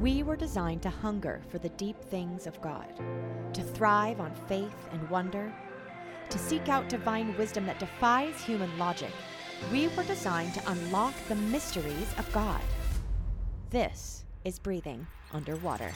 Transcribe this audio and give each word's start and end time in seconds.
We 0.00 0.22
were 0.22 0.36
designed 0.36 0.82
to 0.82 0.90
hunger 0.90 1.40
for 1.48 1.56
the 1.56 1.70
deep 1.70 1.98
things 1.98 2.46
of 2.46 2.60
God, 2.60 2.86
to 3.54 3.62
thrive 3.62 4.20
on 4.20 4.34
faith 4.46 4.76
and 4.92 5.08
wonder, 5.08 5.50
to 6.28 6.38
seek 6.38 6.68
out 6.68 6.90
divine 6.90 7.34
wisdom 7.38 7.64
that 7.64 7.78
defies 7.78 8.42
human 8.42 8.76
logic. 8.78 9.12
We 9.72 9.88
were 9.88 10.04
designed 10.04 10.52
to 10.54 10.70
unlock 10.70 11.14
the 11.28 11.34
mysteries 11.36 12.12
of 12.18 12.30
God. 12.32 12.60
This 13.70 14.26
is 14.44 14.58
breathing 14.58 15.06
underwater. 15.32 15.92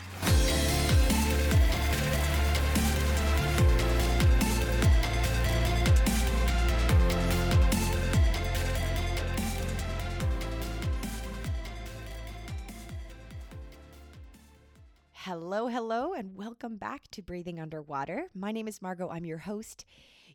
Hello, 15.52 15.66
hello, 15.66 16.12
and 16.12 16.36
welcome 16.36 16.76
back 16.76 17.10
to 17.10 17.22
Breathing 17.22 17.58
Underwater. 17.58 18.26
My 18.32 18.52
name 18.52 18.68
is 18.68 18.80
Margaux. 18.80 19.10
I'm 19.10 19.24
your 19.24 19.38
host. 19.38 19.84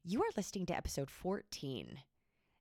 You 0.04 0.22
are 0.22 0.30
listening 0.36 0.66
to 0.66 0.76
episode 0.76 1.10
14. 1.10 2.00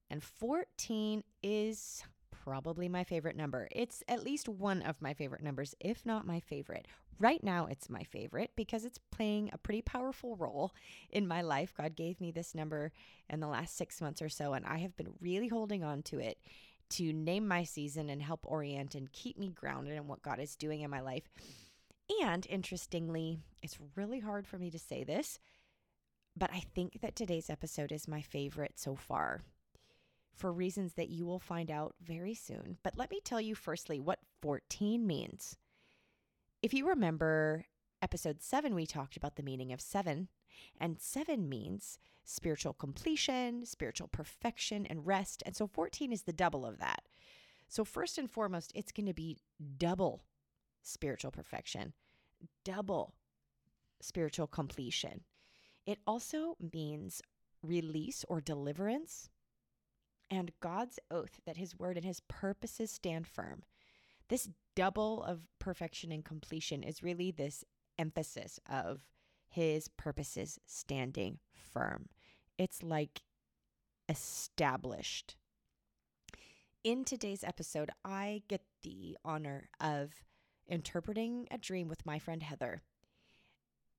And 0.08 0.22
14 0.22 1.24
is 1.42 2.04
probably 2.30 2.88
my 2.88 3.02
favorite 3.02 3.34
number. 3.34 3.66
It's 3.72 4.04
at 4.06 4.22
least 4.22 4.48
one 4.48 4.82
of 4.82 5.02
my 5.02 5.14
favorite 5.14 5.42
numbers, 5.42 5.74
if 5.80 6.06
not 6.06 6.28
my 6.28 6.38
favorite. 6.38 6.86
Right 7.18 7.42
now, 7.42 7.66
it's 7.66 7.90
my 7.90 8.04
favorite 8.04 8.52
because 8.54 8.84
it's 8.84 9.00
playing 9.10 9.50
a 9.52 9.58
pretty 9.58 9.82
powerful 9.82 10.36
role 10.36 10.70
in 11.10 11.26
my 11.26 11.42
life. 11.42 11.74
God 11.76 11.96
gave 11.96 12.20
me 12.20 12.30
this 12.30 12.54
number 12.54 12.92
in 13.28 13.40
the 13.40 13.48
last 13.48 13.76
six 13.76 14.00
months 14.00 14.22
or 14.22 14.28
so, 14.28 14.52
and 14.52 14.64
I 14.64 14.78
have 14.78 14.96
been 14.96 15.14
really 15.20 15.48
holding 15.48 15.82
on 15.82 16.02
to 16.04 16.20
it 16.20 16.38
to 16.90 17.12
name 17.12 17.48
my 17.48 17.64
season 17.64 18.08
and 18.08 18.22
help 18.22 18.44
orient 18.44 18.94
and 18.94 19.10
keep 19.10 19.36
me 19.36 19.50
grounded 19.50 19.96
in 19.96 20.06
what 20.06 20.22
God 20.22 20.38
is 20.38 20.54
doing 20.54 20.82
in 20.82 20.90
my 20.90 21.00
life. 21.00 21.28
And 22.22 22.46
interestingly, 22.48 23.38
it's 23.62 23.78
really 23.96 24.20
hard 24.20 24.46
for 24.46 24.58
me 24.58 24.70
to 24.70 24.78
say 24.78 25.04
this, 25.04 25.38
but 26.36 26.50
I 26.52 26.60
think 26.74 27.00
that 27.00 27.16
today's 27.16 27.48
episode 27.48 27.92
is 27.92 28.08
my 28.08 28.20
favorite 28.20 28.78
so 28.78 28.94
far 28.94 29.42
for 30.34 30.52
reasons 30.52 30.94
that 30.94 31.08
you 31.08 31.24
will 31.24 31.38
find 31.38 31.70
out 31.70 31.94
very 32.02 32.34
soon. 32.34 32.76
But 32.82 32.98
let 32.98 33.10
me 33.10 33.20
tell 33.24 33.40
you 33.40 33.54
firstly 33.54 34.00
what 34.00 34.18
14 34.42 35.06
means. 35.06 35.56
If 36.60 36.74
you 36.74 36.88
remember 36.88 37.66
episode 38.02 38.42
7, 38.42 38.74
we 38.74 38.86
talked 38.86 39.16
about 39.16 39.36
the 39.36 39.42
meaning 39.42 39.72
of 39.72 39.80
seven, 39.80 40.28
and 40.78 41.00
seven 41.00 41.48
means 41.48 41.98
spiritual 42.24 42.72
completion, 42.72 43.64
spiritual 43.64 44.08
perfection, 44.08 44.86
and 44.86 45.06
rest. 45.06 45.42
And 45.46 45.54
so 45.54 45.66
14 45.66 46.12
is 46.12 46.22
the 46.22 46.32
double 46.32 46.66
of 46.66 46.78
that. 46.78 47.02
So, 47.68 47.84
first 47.84 48.18
and 48.18 48.30
foremost, 48.30 48.72
it's 48.74 48.92
going 48.92 49.06
to 49.06 49.14
be 49.14 49.38
double 49.78 50.22
spiritual 50.84 51.30
perfection, 51.30 51.92
double 52.64 53.14
spiritual 54.00 54.46
completion. 54.46 55.22
It 55.86 55.98
also 56.06 56.56
means 56.72 57.20
release 57.62 58.24
or 58.28 58.40
deliverance 58.40 59.28
and 60.30 60.52
God's 60.60 60.98
oath 61.10 61.40
that 61.46 61.56
his 61.56 61.78
word 61.78 61.96
and 61.96 62.04
his 62.04 62.20
purposes 62.20 62.90
stand 62.90 63.26
firm. 63.26 63.62
This 64.28 64.48
double 64.74 65.22
of 65.22 65.40
perfection 65.58 66.12
and 66.12 66.24
completion 66.24 66.82
is 66.82 67.02
really 67.02 67.30
this 67.30 67.64
emphasis 67.98 68.58
of 68.68 69.00
his 69.48 69.88
purposes 69.88 70.58
standing 70.66 71.38
firm. 71.52 72.08
It's 72.58 72.82
like 72.82 73.22
established. 74.08 75.36
In 76.82 77.04
today's 77.04 77.44
episode, 77.44 77.90
I 78.04 78.42
get 78.48 78.62
the 78.82 79.16
honor 79.24 79.68
of 79.80 80.24
interpreting 80.68 81.46
a 81.50 81.58
dream 81.58 81.88
with 81.88 82.06
my 82.06 82.18
friend 82.18 82.42
Heather. 82.42 82.82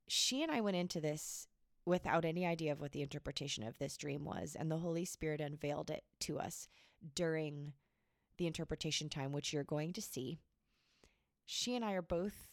She 0.08 0.44
and 0.44 0.52
I 0.52 0.62
went 0.62 0.78
into 0.78 1.02
this 1.02 1.48
without 1.86 2.26
any 2.26 2.46
idea 2.46 2.72
of 2.72 2.82
what 2.82 2.92
the 2.92 3.02
interpretation 3.02 3.64
of 3.64 3.78
this 3.78 3.98
dream 3.98 4.26
was, 4.26 4.56
and 4.58 4.72
the 4.72 4.78
Holy 4.78 5.06
Spirit 5.06 5.42
unveiled 5.42 5.90
it 5.90 6.04
to 6.22 6.40
us 6.40 6.68
during 7.14 7.74
the 8.38 8.48
interpretation 8.48 9.10
time, 9.10 9.32
which 9.32 9.54
you're 9.54 9.64
going 9.64 9.94
to 9.94 10.02
see. 10.02 10.40
She 11.46 11.76
and 11.76 11.86
I 11.86 11.94
are 11.94 12.02
both 12.02 12.48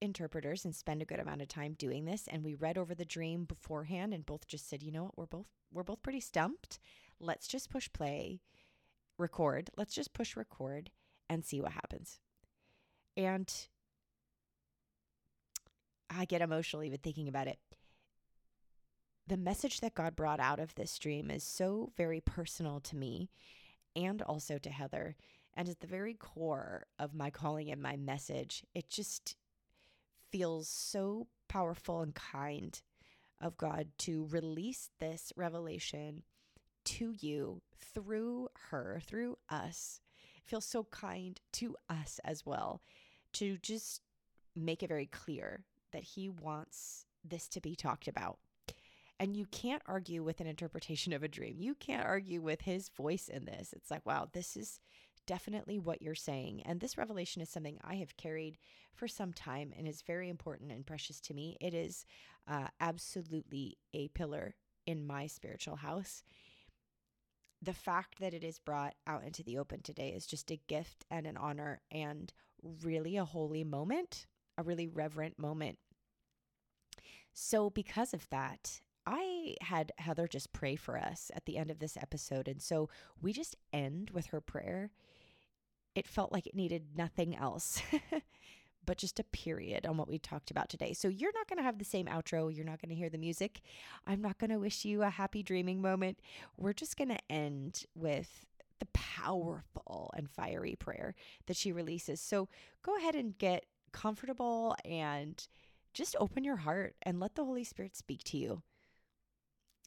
interpreters 0.00 0.64
and 0.64 0.74
spend 0.74 1.02
a 1.02 1.06
good 1.06 1.20
amount 1.20 1.42
of 1.42 1.48
time 1.48 1.72
doing 1.72 2.04
this 2.04 2.28
and 2.28 2.44
we 2.44 2.54
read 2.54 2.76
over 2.76 2.94
the 2.94 3.04
dream 3.04 3.44
beforehand 3.44 4.12
and 4.12 4.26
both 4.26 4.46
just 4.46 4.68
said 4.68 4.82
you 4.82 4.92
know 4.92 5.04
what 5.04 5.16
we're 5.16 5.26
both 5.26 5.46
we're 5.72 5.82
both 5.82 6.02
pretty 6.02 6.20
stumped 6.20 6.78
let's 7.18 7.48
just 7.48 7.70
push 7.70 7.88
play 7.94 8.40
record 9.16 9.70
let's 9.76 9.94
just 9.94 10.12
push 10.12 10.36
record 10.36 10.90
and 11.30 11.44
see 11.44 11.62
what 11.62 11.72
happens 11.72 12.20
and 13.16 13.52
I 16.10 16.24
get 16.24 16.42
emotional 16.42 16.84
even 16.84 16.98
thinking 16.98 17.28
about 17.28 17.48
it. 17.48 17.58
The 19.26 19.36
message 19.36 19.80
that 19.80 19.94
God 19.94 20.14
brought 20.14 20.38
out 20.38 20.60
of 20.60 20.74
this 20.74 20.98
dream 20.98 21.30
is 21.30 21.42
so 21.42 21.90
very 21.96 22.20
personal 22.20 22.80
to 22.80 22.96
me 22.96 23.28
and 23.96 24.22
also 24.22 24.58
to 24.58 24.70
Heather. 24.70 25.16
And 25.54 25.68
at 25.68 25.80
the 25.80 25.86
very 25.86 26.14
core 26.14 26.86
of 26.98 27.14
my 27.14 27.30
calling 27.30 27.70
and 27.70 27.82
my 27.82 27.96
message, 27.96 28.62
it 28.74 28.88
just 28.88 29.36
feels 30.30 30.68
so 30.68 31.26
powerful 31.48 32.02
and 32.02 32.14
kind 32.14 32.80
of 33.40 33.56
God 33.56 33.88
to 33.98 34.26
release 34.30 34.90
this 35.00 35.32
revelation 35.36 36.22
to 36.84 37.14
you 37.18 37.62
through 37.80 38.48
her, 38.70 39.00
through 39.04 39.38
us. 39.50 40.00
It 40.36 40.48
feels 40.48 40.64
so 40.64 40.84
kind 40.84 41.40
to 41.54 41.74
us 41.88 42.20
as 42.24 42.46
well 42.46 42.80
to 43.38 43.58
just 43.58 44.00
make 44.54 44.82
it 44.82 44.88
very 44.88 45.06
clear 45.06 45.64
that 45.92 46.02
he 46.02 46.28
wants 46.28 47.06
this 47.24 47.48
to 47.48 47.60
be 47.60 47.74
talked 47.74 48.08
about. 48.08 48.38
And 49.18 49.36
you 49.36 49.46
can't 49.46 49.82
argue 49.86 50.22
with 50.22 50.40
an 50.40 50.46
interpretation 50.46 51.12
of 51.12 51.22
a 51.22 51.28
dream. 51.28 51.56
You 51.58 51.74
can't 51.74 52.04
argue 52.04 52.42
with 52.42 52.62
his 52.62 52.90
voice 52.90 53.28
in 53.28 53.46
this. 53.46 53.72
It's 53.72 53.90
like, 53.90 54.04
wow, 54.04 54.28
this 54.32 54.56
is 54.56 54.78
definitely 55.26 55.78
what 55.78 56.02
you're 56.02 56.14
saying. 56.14 56.62
And 56.64 56.80
this 56.80 56.98
revelation 56.98 57.42
is 57.42 57.48
something 57.48 57.78
I 57.82 57.96
have 57.96 58.16
carried 58.16 58.58
for 58.94 59.08
some 59.08 59.32
time 59.32 59.72
and 59.76 59.88
is 59.88 60.02
very 60.02 60.28
important 60.28 60.70
and 60.70 60.86
precious 60.86 61.20
to 61.20 61.34
me. 61.34 61.56
It 61.60 61.74
is 61.74 62.04
uh, 62.46 62.68
absolutely 62.80 63.78
a 63.94 64.08
pillar 64.08 64.54
in 64.86 65.06
my 65.06 65.26
spiritual 65.26 65.76
house. 65.76 66.22
The 67.62 67.72
fact 67.72 68.20
that 68.20 68.34
it 68.34 68.44
is 68.44 68.58
brought 68.58 68.94
out 69.06 69.24
into 69.24 69.42
the 69.42 69.58
open 69.58 69.80
today 69.82 70.10
is 70.10 70.26
just 70.26 70.50
a 70.50 70.60
gift 70.68 71.04
and 71.10 71.26
an 71.26 71.36
honor 71.36 71.80
and 71.90 72.32
really 72.82 73.16
a 73.16 73.24
holy 73.24 73.64
moment, 73.64 74.26
a 74.58 74.62
really 74.62 74.86
reverent 74.86 75.38
moment. 75.38 75.78
So, 77.32 77.70
because 77.70 78.14
of 78.14 78.28
that, 78.30 78.80
I 79.06 79.54
had 79.60 79.92
Heather 79.98 80.26
just 80.26 80.52
pray 80.52 80.74
for 80.74 80.98
us 80.98 81.30
at 81.34 81.46
the 81.46 81.56
end 81.56 81.70
of 81.70 81.78
this 81.78 81.96
episode. 81.96 82.48
And 82.48 82.60
so 82.60 82.88
we 83.22 83.32
just 83.32 83.56
end 83.72 84.10
with 84.10 84.26
her 84.26 84.40
prayer. 84.40 84.90
It 85.94 86.08
felt 86.08 86.32
like 86.32 86.46
it 86.46 86.56
needed 86.56 86.96
nothing 86.96 87.36
else 87.36 87.80
but 88.86 88.98
just 88.98 89.20
a 89.20 89.24
period 89.24 89.86
on 89.86 89.96
what 89.96 90.08
we 90.08 90.18
talked 90.18 90.50
about 90.50 90.68
today. 90.68 90.92
So 90.92 91.08
you're 91.08 91.32
not 91.34 91.48
going 91.48 91.58
to 91.58 91.62
have 91.62 91.78
the 91.78 91.84
same 91.84 92.06
outro. 92.06 92.54
You're 92.54 92.64
not 92.64 92.80
going 92.80 92.90
to 92.90 92.94
hear 92.94 93.10
the 93.10 93.18
music. 93.18 93.60
I'm 94.06 94.22
not 94.22 94.38
going 94.38 94.50
to 94.50 94.58
wish 94.58 94.84
you 94.84 95.02
a 95.02 95.10
happy 95.10 95.42
dreaming 95.42 95.80
moment. 95.80 96.18
We're 96.56 96.72
just 96.72 96.96
going 96.96 97.08
to 97.08 97.18
end 97.30 97.84
with 97.94 98.46
the 98.78 98.86
powerful 98.92 100.12
and 100.16 100.30
fiery 100.30 100.76
prayer 100.78 101.14
that 101.46 101.56
she 101.56 101.72
releases. 101.72 102.20
So 102.20 102.48
go 102.82 102.96
ahead 102.96 103.14
and 103.14 103.36
get 103.36 103.66
comfortable 103.92 104.76
and 104.84 105.46
just 105.94 106.16
open 106.20 106.44
your 106.44 106.56
heart 106.56 106.94
and 107.02 107.18
let 107.18 107.34
the 107.34 107.44
Holy 107.44 107.64
Spirit 107.64 107.96
speak 107.96 108.22
to 108.24 108.36
you. 108.36 108.62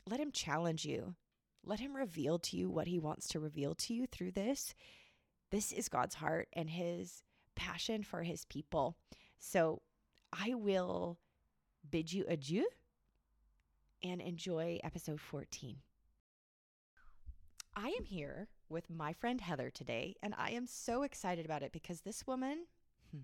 Let 0.08 0.20
him 0.20 0.32
challenge 0.32 0.86
you. 0.86 1.16
Let 1.64 1.80
him 1.80 1.96
reveal 1.96 2.40
to 2.40 2.58
you 2.58 2.70
what 2.70 2.88
he 2.88 3.00
wants 3.00 3.28
to 3.30 3.40
reveal 3.40 3.76
to 3.76 3.94
you 3.94 4.08
through 4.08 4.32
this. 4.32 4.74
This 5.52 5.72
is 5.72 5.90
God's 5.90 6.16
heart 6.16 6.48
and 6.54 6.70
his 6.70 7.24
passion 7.56 8.04
for 8.04 8.24
his 8.24 8.46
people. 8.46 8.96
So 9.38 9.82
I 10.34 10.54
will 10.56 11.20
bid 11.90 12.12
you 12.12 12.26
adieu 12.28 12.66
and 14.04 14.22
enjoy 14.22 14.80
episode 14.84 15.20
14. 15.20 15.78
I 17.76 17.90
am 17.90 18.06
here 18.06 18.48
with 18.70 18.90
my 18.90 19.14
friend 19.14 19.42
Heather 19.42 19.70
today, 19.70 20.16
and 20.22 20.34
I 20.38 20.52
am 20.52 20.68
so 20.68 21.04
excited 21.04 21.46
about 21.46 21.64
it 21.64 21.72
because 21.72 22.02
this 22.02 22.26
woman, 22.28 22.66
hmm, 23.12 23.24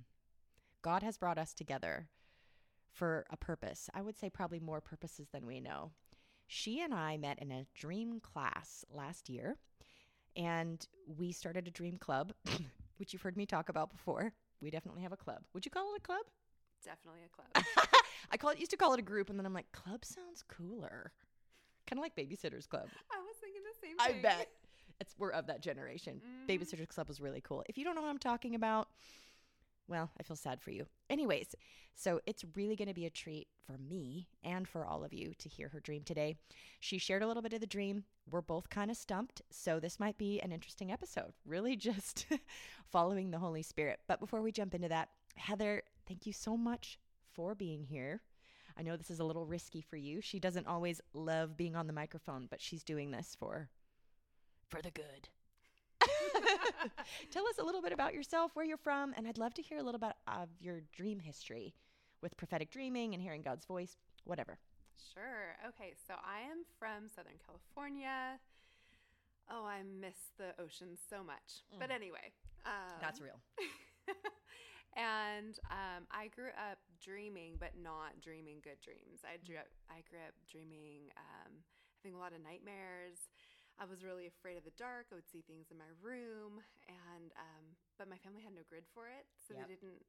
God 0.82 1.04
has 1.04 1.18
brought 1.18 1.38
us 1.38 1.54
together 1.54 2.10
for 2.92 3.26
a 3.30 3.38
purpose. 3.38 3.90
I 3.94 4.02
would 4.02 4.18
say 4.18 4.30
probably 4.30 4.60
more 4.60 4.82
purposes 4.82 5.28
than 5.32 5.46
we 5.46 5.60
know. 5.60 5.92
She 6.48 6.82
and 6.82 6.94
I 6.94 7.18
met 7.18 7.40
in 7.40 7.52
a 7.52 7.66
dream 7.76 8.20
class 8.20 8.86
last 8.90 9.30
year, 9.30 9.58
and 10.36 10.86
we 11.08 11.32
started 11.32 11.68
a 11.68 11.72
dream 11.72 11.98
club, 11.98 12.34
which 12.98 13.14
you've 13.14 13.22
heard 13.22 13.38
me 13.38 13.46
talk 13.46 13.70
about 13.70 13.92
before. 13.92 14.34
We 14.62 14.72
definitely 14.72 15.04
have 15.04 15.12
a 15.14 15.18
club. 15.18 15.44
Would 15.54 15.66
you 15.66 15.72
call 15.72 15.94
it 15.94 16.00
a 16.00 16.02
club? 16.02 16.26
Definitely 16.84 17.22
a 17.26 17.30
club. 17.30 17.66
I 18.32 18.38
call 18.38 18.52
it 18.52 18.60
used 18.60 18.72
to 18.72 18.78
call 18.78 18.94
it 18.94 19.00
a 19.00 19.04
group, 19.04 19.30
and 19.30 19.38
then 19.38 19.46
I'm 19.46 19.54
like, 19.54 19.72
club 19.72 20.06
sounds 20.06 20.44
cooler. 20.48 21.12
Kind 21.88 22.00
of 22.00 22.04
like 22.04 22.16
Babysitters 22.16 22.68
Club. 22.68 22.88
I 23.12 23.20
was 23.20 23.36
thinking 23.40 23.62
the 23.62 23.88
same 23.88 23.98
thing. 23.98 24.08
I 24.08 24.12
thing. 24.14 24.22
bet. 24.22 24.48
It's 25.00 25.16
we're 25.18 25.32
of 25.32 25.48
that 25.48 25.62
generation. 25.62 26.22
Mhm. 26.26 26.48
Babysitters 26.48 26.88
Club 26.88 27.08
was 27.08 27.20
really 27.22 27.42
cool. 27.42 27.64
If 27.68 27.78
you 27.78 27.84
don't 27.84 27.96
know 27.96 28.02
what 28.02 28.10
I'm 28.10 28.18
talking 28.20 28.56
about, 28.56 28.90
Well, 29.88 30.10
I 30.20 30.24
feel 30.24 30.36
sad 30.36 30.62
for 30.62 30.72
you. 30.72 30.88
Anyways, 31.12 31.54
so 31.94 32.20
it's 32.26 32.44
really 32.56 32.76
going 32.76 32.88
to 32.88 32.94
be 32.96 33.06
a 33.06 33.10
treat 33.12 33.48
for 33.68 33.78
me 33.78 34.28
and 34.44 34.68
for 34.68 34.84
all 34.84 35.04
of 35.04 35.14
you 35.14 35.36
to 35.38 35.48
hear 35.48 35.70
her 35.70 35.80
dream 35.80 36.04
today. 36.04 36.38
She 36.80 36.98
shared 36.98 37.22
a 37.22 37.28
little 37.28 37.44
bit 37.44 37.54
of 37.54 37.60
the 37.62 37.68
dream. 37.68 38.04
We're 38.28 38.42
both 38.42 38.72
kind 38.72 38.90
of 38.90 38.98
stumped, 38.98 39.44
so 39.52 39.80
this 39.80 40.00
might 40.00 40.18
be 40.18 40.40
an 40.42 40.52
interesting 40.52 40.92
episode, 40.92 41.34
really 41.46 41.76
just 41.90 42.26
following 42.88 43.30
the 43.30 43.38
Holy 43.38 43.62
Spirit. 43.62 44.00
But 44.08 44.20
before 44.20 44.42
we 44.42 44.52
jump 44.52 44.74
into 44.74 44.90
that, 44.90 45.10
Heather, 45.36 45.84
thank 46.08 46.26
you 46.26 46.34
so 46.34 46.58
much 46.58 46.98
for 47.34 47.54
being 47.54 47.84
here. 47.84 48.22
I 48.76 48.82
know 48.82 48.98
this 48.98 49.12
is 49.12 49.20
a 49.20 49.24
little 49.24 49.46
risky 49.46 49.82
for 49.82 49.98
you. 49.98 50.20
She 50.20 50.40
doesn't 50.40 50.66
always 50.66 51.00
love 51.14 51.56
being 51.56 51.76
on 51.76 51.86
the 51.86 51.94
microphone, 51.94 52.48
but 52.50 52.60
she's 52.60 52.84
doing 52.84 53.12
this 53.12 53.36
for 53.38 53.70
for 54.76 54.82
the 54.82 54.92
good. 54.92 55.30
Tell 57.32 57.48
us 57.48 57.58
a 57.60 57.64
little 57.64 57.82
bit 57.82 57.94
about 57.94 58.14
yourself, 58.14 58.52
where 58.56 58.66
you're 58.66 58.78
from, 58.78 59.14
and 59.16 59.28
I'd 59.28 59.38
love 59.38 59.54
to 59.54 59.62
hear 59.62 59.78
a 59.78 59.84
little 59.84 60.00
bit 60.00 60.14
of 60.28 60.50
your 60.60 60.82
dream 60.92 61.20
history 61.20 61.74
with 62.22 62.36
prophetic 62.36 62.72
dreaming 62.72 63.14
and 63.14 63.24
hearing 63.24 63.42
God's 63.42 63.66
voice, 63.66 63.96
whatever. 64.26 64.58
Sure. 65.14 65.56
Okay, 65.70 65.94
so 66.08 66.16
I 66.16 66.42
am 66.52 66.66
from 66.78 67.08
Southern 67.08 67.40
California. 67.46 68.38
Oh, 69.50 69.64
I 69.64 69.84
miss 69.84 70.18
the 70.38 70.52
ocean 70.62 70.98
so 71.10 71.24
much. 71.24 71.64
But 71.80 71.92
anyway, 71.92 72.34
um, 72.66 73.00
That's 73.00 73.22
real. 73.22 73.40
and 74.98 75.58
um, 75.72 76.04
I 76.12 76.28
grew 76.28 76.52
up 76.58 76.80
dreaming, 77.02 77.56
but 77.60 77.72
not 77.82 78.20
dreaming 78.22 78.58
good 78.64 78.82
dreams. 78.84 79.24
I 79.24 79.38
drew 79.46 79.56
up, 79.56 79.68
I 79.90 80.04
grew 80.10 80.20
up 80.20 80.34
dreaming, 80.52 81.14
um, 81.16 81.54
having 82.04 82.18
a 82.18 82.20
lot 82.20 82.34
of 82.34 82.44
nightmares. 82.44 83.30
I 83.76 83.84
was 83.84 84.04
really 84.08 84.26
afraid 84.28 84.56
of 84.56 84.64
the 84.64 84.76
dark. 84.80 85.12
I 85.12 85.16
would 85.20 85.28
see 85.28 85.44
things 85.44 85.68
in 85.72 85.78
my 85.78 85.92
room, 86.00 86.64
and 86.88 87.36
um, 87.36 87.66
but 88.00 88.08
my 88.08 88.16
family 88.24 88.40
had 88.42 88.56
no 88.56 88.64
grid 88.64 88.88
for 88.96 89.12
it, 89.12 89.28
so 89.36 89.52
Yep. 89.54 89.68
they 89.68 89.76
didn't. 89.76 90.04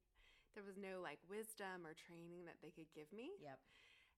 There 0.54 0.62
was 0.64 0.78
no 0.78 1.02
like 1.02 1.18
wisdom 1.28 1.84
or 1.84 1.92
training 1.92 2.46
that 2.46 2.62
they 2.62 2.70
could 2.70 2.88
give 2.94 3.10
me, 3.12 3.36
Yep. 3.42 3.58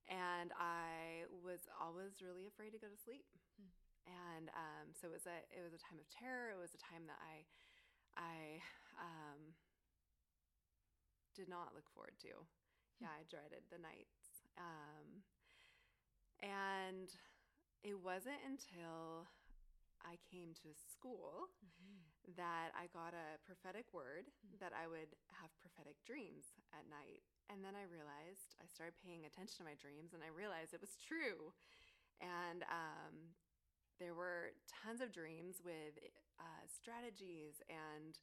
and 0.06 0.52
I 0.54 1.24
was 1.42 1.66
always 1.80 2.20
really 2.22 2.46
afraid 2.46 2.76
to 2.76 2.80
go 2.80 2.86
to 2.92 3.00
sleep. 3.00 3.24
Hmm. 3.56 3.72
And 4.06 4.46
um, 4.54 4.92
so 4.92 5.08
it 5.08 5.14
was 5.16 5.26
a 5.26 5.40
it 5.48 5.64
was 5.64 5.72
a 5.72 5.80
time 5.80 5.96
of 5.98 6.06
terror. 6.12 6.52
It 6.52 6.60
was 6.60 6.76
a 6.76 6.80
time 6.80 7.08
that 7.08 7.18
I 7.18 7.48
I 8.20 8.60
um, 9.00 9.56
did 11.34 11.48
not 11.48 11.72
look 11.74 11.88
forward 11.96 12.16
to. 12.28 12.44
Yeah, 13.00 13.14
I 13.14 13.24
dreaded 13.30 13.64
the 13.70 13.78
nights. 13.80 14.44
Um, 14.58 15.22
and 16.42 17.08
it 17.82 17.98
wasn't 17.98 18.42
until 18.46 19.26
I 20.04 20.16
came 20.30 20.54
to 20.62 20.70
school 20.74 21.50
that 22.36 22.74
I 22.76 22.86
got 22.92 23.14
a 23.16 23.38
prophetic 23.46 23.92
word 23.94 24.28
Mm. 24.44 24.58
that 24.60 24.72
I 24.76 24.86
would 24.86 25.16
have 25.40 25.48
prophetic 25.60 25.96
dreams 26.04 26.52
at 26.76 26.84
night. 26.90 27.24
And 27.48 27.64
then 27.64 27.72
I 27.74 27.84
realized 27.88 28.52
I 28.60 28.66
started 28.68 28.98
paying 29.00 29.24
attention 29.24 29.64
to 29.64 29.64
my 29.64 29.74
dreams 29.80 30.12
and 30.12 30.20
I 30.22 30.28
realized 30.28 30.74
it 30.74 30.80
was 30.84 30.96
true. 31.00 31.54
And 32.20 32.64
um, 32.68 33.32
there 33.98 34.12
were 34.14 34.52
tons 34.68 35.00
of 35.00 35.10
dreams 35.12 35.62
with 35.64 35.96
uh, 36.38 36.62
strategies 36.68 37.62
and 37.72 38.18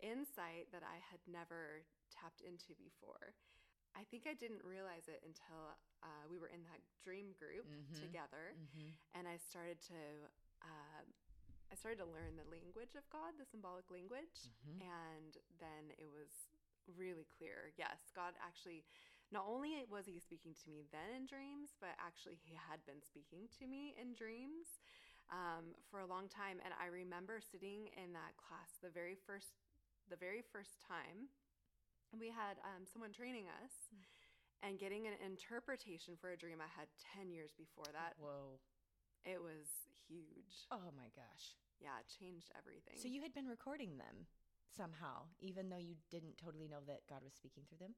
insight 0.00 0.72
that 0.72 0.82
I 0.86 0.96
had 1.12 1.20
never 1.28 1.84
tapped 2.08 2.40
into 2.40 2.72
before. 2.80 3.36
I 3.92 4.06
think 4.08 4.24
I 4.24 4.34
didn't 4.38 4.62
realize 4.64 5.10
it 5.10 5.20
until 5.26 5.74
uh, 6.00 6.24
we 6.30 6.38
were 6.38 6.48
in 6.48 6.62
that 6.70 6.80
dream 7.04 7.34
group 7.36 7.66
Mhm. 7.68 7.98
together 8.00 8.54
Mm-hmm. 8.56 8.88
and 9.18 9.28
I 9.28 9.36
started 9.36 9.82
to 9.90 9.98
uh, 10.62 11.02
I 11.70 11.74
started 11.76 11.98
to 12.02 12.08
learn 12.10 12.34
the 12.36 12.48
language 12.50 12.96
of 12.98 13.08
God, 13.10 13.38
the 13.38 13.46
symbolic 13.46 13.90
language, 13.90 14.50
Mhm. 14.66 14.82
and 14.82 15.38
then 15.58 15.90
it 15.98 16.10
was 16.10 16.50
really 16.86 17.24
clear. 17.24 17.72
Yes, 17.76 18.10
God 18.14 18.34
actually 18.40 18.84
not 19.30 19.46
only 19.46 19.84
was 19.86 20.06
he 20.06 20.18
speaking 20.18 20.54
to 20.54 20.68
me 20.68 20.82
then 20.90 21.14
in 21.14 21.26
dreams, 21.26 21.76
but 21.78 21.94
actually 21.98 22.34
he 22.34 22.54
had 22.54 22.84
been 22.84 23.00
speaking 23.00 23.46
to 23.58 23.66
me 23.66 23.94
in 23.96 24.14
dreams 24.14 24.80
um, 25.30 25.76
for 25.88 26.00
a 26.00 26.06
long 26.06 26.28
time. 26.28 26.60
And 26.64 26.74
I 26.74 26.86
remember 26.86 27.40
sitting 27.40 27.86
in 27.94 28.12
that 28.14 28.36
class 28.36 28.78
the 28.82 28.90
very 28.90 29.14
first 29.14 29.54
the 30.08 30.16
very 30.16 30.42
first 30.42 30.80
time, 30.80 31.30
and 32.10 32.20
we 32.20 32.30
had 32.30 32.58
um, 32.64 32.84
someone 32.84 33.12
training 33.12 33.46
us. 33.62 33.72
Mm. 33.94 34.04
And 34.62 34.78
getting 34.78 35.06
an 35.06 35.14
interpretation 35.24 36.18
for 36.20 36.32
a 36.32 36.36
dream 36.36 36.60
I 36.60 36.68
had 36.68 36.86
10 37.16 37.30
years 37.30 37.50
before 37.56 37.86
that 37.94 38.12
Whoa. 38.18 38.60
It 39.24 39.40
was 39.40 39.66
huge. 40.08 40.66
Oh 40.70 40.90
my 40.96 41.08
gosh. 41.16 41.56
Yeah, 41.80 41.96
it 42.00 42.08
changed 42.08 42.52
everything. 42.56 43.00
So 43.00 43.08
you 43.08 43.22
had 43.22 43.32
been 43.32 43.46
recording 43.48 43.96
them 43.96 44.26
somehow, 44.76 45.28
even 45.40 45.68
though 45.68 45.80
you 45.80 45.96
didn't 46.10 46.36
totally 46.38 46.68
know 46.68 46.84
that 46.86 47.08
God 47.08 47.22
was 47.24 47.32
speaking 47.34 47.64
through 47.68 47.78
them? 47.78 47.94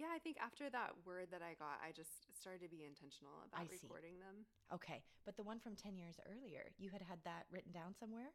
yeah, 0.00 0.08
I 0.16 0.18
think 0.18 0.40
after 0.40 0.70
that 0.72 0.96
word 1.04 1.28
that 1.30 1.44
I 1.44 1.52
got, 1.60 1.76
I 1.84 1.92
just 1.92 2.24
started 2.32 2.64
to 2.64 2.72
be 2.72 2.88
intentional 2.88 3.44
about 3.44 3.68
I 3.68 3.68
see. 3.68 3.84
recording 3.84 4.16
them. 4.16 4.48
Okay. 4.72 5.04
But 5.28 5.36
the 5.36 5.44
one 5.44 5.60
from 5.60 5.76
10 5.76 6.00
years 6.00 6.16
earlier, 6.24 6.72
you 6.80 6.88
had 6.88 7.04
had 7.04 7.20
that 7.28 7.44
written 7.52 7.68
down 7.72 7.92
somewhere? 7.92 8.32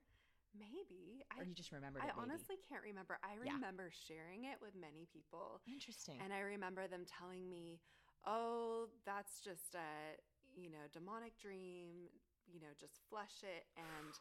Maybe 0.53 1.25
Or 1.35 1.43
I, 1.43 1.49
you 1.49 1.57
just 1.57 1.73
remembered 1.73 2.05
I 2.05 2.13
it? 2.13 2.15
honestly 2.21 2.55
can't 2.69 2.85
remember. 2.85 3.17
I 3.25 3.33
Yeah. 3.41 3.57
remember 3.57 3.89
sharing 3.91 4.45
it 4.45 4.61
with 4.61 4.71
many 4.77 5.09
people, 5.11 5.59
Interesting. 5.67 6.21
and 6.23 6.31
I 6.31 6.39
remember 6.45 6.87
them 6.87 7.03
telling 7.03 7.49
me, 7.49 7.81
"Oh, 8.23 8.87
that's 9.03 9.41
just 9.41 9.75
a 9.75 10.15
you 10.55 10.69
know 10.71 10.87
demonic 10.91 11.37
dream. 11.37 12.09
You 12.47 12.59
know, 12.61 12.71
just 12.79 12.99
flush 13.09 13.43
it." 13.43 13.65
And 13.77 14.13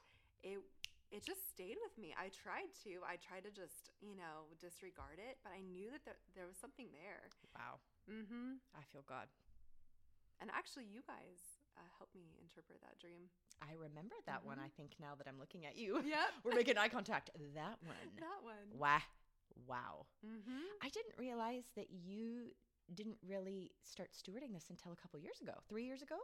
it 0.42 0.58
it 1.12 1.22
just 1.24 1.46
stayed 1.48 1.76
with 1.84 1.94
me. 2.00 2.14
I 2.18 2.28
tried 2.34 2.72
to. 2.84 3.00
I 3.06 3.16
tried 3.22 3.44
to 3.46 3.52
just 3.54 3.90
you 4.02 4.14
know 4.16 4.50
disregard 4.60 5.18
it, 5.22 5.38
but 5.44 5.52
I 5.54 5.60
knew 5.62 5.90
that 5.94 6.02
there, 6.04 6.18
there 6.34 6.46
was 6.50 6.56
something 6.58 6.88
there. 6.92 7.30
wow. 7.54 7.78
Mm-hmm. 8.10 8.60
I 8.76 8.82
feel 8.92 9.04
God. 9.08 9.28
And 10.40 10.50
actually, 10.52 10.84
you 10.90 11.00
guys 11.06 11.62
uh, 11.78 11.86
helped 11.96 12.14
me 12.14 12.36
interpret 12.42 12.80
that 12.82 12.98
dream. 12.98 13.30
I 13.62 13.72
remember 13.80 14.16
that 14.26 14.44
one, 14.44 14.58
Mhm. 14.58 14.66
I 14.66 14.70
think, 14.76 14.92
now 15.00 15.14
that 15.16 15.26
I'm 15.28 15.38
looking 15.38 15.64
at 15.64 15.78
you. 15.78 16.02
Yep. 16.04 16.28
We're 16.42 16.54
making 16.58 16.76
eye 16.76 16.88
contact. 16.90 17.30
That 17.54 17.78
one. 17.86 18.08
that 18.20 18.40
one. 18.42 18.68
Wow. 18.76 19.00
Wow. 19.66 20.06
Mm-hmm. 20.26 20.66
I 20.82 20.88
didn't 20.90 21.16
realize 21.16 21.64
that 21.76 21.86
you 21.90 22.50
didn't 22.92 23.18
really 23.26 23.72
start 23.82 24.10
stewarding 24.12 24.52
this 24.52 24.70
until 24.70 24.92
a 24.92 24.96
couple 24.96 25.18
years 25.20 25.40
ago. 25.40 25.54
Three 25.68 25.84
years 25.84 26.02
ago 26.02 26.16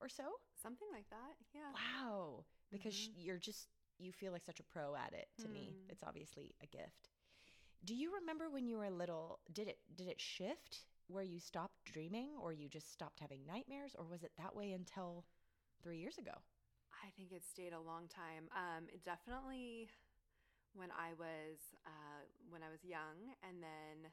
or 0.00 0.08
so? 0.08 0.24
Something 0.62 0.88
like 0.92 1.08
that. 1.10 1.36
Yeah. 1.54 1.72
Wow. 1.74 2.44
Because 2.70 2.94
Mhm. 2.96 3.14
you're 3.16 3.38
just, 3.38 3.68
you 3.98 4.12
feel 4.12 4.32
like 4.32 4.44
such 4.44 4.60
a 4.60 4.64
pro 4.64 4.94
at 4.94 5.12
it 5.12 5.28
to 5.42 5.48
me. 5.48 5.76
Hmm. 5.76 5.88
It's 5.88 6.02
obviously 6.02 6.54
a 6.62 6.66
gift. 6.66 7.10
Do 7.84 7.94
you 7.94 8.14
remember 8.14 8.50
when 8.50 8.66
you 8.66 8.78
were 8.78 8.90
little, 8.90 9.40
did 9.52 9.68
it 9.68 9.78
did 9.96 10.08
it 10.08 10.20
shift 10.20 10.84
where 11.08 11.22
you 11.24 11.40
stopped 11.40 11.84
dreaming 11.84 12.30
or 12.40 12.52
you 12.52 12.68
just 12.68 12.92
stopped 12.92 13.20
having 13.20 13.44
nightmares 13.46 13.94
or 13.98 14.04
was 14.04 14.22
it 14.22 14.32
that 14.38 14.54
way 14.54 14.72
until 14.72 15.24
3 15.82 15.98
years 15.98 16.18
ago? 16.18 16.32
I 17.04 17.10
think 17.16 17.32
it 17.32 17.44
stayed 17.44 17.72
a 17.72 17.80
long 17.80 18.08
time. 18.08 18.48
Um, 18.54 18.86
it 18.92 19.04
definitely 19.04 19.88
when 20.74 20.90
I 20.92 21.14
was 21.18 21.58
uh, 21.86 22.22
when 22.48 22.62
I 22.62 22.70
was 22.70 22.84
young, 22.84 23.34
and 23.42 23.62
then 23.62 24.10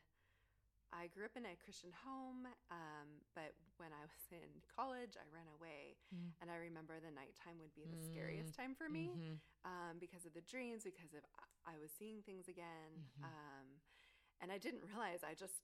I 0.93 1.07
grew 1.07 1.25
up 1.25 1.35
in 1.35 1.45
a 1.45 1.55
Christian 1.63 1.91
home. 2.05 2.47
Um, 2.71 3.07
but 3.35 3.53
when 3.77 3.91
I 3.93 4.03
was 4.09 4.23
in 4.31 4.61
college, 4.71 5.15
I 5.19 5.25
ran 5.33 5.47
away, 5.59 5.97
Mm. 6.13 6.31
and 6.41 6.47
I 6.51 6.57
remember 6.57 6.99
the 6.99 7.11
nighttime 7.11 7.59
would 7.59 7.73
be 7.75 7.85
the 7.85 7.99
scariest 7.99 8.55
time 8.55 8.75
for 8.75 8.87
me. 8.89 9.15
Mhm. 9.17 9.39
um, 9.65 9.99
because 9.99 10.23
of 10.25 10.31
the 10.33 10.41
dreams, 10.47 10.83
because 10.87 11.11
of 11.13 11.23
I 11.67 11.75
was 11.81 11.91
seeing 11.91 12.21
things 12.23 12.47
again, 12.47 13.03
Mhm. 13.19 13.23
um, 13.27 13.67
and 14.39 14.51
I 14.51 14.57
didn't 14.57 14.83
realize 14.87 15.23
I 15.23 15.33
just 15.35 15.59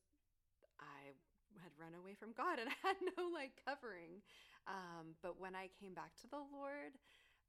I 0.79 1.13
had 1.61 1.71
run 1.79 1.93
away 1.95 2.15
from 2.15 2.33
God 2.33 2.59
and 2.59 2.67
I 2.67 2.75
had 2.87 2.97
no 3.15 3.29
like 3.31 3.55
covering. 3.63 4.21
Um, 4.67 5.15
but 5.21 5.39
when 5.39 5.55
I 5.55 5.69
came 5.79 5.93
back 5.93 6.15
to 6.21 6.27
the 6.27 6.41
Lord, 6.51 6.97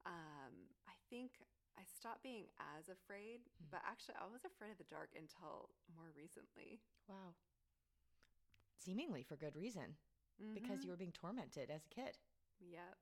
um, 0.07 0.55
I 0.87 0.95
think 1.11 1.43
I 1.79 1.83
stopped 1.85 2.23
being 2.23 2.47
as 2.79 2.89
afraid. 2.89 3.41
Mhm. 3.59 3.71
But 3.73 3.83
actually, 3.83 4.15
I 4.21 4.27
was 4.31 4.45
afraid 4.45 4.71
of 4.73 4.79
the 4.79 4.85
dark 4.93 5.11
until 5.19 5.71
more 5.97 6.13
recently. 6.15 6.79
Wow. 7.09 7.35
Seemingly 8.85 9.23
for 9.23 9.37
good 9.37 9.57
reason 9.57 9.97
because 10.53 10.83
Mhm. 10.83 10.85
you 10.85 10.91
were 10.91 10.97
being 10.97 11.13
tormented 11.13 11.71
as 11.71 11.85
a 11.87 11.89
kid. 11.89 12.19
Yep. 12.61 12.99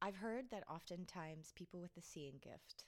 I've 0.00 0.16
heard 0.16 0.50
that 0.50 0.64
oftentimes 0.68 1.52
people 1.54 1.80
with 1.80 1.94
the 1.94 2.02
seeing 2.02 2.38
gift 2.38 2.84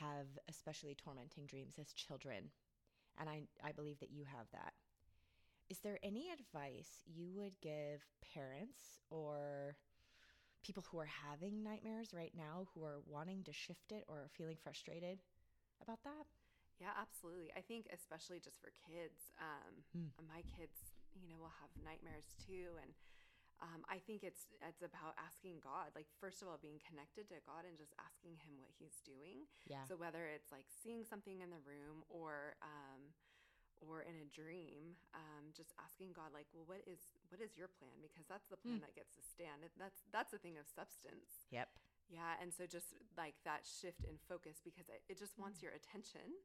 have 0.00 0.26
especially 0.48 0.94
tormenting 0.94 1.46
dreams 1.46 1.78
as 1.78 1.92
children. 1.92 2.50
And 3.18 3.28
I, 3.28 3.42
I 3.64 3.72
believe 3.72 3.98
that 4.00 4.10
you 4.10 4.24
have 4.24 4.46
that. 4.52 4.74
Is 5.68 5.78
there 5.80 5.98
any 6.02 6.30
advice 6.30 7.02
you 7.06 7.30
would 7.34 7.60
give 7.60 8.04
parents 8.34 9.00
or 9.10 9.76
people 10.62 10.84
who 10.90 10.98
are 10.98 11.06
having 11.30 11.62
nightmares 11.62 12.12
right 12.14 12.32
now 12.36 12.68
who 12.74 12.84
are 12.84 13.00
wanting 13.06 13.44
to 13.44 13.52
shift 13.52 13.92
it 13.92 14.04
or 14.08 14.16
are 14.18 14.28
feeling 14.36 14.56
frustrated 14.62 15.18
about 15.82 16.02
that? 16.04 16.26
Yeah, 16.78 16.92
absolutely. 17.00 17.50
I 17.56 17.60
think 17.62 17.86
especially 17.92 18.40
just 18.40 18.60
for 18.60 18.70
kids, 18.86 19.32
um, 19.40 19.84
Hmm. 19.92 20.08
my 20.28 20.42
kids, 20.56 20.76
you 21.18 21.28
know, 21.28 21.38
will 21.40 21.54
have 21.60 21.72
nightmares 21.80 22.28
too, 22.44 22.76
and 22.82 22.92
um, 23.62 23.88
I 23.88 23.96
think 24.04 24.20
it's 24.20 24.52
it's 24.60 24.84
about 24.84 25.16
asking 25.16 25.64
God, 25.64 25.92
like 25.96 26.08
first 26.20 26.44
of 26.44 26.48
all, 26.52 26.60
being 26.60 26.76
connected 26.84 27.28
to 27.32 27.40
God 27.48 27.64
and 27.64 27.76
just 27.80 27.96
asking 27.96 28.36
Him 28.44 28.60
what 28.60 28.68
He's 28.76 29.00
doing. 29.00 29.48
Yeah. 29.64 29.84
So 29.88 29.96
whether 29.96 30.28
it's 30.28 30.52
like 30.52 30.68
seeing 30.68 31.04
something 31.08 31.40
in 31.40 31.48
the 31.48 31.62
room 31.64 32.04
or 32.12 32.60
um, 32.60 33.16
or 33.80 34.00
in 34.04 34.16
a 34.20 34.28
dream, 34.32 34.96
um, 35.12 35.52
just 35.52 35.72
asking 35.76 36.12
God, 36.16 36.32
like, 36.32 36.48
well, 36.52 36.64
what 36.68 36.80
is 36.88 37.00
what 37.32 37.40
is 37.40 37.56
your 37.56 37.68
plan? 37.68 37.96
Because 38.04 38.24
that's 38.28 38.48
the 38.52 38.60
plan 38.60 38.80
Mm. 38.80 38.88
that 38.88 38.96
gets 38.96 39.16
to 39.16 39.24
stand. 39.24 39.64
That's 39.80 40.04
that's 40.12 40.32
a 40.36 40.40
thing 40.40 40.56
of 40.60 40.68
substance. 40.68 41.48
Yep. 41.52 41.68
Yeah, 42.12 42.36
and 42.40 42.52
so 42.54 42.64
just 42.68 42.94
like 43.16 43.34
that 43.48 43.64
shift 43.66 44.04
in 44.04 44.14
focus 44.28 44.60
because 44.62 44.86
it, 44.92 45.02
it 45.08 45.18
just 45.18 45.34
wants 45.40 45.58
your 45.64 45.72
attention. 45.72 46.38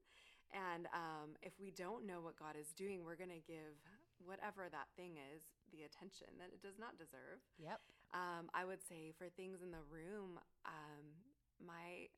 And 0.52 0.88
um, 0.92 1.38
if 1.44 1.54
we 1.62 1.72
don't 1.72 2.04
know 2.08 2.20
what 2.20 2.36
God 2.36 2.56
is 2.60 2.74
doing, 2.74 3.06
we're 3.06 3.16
going 3.16 3.32
to 3.32 3.40
give 3.46 3.78
whatever 4.26 4.68
that 4.70 4.88
thing 4.96 5.18
is 5.18 5.44
the 5.72 5.84
attention 5.84 6.28
that 6.40 6.50
it 6.54 6.62
does 6.62 6.78
not 6.80 6.98
deserve. 6.98 7.42
Yep. 7.58 7.80
Um, 8.14 8.52
I 8.54 8.66
would 8.66 8.84
say 8.84 9.12
for 9.16 9.30
things 9.30 9.62
in 9.64 9.72
the 9.72 9.84
room, 9.88 10.40
um, 10.68 11.06
my 11.64 12.12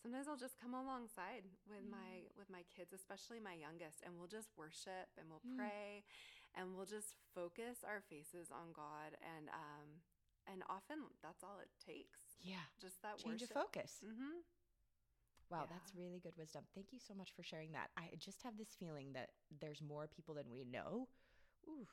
sometimes 0.00 0.28
I'll 0.28 0.38
just 0.40 0.56
come 0.62 0.72
alongside 0.74 1.44
with 1.68 1.82
my 1.90 2.30
with 2.38 2.48
my 2.48 2.62
kids, 2.70 2.92
especially 2.94 3.40
my 3.42 3.54
youngest, 3.58 4.00
and 4.06 4.14
we'll 4.16 4.30
just 4.30 4.54
worship 4.56 5.10
and 5.18 5.26
we'll 5.28 5.42
Mm. 5.44 5.56
pray, 5.58 6.04
and 6.54 6.76
we'll 6.76 6.86
just 6.86 7.16
focus 7.34 7.82
our 7.84 8.00
faces 8.00 8.50
on 8.54 8.72
God, 8.72 9.18
and 9.20 9.50
um, 9.50 9.88
and 10.46 10.62
often 10.70 11.02
that's 11.22 11.42
all 11.42 11.58
it 11.58 11.70
takes, 11.84 12.38
Yeah. 12.40 12.62
just 12.80 13.02
that 13.02 13.18
Change 13.18 13.42
worship. 13.42 13.56
of 13.56 13.62
focus. 13.66 14.02
Mm-hmm. 14.06 14.40
Wow, 15.50 15.66
Yeah. 15.66 15.74
that's 15.76 15.94
really 15.96 16.20
good 16.20 16.36
wisdom. 16.38 16.64
Thank 16.74 16.92
you 16.92 16.98
so 17.00 17.12
much 17.14 17.32
for 17.34 17.42
sharing 17.42 17.72
that. 17.72 17.90
I 17.96 18.14
just 18.18 18.42
have 18.42 18.56
this 18.56 18.74
feeling 18.78 19.12
that 19.14 19.30
there's 19.60 19.82
more 19.82 20.06
people 20.06 20.34
than 20.34 20.50
we 20.50 20.64
know 20.64 21.08
ooh, 21.68 21.86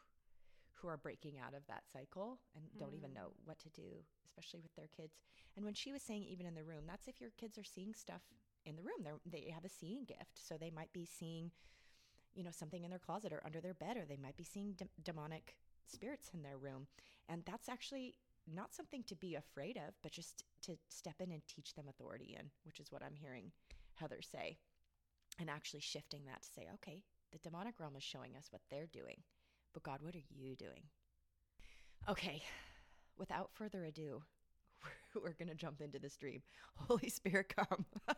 who 0.75 0.87
are 0.87 0.97
breaking 0.97 1.39
out 1.39 1.53
of 1.53 1.65
that 1.67 1.83
cycle 1.91 2.39
and 2.55 2.65
don't 2.77 2.93
even 2.93 3.11
Mm. 3.11 3.15
know 3.15 3.33
what 3.45 3.59
to 3.59 3.69
do, 3.69 4.05
especially 4.25 4.59
with 4.59 4.75
their 4.75 4.87
kids. 4.87 5.17
And 5.55 5.65
when 5.65 5.73
she 5.73 5.91
was 5.91 6.03
saying 6.03 6.23
even 6.25 6.45
in 6.45 6.53
the 6.55 6.63
room, 6.63 6.85
that's 6.85 7.07
if 7.07 7.19
your 7.19 7.31
kids 7.31 7.57
are 7.57 7.63
seeing 7.63 7.93
stuff 7.93 8.21
in 8.65 8.75
the 8.75 8.83
room. 8.83 9.03
They're, 9.03 9.19
they 9.25 9.49
have 9.51 9.65
a 9.65 9.69
seeing 9.69 10.03
gift. 10.03 10.35
So 10.35 10.57
they 10.57 10.69
might 10.69 10.91
be 10.93 11.05
seeing, 11.05 11.51
you 12.35 12.43
know, 12.43 12.51
something 12.51 12.83
in 12.83 12.89
their 12.89 12.99
closet 12.99 13.31
or 13.33 13.41
under 13.45 13.61
their 13.61 13.73
bed, 13.73 13.97
or 13.97 14.05
they 14.05 14.17
might 14.17 14.37
be 14.37 14.43
seeing 14.43 14.73
de- 14.73 14.89
demonic 15.01 15.57
spirits 15.85 16.29
in 16.33 16.43
their 16.43 16.57
room. 16.57 16.87
And 17.29 17.43
that's 17.45 17.69
actually 17.69 18.15
not 18.45 18.73
something 18.75 19.03
to 19.03 19.15
be 19.15 19.35
afraid 19.35 19.77
of, 19.77 19.95
but 20.03 20.11
just 20.11 20.43
to 20.63 20.77
step 20.89 21.15
in 21.19 21.31
and 21.31 21.41
teach 21.47 21.73
them 21.73 21.87
authority 21.87 22.35
in, 22.37 22.51
which 22.63 22.79
is 22.79 22.91
what 22.91 23.01
I'm 23.01 23.15
hearing 23.15 23.51
Heather 23.93 24.21
say. 24.21 24.57
And 25.39 25.49
actually 25.49 25.81
shifting 25.81 26.25
that 26.25 26.41
to 26.41 26.47
say, 26.47 26.67
okay, 26.75 27.03
the 27.31 27.39
demonic 27.39 27.79
realm 27.79 27.95
is 27.95 28.03
showing 28.03 28.35
us 28.35 28.47
what 28.51 28.61
they're 28.69 28.87
doing. 28.87 29.23
But 29.73 29.83
God, 29.83 29.99
what 30.01 30.15
are 30.15 30.21
you 30.29 30.55
doing? 30.55 30.83
Okay, 32.09 32.41
without 33.17 33.49
further 33.53 33.83
ado, 33.83 34.21
we're, 35.15 35.33
going 35.33 35.49
to 35.49 35.55
jump 35.55 35.81
into 35.81 35.99
this 35.99 36.15
dream. 36.15 36.41
Holy 36.75 37.09
Spirit, 37.09 37.53
come. 37.55 37.85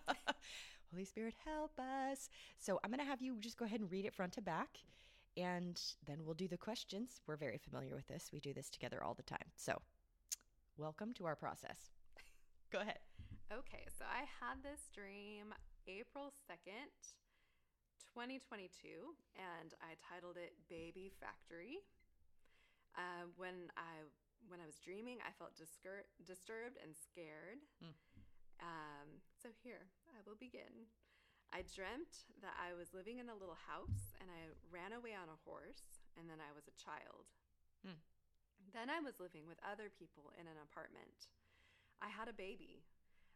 Holy 0.91 1.05
Spirit, 1.05 1.33
help 1.45 1.71
us. 1.79 2.29
So 2.59 2.79
I'm 2.83 2.91
going 2.91 2.99
to 2.99 3.05
have 3.05 3.21
you 3.21 3.37
just 3.39 3.57
go 3.57 3.65
ahead 3.65 3.79
and 3.79 3.91
read 3.91 4.05
it 4.05 4.13
front 4.13 4.33
to 4.33 4.41
back, 4.41 4.79
and 5.37 5.79
then 6.05 6.17
we'll 6.23 6.33
do 6.33 6.47
the 6.47 6.57
questions. 6.57 7.21
We're 7.27 7.35
very 7.37 7.57
familiar 7.57 7.95
with 7.95 8.07
this. 8.07 8.29
We 8.31 8.39
do 8.39 8.53
this 8.53 8.69
together 8.69 9.03
all 9.03 9.13
the 9.13 9.23
time. 9.23 9.51
So, 9.55 9.81
welcome 10.77 11.13
to 11.13 11.25
our 11.25 11.35
process. 11.35 11.89
Go 12.71 12.79
ahead. 12.79 12.99
Okay, 13.51 13.85
so 13.97 14.05
I 14.05 14.25
had 14.39 14.61
this 14.61 14.89
dream 14.93 15.53
April 15.87 16.31
2nd, 16.49 17.13
2022, 18.13 19.13
and 19.37 19.77
I 19.85 19.93
titled 20.01 20.41
it 20.41 20.57
Baby 20.65 21.13
Factory. 21.21 21.85
Uh, 22.97 23.29
when 23.37 23.69
I 23.77 24.09
when 24.49 24.57
I 24.57 24.65
was 24.65 24.81
dreaming, 24.81 25.21
I 25.21 25.35
felt 25.35 25.53
discur- 25.53 26.09
disturbed 26.25 26.81
and 26.81 26.95
scared. 26.95 27.61
Mm. 27.83 27.93
Um, 28.65 29.07
so 29.37 29.53
here, 29.61 29.85
I 30.09 30.25
will 30.25 30.39
begin. 30.39 30.89
I 31.53 31.61
dreamt 31.69 32.25
that 32.41 32.57
I 32.57 32.73
was 32.73 32.93
living 32.93 33.21
in 33.21 33.29
a 33.29 33.37
little 33.37 33.57
house 33.57 34.13
and 34.21 34.29
I 34.29 34.53
ran 34.69 34.93
away 34.93 35.13
on 35.13 35.29
a 35.29 35.41
horse, 35.45 36.01
and 36.17 36.25
then 36.25 36.41
I 36.41 36.49
was 36.53 36.65
a 36.65 36.79
child. 36.81 37.29
Mm. 37.85 37.99
Then 38.73 38.89
I 38.89 39.01
was 39.01 39.21
living 39.21 39.45
with 39.45 39.61
other 39.61 39.93
people 39.93 40.33
in 40.37 40.49
an 40.49 40.57
apartment. 40.61 41.29
I 42.01 42.09
had 42.09 42.29
a 42.29 42.35
baby. 42.35 42.85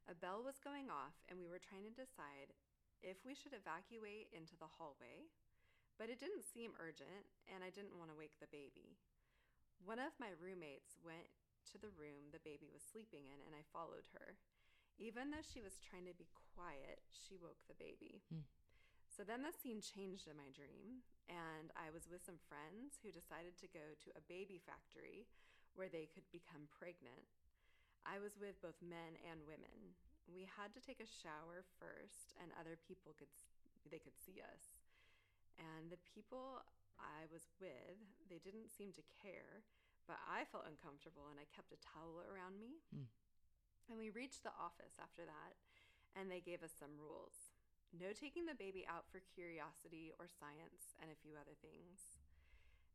A 0.09 0.17
bell 0.17 0.43
was 0.43 0.59
going 0.59 0.91
off, 0.91 1.15
and 1.29 1.39
we 1.39 1.47
were 1.47 1.61
trying 1.61 1.87
to 1.87 1.95
decide 1.95 2.51
if 3.03 3.19
we 3.27 3.35
should 3.35 3.51
evacuate 3.51 4.31
into 4.31 4.55
the 4.55 4.71
hallway, 4.79 5.27
but 5.99 6.09
it 6.09 6.17
didn't 6.17 6.47
seem 6.47 6.73
urgent, 6.79 7.27
and 7.51 7.61
I 7.61 7.69
didn't 7.69 7.99
want 7.99 8.09
to 8.09 8.17
wake 8.17 8.39
the 8.39 8.49
baby. 8.49 8.97
One 9.83 9.99
of 9.99 10.15
my 10.17 10.31
roommates 10.39 10.97
went 11.03 11.27
to 11.71 11.77
the 11.77 11.91
room 11.93 12.31
the 12.31 12.41
baby 12.41 12.71
was 12.71 12.81
sleeping 12.81 13.27
in, 13.27 13.39
and 13.43 13.53
I 13.53 13.67
followed 13.75 14.07
her. 14.15 14.39
Even 14.95 15.29
though 15.29 15.43
she 15.43 15.59
was 15.59 15.81
trying 15.83 16.07
to 16.07 16.15
be 16.15 16.29
quiet, 16.55 17.03
she 17.11 17.35
woke 17.35 17.59
the 17.67 17.77
baby. 17.77 18.23
Hmm. 18.31 18.47
So 19.11 19.21
then 19.21 19.45
the 19.45 19.53
scene 19.53 19.83
changed 19.83 20.25
in 20.25 20.39
my 20.39 20.49
dream, 20.49 21.05
and 21.29 21.69
I 21.77 21.93
was 21.93 22.09
with 22.09 22.25
some 22.25 22.41
friends 22.49 22.97
who 23.01 23.13
decided 23.13 23.59
to 23.61 23.69
go 23.69 23.93
to 23.93 24.17
a 24.17 24.25
baby 24.25 24.57
factory 24.57 25.29
where 25.77 25.89
they 25.89 26.09
could 26.09 26.25
become 26.33 26.69
pregnant. 26.73 27.29
I 28.05 28.17
was 28.17 28.37
with 28.37 28.57
both 28.61 28.77
men 28.81 29.17
and 29.21 29.45
women. 29.45 29.97
We 30.27 30.47
had 30.47 30.71
to 30.73 30.81
take 30.81 31.03
a 31.03 31.15
shower 31.21 31.67
first, 31.77 32.33
and 32.39 32.49
other 32.55 32.79
people 32.79 33.13
could 33.17 33.31
they 33.91 33.99
could 33.99 34.15
see 34.15 34.39
us. 34.39 34.83
And 35.59 35.91
the 35.91 36.01
people 36.01 36.63
I 36.97 37.27
was 37.29 37.51
with, 37.59 37.99
they 38.31 38.39
didn't 38.39 38.71
seem 38.71 38.95
to 38.95 39.03
care, 39.21 39.61
but 40.07 40.19
I 40.23 40.47
felt 40.47 40.67
uncomfortable 40.67 41.29
and 41.29 41.37
I 41.37 41.47
kept 41.51 41.75
a 41.75 41.83
towel 41.83 42.23
around 42.23 42.59
me. 42.59 42.79
Hmm. 42.89 43.11
And 43.91 43.99
we 43.99 44.15
reached 44.15 44.47
the 44.47 44.55
office 44.55 44.95
after 44.95 45.27
that, 45.27 45.59
and 46.15 46.31
they 46.31 46.39
gave 46.39 46.63
us 46.63 46.71
some 46.71 46.95
rules. 46.95 47.51
No 47.91 48.15
taking 48.15 48.47
the 48.47 48.57
baby 48.57 48.87
out 48.87 49.05
for 49.11 49.21
curiosity 49.21 50.15
or 50.17 50.25
science 50.25 50.97
and 51.03 51.11
a 51.11 51.19
few 51.19 51.35
other 51.35 51.53
things. 51.59 52.17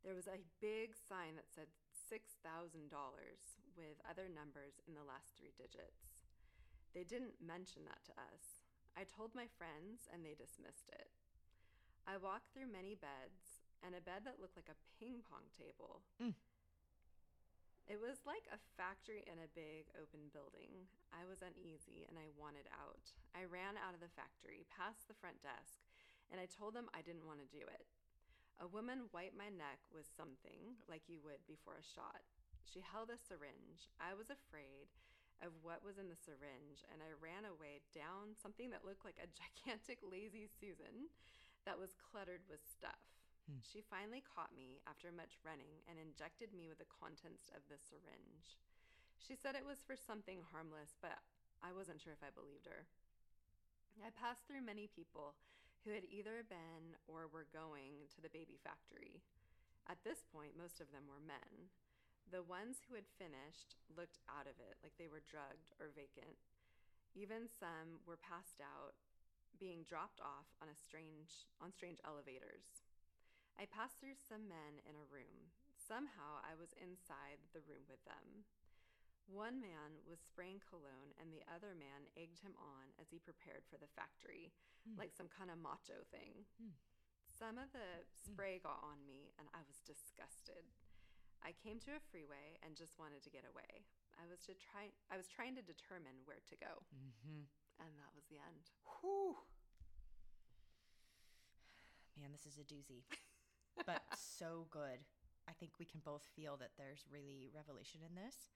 There 0.03 0.17
was 0.17 0.27
a 0.27 0.43
big 0.59 0.97
sign 0.97 1.37
that 1.37 1.53
said 1.53 1.69
$6,000 2.09 2.89
with 3.77 4.01
other 4.09 4.27
numbers 4.27 4.81
in 4.89 4.97
the 4.97 5.07
last 5.07 5.37
three 5.37 5.53
digits. 5.55 6.18
They 6.99 7.07
didn't 7.07 7.39
mention 7.39 7.87
that 7.87 8.03
to 8.11 8.15
us. 8.35 8.67
I 8.99 9.07
told 9.07 9.31
my 9.31 9.47
friends 9.55 10.11
and 10.11 10.27
they 10.27 10.35
dismissed 10.35 10.91
it. 10.91 11.15
I 12.03 12.19
walked 12.19 12.51
through 12.51 12.75
many 12.75 12.99
beds 12.99 13.63
and 13.87 13.95
a 13.95 14.03
bed 14.03 14.27
that 14.27 14.43
looked 14.43 14.59
like 14.59 14.67
a 14.67 14.83
ping 14.99 15.23
pong 15.23 15.47
table. 15.55 16.03
Mm. 16.19 16.35
It 17.87 18.03
was 18.03 18.27
like 18.27 18.51
a 18.51 18.59
factory 18.75 19.23
in 19.31 19.39
a 19.39 19.55
big 19.55 19.87
open 19.95 20.27
building. 20.35 20.91
I 21.15 21.23
was 21.23 21.39
uneasy 21.39 22.03
and 22.11 22.19
I 22.19 22.35
wanted 22.35 22.67
out. 22.75 23.15
I 23.31 23.47
ran 23.47 23.79
out 23.79 23.95
of 23.95 24.03
the 24.03 24.11
factory, 24.19 24.67
past 24.67 25.07
the 25.07 25.15
front 25.23 25.39
desk, 25.39 25.79
and 26.35 26.43
I 26.43 26.51
told 26.51 26.75
them 26.75 26.91
I 26.91 27.07
didn't 27.07 27.31
want 27.31 27.39
to 27.39 27.55
do 27.55 27.63
it. 27.63 27.87
A 28.59 28.67
woman 28.67 29.07
wiped 29.15 29.39
my 29.39 29.55
neck 29.55 29.87
with 29.95 30.11
something, 30.19 30.83
like 30.91 31.07
you 31.07 31.23
would 31.23 31.47
before 31.47 31.79
a 31.79 31.91
shot. 31.95 32.27
She 32.67 32.83
held 32.83 33.15
a 33.15 33.23
syringe. 33.23 33.87
I 34.03 34.19
was 34.19 34.35
afraid 34.35 34.91
of 35.45 35.55
what 35.63 35.87
was 35.87 35.99
in 35.99 36.11
the 36.11 36.19
syringe, 36.19 36.83
and 36.91 36.99
I 36.99 37.15
ran 37.19 37.47
away 37.47 37.85
down 37.95 38.35
something 38.35 38.71
that 38.75 38.87
looked 38.87 39.07
like 39.07 39.21
a 39.23 39.31
gigantic 39.41 40.03
lazy 40.03 40.51
Susan 40.51 41.13
that 41.67 41.79
was 41.79 41.95
cluttered 41.99 42.43
with 42.51 42.63
stuff. 42.65 43.01
Hmm. 43.47 43.63
She 43.63 43.81
finally 43.81 44.23
caught 44.23 44.57
me 44.57 44.83
after 44.85 45.15
much 45.15 45.41
running 45.47 45.81
and 45.87 45.97
injected 45.97 46.51
me 46.53 46.67
with 46.67 46.83
the 46.83 46.91
contents 46.91 47.49
of 47.55 47.63
the 47.71 47.79
syringe. 47.79 48.59
She 49.19 49.35
said 49.35 49.55
it 49.55 49.67
was 49.67 49.83
for 49.83 49.99
something 49.99 50.45
harmless, 50.55 50.95
but 50.99 51.19
I 51.63 51.75
wasn't 51.75 51.99
sure 51.99 52.15
if 52.15 52.23
I 52.23 52.31
believed 52.31 52.71
her. 52.71 52.87
I 53.99 54.15
passed 54.15 54.47
through 54.47 54.63
many 54.63 54.87
people 54.87 55.35
who 55.83 55.91
had 55.91 56.07
either 56.07 56.47
been 56.47 56.95
or 57.11 57.27
were 57.27 57.51
going 57.51 58.07
to 58.15 58.21
the 58.23 58.31
baby 58.31 58.59
factory. 58.63 59.23
At 59.91 60.05
this 60.05 60.23
point, 60.23 60.59
most 60.59 60.79
of 60.79 60.93
them 60.93 61.09
were 61.09 61.23
men. 61.23 61.73
The 62.29 62.45
ones 62.45 62.85
who 62.85 62.93
had 62.93 63.09
finished 63.17 63.81
looked 63.89 64.21
out 64.29 64.45
of 64.45 64.61
it 64.61 64.77
like 64.85 64.93
they 65.01 65.09
were 65.09 65.25
drugged 65.25 65.73
or 65.81 65.89
vacant. 65.97 66.37
Even 67.17 67.49
some 67.49 68.05
were 68.05 68.21
passed 68.21 68.61
out, 68.61 68.93
being 69.57 69.83
dropped 69.89 70.21
off 70.21 70.53
on 70.61 70.69
a 70.69 70.77
strange 70.77 71.49
on 71.59 71.73
strange 71.73 71.99
elevators. 72.05 72.85
I 73.57 73.65
passed 73.65 73.97
through 73.99 74.21
some 74.21 74.45
men 74.47 74.79
in 74.85 74.95
a 74.95 75.09
room. 75.09 75.51
Somehow 75.75 76.45
I 76.45 76.53
was 76.55 76.77
inside 76.77 77.41
the 77.57 77.65
room 77.65 77.89
with 77.89 78.05
them. 78.05 78.45
One 79.27 79.57
man 79.61 80.05
was 80.05 80.21
spraying 80.21 80.61
cologne, 80.69 81.17
and 81.17 81.33
the 81.33 81.45
other 81.49 81.73
man 81.73 82.09
egged 82.17 82.45
him 82.45 82.57
on 82.61 82.93
as 83.01 83.09
he 83.09 83.19
prepared 83.21 83.65
for 83.69 83.77
the 83.81 83.89
factory, 83.97 84.53
Hmm. 84.85 84.97
like 85.01 85.13
some 85.17 85.29
kind 85.29 85.51
of 85.51 85.59
macho 85.59 86.05
thing. 86.13 86.45
Hmm. 86.61 86.77
Some 87.27 87.57
of 87.59 87.73
the 87.73 88.05
spray 88.25 88.61
got 88.61 88.81
on 88.85 89.05
me, 89.05 89.33
and 89.41 89.49
I 89.53 89.65
was 89.65 89.81
disgusted. 89.85 90.65
I 91.45 91.55
came 91.55 91.79
to 91.87 91.95
a 91.97 92.03
freeway 92.11 92.59
and 92.67 92.75
just 92.77 92.99
wanted 92.99 93.23
to 93.25 93.31
get 93.31 93.47
away. 93.49 93.87
I 94.19 94.27
was 94.27 94.43
to 94.51 94.55
try. 94.59 94.91
I 95.11 95.17
was 95.17 95.31
trying 95.31 95.55
to 95.57 95.63
determine 95.63 96.23
where 96.27 96.43
to 96.51 96.57
go, 96.59 96.83
Mm-hmm. 96.91 97.47
and 97.79 97.91
that 98.03 98.11
was 98.15 98.27
the 98.27 98.43
end. 98.43 98.75
Whew. 99.01 99.39
Man, 102.19 102.35
this 102.35 102.47
is 102.51 102.59
a 102.59 102.67
doozy, 102.67 103.07
but 103.87 104.03
so 104.19 104.67
good. 104.71 104.99
I 105.49 105.53
think 105.55 105.79
we 105.79 105.87
can 105.87 106.03
both 106.05 106.27
feel 106.35 106.57
that 106.59 106.75
there's 106.77 107.07
really 107.11 107.49
revelation 107.55 108.01
in 108.03 108.15
this. 108.19 108.51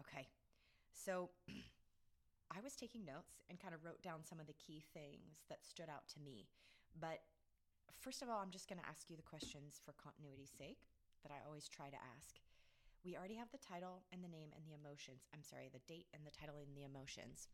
Okay, 0.00 0.26
so 0.96 1.28
I 2.56 2.58
was 2.64 2.74
taking 2.74 3.04
notes 3.04 3.44
and 3.52 3.60
kind 3.60 3.74
of 3.74 3.84
wrote 3.84 4.02
down 4.02 4.24
some 4.24 4.40
of 4.40 4.46
the 4.48 4.56
key 4.56 4.82
things 4.96 5.44
that 5.52 5.62
stood 5.62 5.92
out 5.92 6.08
to 6.16 6.18
me. 6.24 6.48
But 6.98 7.20
first 8.00 8.22
of 8.22 8.28
all, 8.32 8.40
I'm 8.40 8.50
just 8.50 8.66
going 8.66 8.80
to 8.80 8.88
ask 8.88 9.06
you 9.12 9.16
the 9.16 9.22
questions 9.28 9.78
for 9.84 9.92
continuity's 10.00 10.50
sake 10.56 10.89
that 11.22 11.32
I 11.32 11.44
always 11.46 11.68
try 11.68 11.90
to 11.90 11.96
ask. 12.16 12.40
We 13.04 13.16
already 13.16 13.36
have 13.36 13.50
the 13.50 13.58
title 13.58 14.04
and 14.12 14.22
the 14.22 14.28
name 14.28 14.50
and 14.54 14.64
the 14.66 14.76
emotions. 14.76 15.24
I'm 15.32 15.42
sorry, 15.42 15.70
the 15.72 15.80
date 15.88 16.06
and 16.12 16.26
the 16.26 16.30
title 16.30 16.56
and 16.60 16.76
the 16.76 16.84
emotions. 16.84 17.48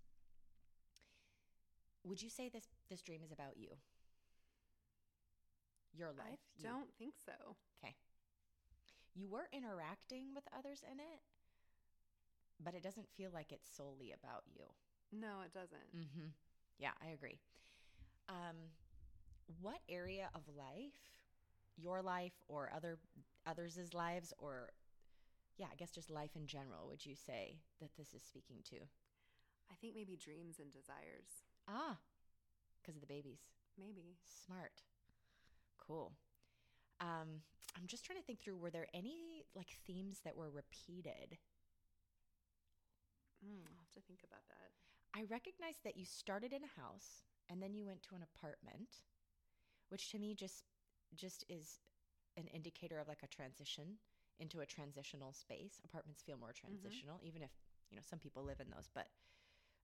Would 2.04 2.23
you 2.23 2.30
say 2.30 2.49
this 2.49 2.66
this 2.88 3.02
dream 3.02 3.23
is 3.25 3.32
about 3.32 3.56
you? 3.56 3.78
Your 5.92 6.08
life. 6.08 6.42
I 6.58 6.62
don't 6.62 6.92
think 6.99 7.14
so. 7.25 7.56
Okay. 7.78 7.94
You 9.14 9.28
were 9.28 9.49
interacting 9.52 10.35
with 10.35 10.44
others 10.56 10.82
in 10.85 11.00
it, 11.00 11.20
but 12.62 12.75
it 12.75 12.82
doesn't 12.82 13.08
feel 13.16 13.30
like 13.32 13.50
it's 13.50 13.68
solely 13.75 14.12
about 14.12 14.44
you. 14.54 14.64
No, 15.12 15.40
it 15.44 15.54
doesn't. 15.54 15.96
Mm-hmm. 15.96 16.28
Yeah, 16.78 16.90
I 17.02 17.11
agree. 17.12 17.38
Um, 18.28 18.56
what 19.61 19.78
area 19.88 20.28
of 20.35 20.42
life, 20.54 20.99
your 21.76 22.02
life 22.02 22.35
or 22.49 22.70
other 22.75 22.99
others' 23.47 23.95
lives, 23.95 24.33
or 24.38 24.71
yeah, 25.57 25.67
I 25.73 25.76
guess 25.76 25.91
just 25.91 26.11
life 26.11 26.37
in 26.37 26.47
general, 26.47 26.87
would 26.88 27.05
you 27.07 27.15
say 27.15 27.61
that 27.81 27.97
this 27.97 28.12
is 28.15 28.23
speaking 28.23 28.59
to? 28.71 28.76
I 29.71 29.75
think 29.81 29.95
maybe 29.95 30.17
dreams 30.17 30.59
and 30.61 30.73
desires. 30.73 31.43
Ah, 31.69 31.99
because 32.81 32.97
of 32.97 33.00
the 33.00 33.07
babies. 33.07 33.41
Maybe. 33.79 34.17
Smart. 34.47 34.83
Cool. 35.79 36.12
Um, 37.00 37.43
I'm 37.76 37.87
just 37.87 38.05
trying 38.05 38.19
to 38.19 38.25
think 38.25 38.41
through 38.41 38.57
were 38.57 38.71
there 38.71 38.87
any 38.95 39.45
like 39.55 39.69
themes 39.87 40.21
that 40.25 40.37
were 40.37 40.50
repeated? 40.50 41.38
Mm, 43.45 43.67
I'll 43.67 43.79
have 43.79 43.93
to 43.95 44.00
think 44.07 44.21
about 44.25 44.49
that. 44.49 44.71
I 45.15 45.25
recognize 45.25 45.76
that 45.85 45.97
you 45.97 46.05
started 46.05 46.53
in 46.53 46.62
a 46.62 46.81
house 46.81 47.25
and 47.50 47.62
then 47.62 47.75
you 47.75 47.85
went 47.85 48.03
to 48.05 48.15
an 48.15 48.25
apartment, 48.25 49.03
which 49.88 50.11
to 50.11 50.19
me 50.19 50.35
just 50.35 50.65
just 51.15 51.45
is 51.49 51.79
an 52.37 52.47
indicator 52.49 52.99
of 52.99 53.09
like 53.09 53.23
a 53.23 53.26
transition 53.28 53.99
into 54.38 54.61
a 54.61 54.66
transitional 54.66 55.33
space. 55.33 55.81
Apartments 55.85 56.23
feel 56.23 56.37
more 56.38 56.52
transitional, 56.52 57.21
even 57.23 57.43
if 57.43 57.50
you 57.90 57.97
know 57.97 58.02
some 58.09 58.19
people 58.19 58.43
live 58.45 58.61
in 58.61 58.69
those, 58.71 58.88
but 58.95 59.09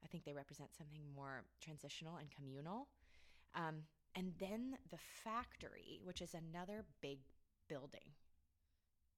I 0.04 0.08
think 0.08 0.24
they 0.24 0.32
represent 0.34 0.74
something 0.76 1.00
more 1.14 1.44
transitional 1.60 2.16
and 2.16 2.28
communal. 2.30 2.88
Um, 3.54 3.84
and 4.14 4.32
then 4.38 4.76
the 4.90 4.98
factory, 5.24 6.00
which 6.04 6.20
is 6.20 6.34
another 6.34 6.84
big 7.00 7.18
building, 7.68 8.12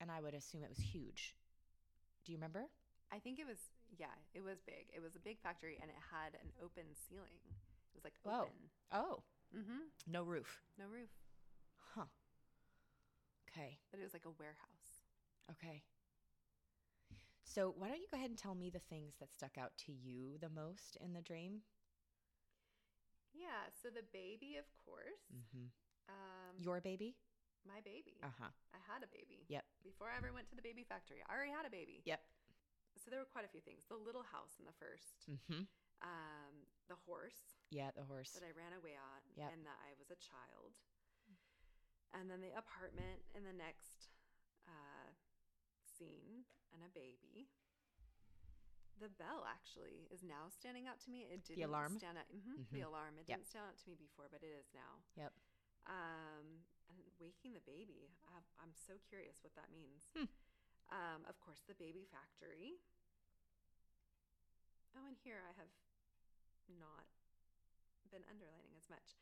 and 0.01 0.11
I 0.11 0.21
would 0.21 0.35
assume 0.35 0.63
it 0.63 0.69
was 0.69 0.79
huge. 0.79 1.35
Do 2.25 2.33
you 2.33 2.39
remember? 2.39 2.67
I 3.13 3.19
think 3.19 3.39
it 3.39 3.47
was 3.47 3.59
yeah, 3.99 4.15
it 4.35 4.43
was 4.43 4.59
big. 4.67 4.87
It 4.95 5.03
was 5.03 5.15
a 5.15 5.21
big 5.21 5.39
factory 5.41 5.79
and 5.81 5.91
it 5.91 5.97
had 6.11 6.35
an 6.41 6.51
open 6.63 6.85
ceiling. 7.09 7.39
It 7.47 7.95
was 7.95 8.05
like 8.05 8.15
Whoa. 8.23 8.49
Oh, 8.93 9.23
Mm-hmm. 9.55 9.87
no 10.11 10.25
roof. 10.25 10.63
No 10.79 10.87
roof. 10.87 11.11
Okay. 13.55 13.79
But 13.91 14.01
it 14.01 14.03
was 14.03 14.13
like 14.13 14.27
a 14.27 14.35
warehouse. 14.39 15.07
Okay. 15.53 15.83
So, 17.45 17.73
why 17.79 17.87
don't 17.89 18.01
you 18.01 18.09
go 18.11 18.17
ahead 18.17 18.31
and 18.31 18.39
tell 18.39 18.55
me 18.57 18.71
the 18.71 18.81
things 18.91 19.15
that 19.21 19.31
stuck 19.33 19.57
out 19.59 19.71
to 19.87 19.93
you 19.93 20.39
the 20.41 20.49
most 20.51 20.97
in 20.99 21.13
the 21.13 21.23
dream? 21.23 21.63
Yeah, 23.35 23.71
so 23.71 23.91
the 23.91 24.03
baby, 24.11 24.57
of 24.59 24.67
course. 24.87 25.23
Mm-hmm. 25.31 25.71
Um 26.11 26.55
Your 26.59 26.81
baby? 26.81 27.17
my 27.65 27.81
baby. 27.81 28.21
Uh 28.21 28.29
huh. 28.41 28.53
I 28.77 28.81
had 28.85 29.01
a 29.03 29.09
baby. 29.09 29.47
Yep. 29.49 29.65
Before 29.83 30.13
I 30.13 30.19
ever 30.21 30.33
went 30.35 30.49
to 30.53 30.57
the 30.57 30.63
baby 30.65 30.85
factory, 30.85 31.25
I 31.25 31.33
already 31.33 31.55
had 31.55 31.65
a 31.65 31.73
baby. 31.73 32.03
Yep. 32.05 32.21
So 33.01 33.09
there 33.11 33.19
were 33.21 33.29
quite 33.31 33.45
a 33.49 33.53
few 33.53 33.61
things. 33.65 33.85
The 33.89 33.97
little 33.97 34.23
house 34.25 34.57
in 34.61 34.65
the 34.69 34.77
first, 34.77 35.25
Mm-hmm. 35.31 35.65
um, 36.05 36.55
the 36.89 36.97
horse 37.09 37.57
Yeah, 37.73 37.91
the 37.97 38.05
horse. 38.07 38.31
that 38.37 38.45
I 38.47 38.53
ran 38.55 38.77
away 38.77 38.95
on, 39.01 39.21
Yep. 39.35 39.49
and 39.53 39.61
that 39.67 39.79
I 39.83 39.97
was 39.99 40.13
a 40.13 40.19
child, 40.21 40.77
and 42.15 42.31
then 42.31 42.41
the 42.41 42.55
apartment 42.57 43.21
in 43.35 43.43
the 43.45 43.53
next 43.53 44.09
uh, 44.71 45.11
scene, 45.83 46.47
and 46.73 46.81
a 46.87 46.91
baby. 46.95 47.51
The 49.03 49.11
bell 49.11 49.43
actually 49.45 50.07
is 50.15 50.23
now 50.23 50.47
standing 50.55 50.87
out 50.87 51.03
to 51.05 51.11
me. 51.11 51.27
It 51.27 51.43
didn't 51.45 51.67
alarm? 51.67 51.99
stand 51.99 52.17
out. 52.17 52.31
mhm, 52.31 52.63
Mhm. 52.63 52.71
The 52.71 52.81
alarm. 52.87 53.19
It 53.19 53.27
Yep. 53.29 53.39
didn't 53.43 53.51
stand 53.51 53.67
out 53.67 53.77
to 53.83 53.87
me 53.91 53.95
before, 53.99 54.31
but 54.31 54.41
it 54.47 54.55
is 54.55 54.71
now. 54.73 55.03
Yep. 55.19 55.33
Um, 55.91 56.63
and 56.89 57.03
waking 57.19 57.53
the 57.59 57.61
baby. 57.67 58.15
I, 58.31 58.39
I'm 58.63 58.73
so 58.73 58.95
curious 59.11 59.43
what 59.43 59.53
that 59.59 59.69
means. 59.75 60.09
Hmm. 60.15 60.31
Um, 60.95 61.21
of 61.27 61.37
course, 61.43 61.61
the 61.67 61.75
baby 61.75 62.07
factory. 62.07 62.79
Oh, 64.95 65.05
and 65.11 65.17
here 65.27 65.43
I 65.43 65.53
have 65.59 65.73
not 66.79 67.05
been 68.11 68.23
underlining 68.31 68.73
as 68.79 68.89
much. 68.89 69.19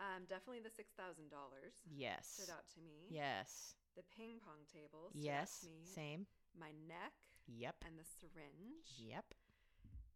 Um, 0.00 0.26
definitely 0.28 0.60
the 0.60 0.74
six 0.74 0.90
thousand 0.98 1.30
dollars 1.30 1.74
Yes. 1.86 2.26
stood 2.26 2.50
out 2.52 2.66
to 2.74 2.80
me. 2.82 3.06
Yes. 3.10 3.74
The 3.94 4.02
ping 4.16 4.40
pong 4.42 4.66
table 4.66 5.10
Yes. 5.14 5.66
Same. 5.82 6.26
My 6.58 6.72
neck 6.88 7.14
Yep. 7.46 7.76
and 7.86 7.94
the 7.98 8.04
syringe. 8.04 8.90
Yep. 8.98 9.34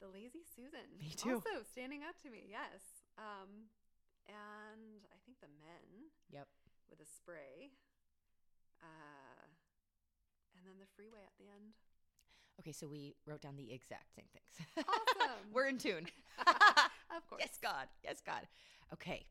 The 0.01 0.09
lazy 0.09 0.43
Susan. 0.43 0.99
Me 0.99 1.11
too. 1.15 1.43
Also 1.43 1.63
standing 1.63 2.03
out 2.03 2.19
to 2.23 2.31
me. 2.31 2.47
Yes. 2.51 3.07
Um, 3.19 3.71
and 4.27 5.07
I 5.15 5.19
think 5.27 5.39
the 5.41 5.49
men 5.63 6.11
Yep. 6.31 6.49
with 6.91 7.01
a 7.01 7.07
spray. 7.07 7.71
Uh, 8.83 9.47
and 10.57 10.67
then 10.67 10.79
the 10.79 10.87
freeway 10.95 11.23
at 11.27 11.37
the 11.39 11.47
end. 11.51 11.75
Okay, 12.61 12.73
so 12.73 12.89
we 12.89 13.15
wrote 13.27 13.41
down 13.41 13.57
the 13.57 13.73
exact 13.73 14.15
same 14.15 14.27
things. 14.33 14.67
Awesome. 14.89 15.53
We're 15.53 15.67
in 15.67 15.79
tune. 15.79 16.07
of 16.47 17.27
course. 17.29 17.41
Yes, 17.41 17.59
God. 17.63 17.87
Yes, 18.03 18.21
God. 18.25 18.47
Okay. 18.93 19.27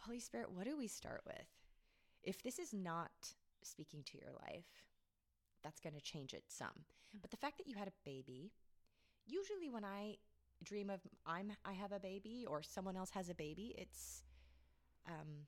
Holy 0.00 0.20
Spirit, 0.20 0.50
what 0.52 0.64
do 0.66 0.76
we 0.76 0.86
start 0.86 1.22
with? 1.26 1.46
If 2.22 2.42
this 2.42 2.58
is 2.58 2.72
not 2.72 3.10
speaking 3.62 4.02
to 4.04 4.18
your 4.18 4.32
life, 4.32 4.66
that's 5.62 5.80
going 5.80 5.94
to 5.94 6.00
change 6.00 6.32
it 6.32 6.44
some. 6.48 6.84
But 7.20 7.30
the 7.30 7.36
fact 7.36 7.58
that 7.58 7.66
you 7.66 7.76
had 7.76 7.88
a 7.88 7.92
baby, 8.04 8.52
usually 9.26 9.68
when 9.70 9.84
I 9.84 10.16
dream 10.62 10.90
of 10.90 11.00
I'm 11.26 11.52
I 11.64 11.72
have 11.72 11.92
a 11.92 11.98
baby 11.98 12.44
or 12.46 12.62
someone 12.62 12.96
else 12.96 13.10
has 13.10 13.28
a 13.28 13.34
baby, 13.34 13.74
it's 13.78 14.22
um 15.06 15.46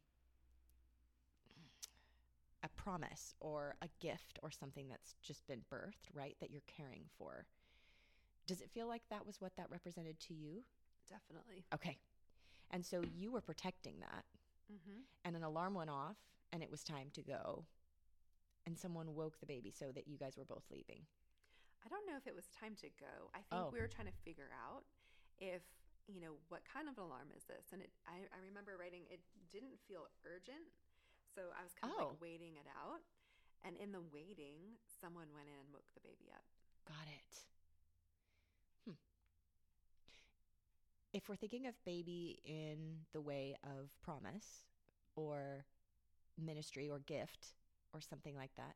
a 2.63 2.69
promise 2.69 3.35
or 3.41 3.75
a 3.83 3.89
gift 4.01 4.39
or 4.43 4.51
something 4.51 4.89
that's 4.89 5.15
just 5.23 5.47
been 5.47 5.63
birthed, 5.73 6.15
right? 6.15 6.37
That 6.41 6.51
you're 6.51 6.63
caring 6.67 7.05
for. 7.19 7.47
Does 8.47 8.61
it 8.61 8.71
feel 8.71 8.87
like 8.87 9.03
that 9.11 9.27
was 9.27 9.41
what 9.41 9.57
that 9.57 9.71
represented 9.71 10.21
to 10.21 10.35
you? 10.35 10.63
Definitely. 11.09 11.65
Okay. 11.75 11.99
And 12.71 12.85
so 12.85 13.03
you 13.03 13.31
were 13.31 13.41
protecting 13.41 13.97
that, 14.01 14.25
Mm-hmm. 14.73 15.01
and 15.25 15.37
an 15.37 15.43
alarm 15.45 15.75
went 15.75 15.91
off, 15.91 16.17
and 16.53 16.63
it 16.63 16.71
was 16.71 16.83
time 16.83 17.11
to 17.13 17.23
go. 17.23 17.65
And 18.65 18.79
someone 18.79 19.15
woke 19.15 19.39
the 19.41 19.47
baby 19.47 19.71
so 19.75 19.93
that 19.93 20.07
you 20.09 20.17
guys 20.17 20.39
were 20.39 20.47
both 20.47 20.65
leaving. 20.71 21.03
I 21.85 21.89
don't 21.91 22.07
know 22.07 22.17
if 22.17 22.27
it 22.31 22.35
was 22.35 22.47
time 22.55 22.77
to 22.81 22.89
go. 22.95 23.29
I 23.35 23.43
think 23.43 23.69
Oh. 23.69 23.71
we 23.75 23.81
were 23.83 23.91
trying 23.91 24.07
to 24.07 24.15
figure 24.25 24.55
out 24.55 24.85
if, 25.43 25.63
you 26.07 26.21
know, 26.23 26.39
what 26.49 26.63
kind 26.65 26.89
of 26.89 26.97
alarm 26.97 27.35
is 27.37 27.43
this? 27.51 27.75
And 27.75 27.83
it, 27.83 27.91
I, 28.07 28.23
I 28.31 28.39
remember 28.39 28.79
writing, 28.79 29.03
it 29.11 29.19
didn't 29.51 29.83
feel 29.91 30.07
urgent. 30.25 30.71
So 31.35 31.51
I 31.59 31.63
was 31.67 31.75
kind 31.75 31.91
of 31.93 31.99
Oh. 31.99 32.07
like 32.15 32.21
waiting 32.23 32.55
it 32.55 32.71
out. 32.71 33.03
And 33.67 33.75
in 33.77 33.91
the 33.91 34.01
waiting, 34.15 34.79
someone 35.03 35.27
went 35.35 35.51
in 35.51 35.59
and 35.59 35.69
woke 35.75 35.91
the 35.95 36.01
baby 36.07 36.31
up. 36.31 36.47
Got 36.87 37.11
it. 37.11 37.35
If 41.13 41.29
we're 41.29 41.37
thinking 41.37 41.67
of 41.67 41.75
baby 41.85 42.41
in 42.45 43.01
the 43.13 43.21
way 43.21 43.57
of 43.65 43.91
promise 44.03 44.65
or 45.15 45.65
ministry 46.39 46.89
or 46.89 47.01
gift 47.01 47.49
or 47.93 48.01
something 48.01 48.35
like 48.35 48.55
that, 48.57 48.75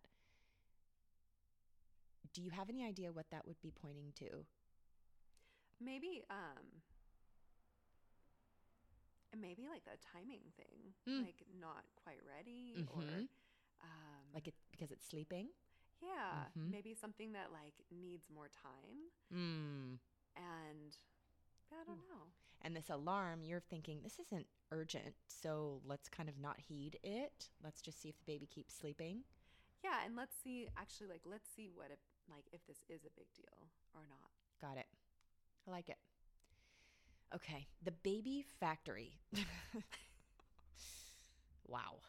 do 2.34 2.42
you 2.42 2.50
have 2.50 2.68
any 2.68 2.84
idea 2.84 3.10
what 3.12 3.26
that 3.30 3.46
would 3.46 3.60
be 3.62 3.70
pointing 3.74 4.12
to? 4.16 4.44
Maybe, 5.80 6.22
um, 6.28 6.82
maybe 9.38 9.66
like 9.70 9.82
a 9.86 9.96
timing 9.96 10.42
thing, 10.56 10.92
Mm. 11.06 11.24
like 11.24 11.42
not 11.58 11.84
quite 11.96 12.20
ready 12.26 12.84
or, 12.88 13.02
Mhm. 13.02 13.28
um, 13.80 14.32
Like 14.34 14.48
it 14.48 14.54
because 14.70 14.90
it's 14.90 15.06
sleeping? 15.06 15.48
yeah, 16.02 16.48
Mhm. 16.54 16.70
maybe 16.70 16.94
something 16.94 17.32
that 17.32 17.50
like 17.52 17.74
needs 17.90 18.28
more 18.28 18.48
time. 18.50 19.10
Mm. 19.32 19.98
And 20.36 20.98
I 21.72 21.84
don't 21.84 21.98
Ooh. 21.98 22.08
know. 22.08 22.24
And 22.62 22.74
this 22.74 22.90
alarm, 22.90 23.42
you're 23.44 23.60
thinking, 23.60 24.00
this 24.02 24.18
isn't 24.26 24.46
urgent, 24.72 25.14
so 25.28 25.80
let's 25.86 26.08
kind 26.08 26.28
of 26.28 26.38
not 26.38 26.56
heed 26.58 26.98
it. 27.02 27.50
Let's 27.62 27.80
just 27.80 28.00
see 28.00 28.08
if 28.08 28.18
the 28.18 28.24
baby 28.24 28.46
keeps 28.46 28.74
sleeping. 28.74 29.20
Yeah, 29.84 29.98
and 30.04 30.16
let's 30.16 30.34
see. 30.42 30.68
Actually, 30.76 31.08
like, 31.08 31.22
let's 31.24 31.48
see 31.54 31.70
what 31.72 31.90
if, 31.92 31.98
like, 32.28 32.44
if 32.52 32.66
this 32.66 32.78
is 32.88 33.04
a 33.04 33.10
big 33.16 33.26
deal 33.36 33.68
or 33.94 34.02
not. 34.08 34.30
Got 34.60 34.78
it. 34.78 34.86
I 35.68 35.70
like 35.70 35.88
it. 35.88 35.98
Okay, 37.34 37.66
the 37.82 37.92
baby 37.92 38.44
factory. 38.60 39.18
wow. 41.66 42.00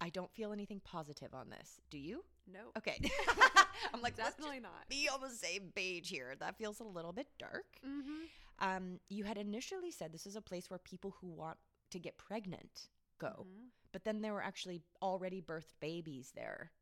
I 0.00 0.10
don't 0.10 0.30
feel 0.32 0.52
anything 0.52 0.80
positive 0.84 1.34
on 1.34 1.50
this. 1.50 1.80
Do 1.90 1.98
you? 1.98 2.24
Nope. 2.52 2.72
Okay. 2.78 2.98
I'm 3.94 4.00
like, 4.00 4.16
definitely 4.16 4.60
not. 4.60 4.88
be 4.88 5.08
on 5.12 5.20
the 5.20 5.30
same 5.30 5.72
page 5.74 6.08
here. 6.08 6.34
That 6.38 6.56
feels 6.56 6.80
a 6.80 6.84
little 6.84 7.12
bit 7.12 7.26
dark. 7.38 7.66
Mm-hmm. 7.86 8.24
Um, 8.60 9.00
you 9.08 9.24
had 9.24 9.38
initially 9.38 9.90
said 9.90 10.12
this 10.12 10.26
is 10.26 10.36
a 10.36 10.40
place 10.40 10.68
where 10.70 10.78
people 10.78 11.14
who 11.20 11.28
want 11.28 11.58
to 11.90 11.98
get 11.98 12.18
pregnant 12.18 12.88
go. 13.18 13.46
Mhm. 13.48 13.68
But 13.92 14.04
then 14.04 14.20
there 14.20 14.32
were 14.32 14.42
actually 14.42 14.82
already 15.02 15.40
birthed 15.40 15.74
babies 15.80 16.32
there 16.34 16.72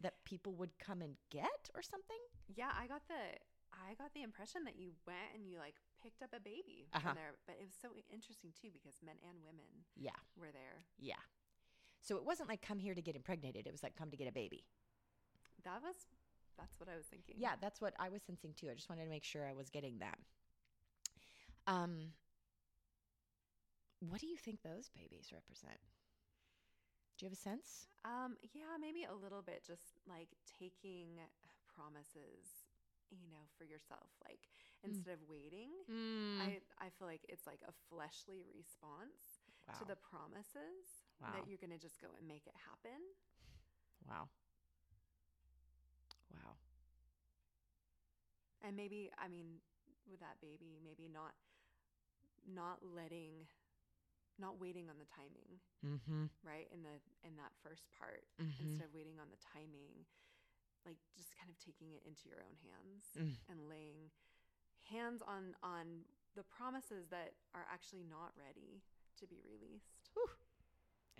that 0.00 0.24
people 0.24 0.54
would 0.54 0.78
come 0.78 1.00
and 1.02 1.16
get 1.30 1.70
or 1.74 1.82
something. 1.82 2.18
Yeah, 2.54 2.70
I 2.78 2.86
got 2.86 3.02
the 3.08 3.14
I 3.72 3.94
got 3.94 4.12
the 4.12 4.22
impression 4.22 4.64
that 4.64 4.76
you 4.76 4.92
went 5.06 5.32
and 5.34 5.46
you 5.48 5.58
like 5.58 5.76
picked 6.02 6.22
up 6.22 6.30
a 6.36 6.40
baby 6.40 6.88
Uh-huh. 6.92 7.00
from 7.08 7.16
there. 7.16 7.32
But 7.46 7.56
it 7.60 7.64
was 7.64 7.74
so 7.80 7.88
interesting 8.12 8.52
too 8.60 8.68
because 8.72 9.00
men 9.04 9.16
and 9.26 9.42
women 9.42 9.84
Yeah. 9.96 10.16
were 10.36 10.52
there. 10.52 10.84
Yeah. 10.98 11.20
So 12.02 12.16
it 12.16 12.24
wasn't 12.24 12.48
like 12.48 12.62
come 12.62 12.78
here 12.78 12.94
to 12.94 13.02
get 13.02 13.16
impregnated. 13.16 13.66
It 13.66 13.72
was 13.72 13.82
like 13.82 13.96
come 13.96 14.10
to 14.10 14.16
get 14.16 14.28
a 14.28 14.32
baby. 14.32 14.64
That 15.64 15.80
was 15.82 15.94
that's 16.58 16.78
what 16.78 16.88
I 16.88 16.96
was 16.96 17.06
thinking. 17.06 17.36
Yeah, 17.38 17.54
that's 17.60 17.80
what 17.80 17.94
I 17.98 18.08
was 18.08 18.22
sensing 18.22 18.52
too. 18.54 18.68
I 18.70 18.74
just 18.74 18.88
wanted 18.90 19.04
to 19.04 19.10
make 19.10 19.24
sure 19.24 19.46
I 19.46 19.52
was 19.52 19.70
getting 19.70 19.98
that. 20.00 20.18
Um 21.66 22.12
what 24.00 24.20
do 24.20 24.26
you 24.26 24.36
think 24.36 24.62
those 24.62 24.90
babies 24.90 25.30
represent? 25.32 25.78
Do 27.18 27.24
you 27.24 27.30
have 27.30 27.38
a 27.38 27.40
sense? 27.40 27.86
Um, 28.04 28.34
yeah, 28.52 28.74
maybe 28.80 29.04
a 29.06 29.14
little 29.14 29.42
bit 29.42 29.62
just 29.64 30.02
like 30.10 30.34
taking 30.58 31.22
promises, 31.70 32.66
you 33.14 33.30
know, 33.30 33.46
for 33.56 33.64
yourself. 33.64 34.10
Like 34.24 34.50
Mm. 34.82 34.90
instead 34.90 35.14
of 35.14 35.22
waiting, 35.28 35.70
Mm. 35.88 36.40
I, 36.42 36.58
I 36.82 36.90
feel 36.90 37.06
like 37.06 37.22
it's 37.28 37.46
like 37.46 37.62
a 37.62 37.72
fleshly 37.88 38.42
response 38.50 39.38
wow. 39.68 39.74
to 39.78 39.84
the 39.84 39.94
promises 39.94 41.01
Wow. 41.22 41.30
that 41.38 41.46
you're 41.48 41.60
gonna 41.62 41.78
just 41.78 42.00
go 42.00 42.08
and 42.18 42.26
make 42.26 42.46
it 42.46 42.54
happen. 42.66 42.98
wow. 44.08 44.28
Wow. 46.34 46.56
And 48.62 48.76
maybe 48.76 49.10
I 49.18 49.28
mean, 49.28 49.58
with 50.10 50.20
that 50.20 50.38
baby, 50.42 50.78
maybe 50.82 51.08
not 51.10 51.34
not 52.46 52.82
letting 52.82 53.46
not 54.40 54.58
waiting 54.58 54.88
on 54.90 54.98
the 54.98 55.06
timing, 55.12 55.60
Mm-hmm. 55.82 56.30
right? 56.46 56.66
In 56.70 56.82
the 56.82 56.98
in 57.26 57.34
that 57.38 57.52
first 57.62 57.86
part. 57.98 58.22
mm-hmm. 58.38 58.62
Instead 58.62 58.86
of 58.86 58.94
waiting 58.94 59.18
on 59.18 59.30
the 59.30 59.38
timing, 59.42 60.06
like 60.86 60.98
just 61.18 61.34
kind 61.38 61.50
of 61.50 61.58
taking 61.58 61.90
it 61.94 62.02
into 62.06 62.26
your 62.30 62.42
own 62.42 62.56
hands. 62.66 63.04
Mm. 63.18 63.34
and 63.50 63.58
laying 63.70 64.10
hands 64.90 65.22
on 65.22 65.54
on 65.62 66.06
the 66.34 66.42
promises 66.46 67.06
that 67.10 67.34
are 67.54 67.66
actually 67.70 68.02
not 68.08 68.32
ready 68.38 68.82
to 69.20 69.26
be 69.26 69.38
released. 69.46 70.10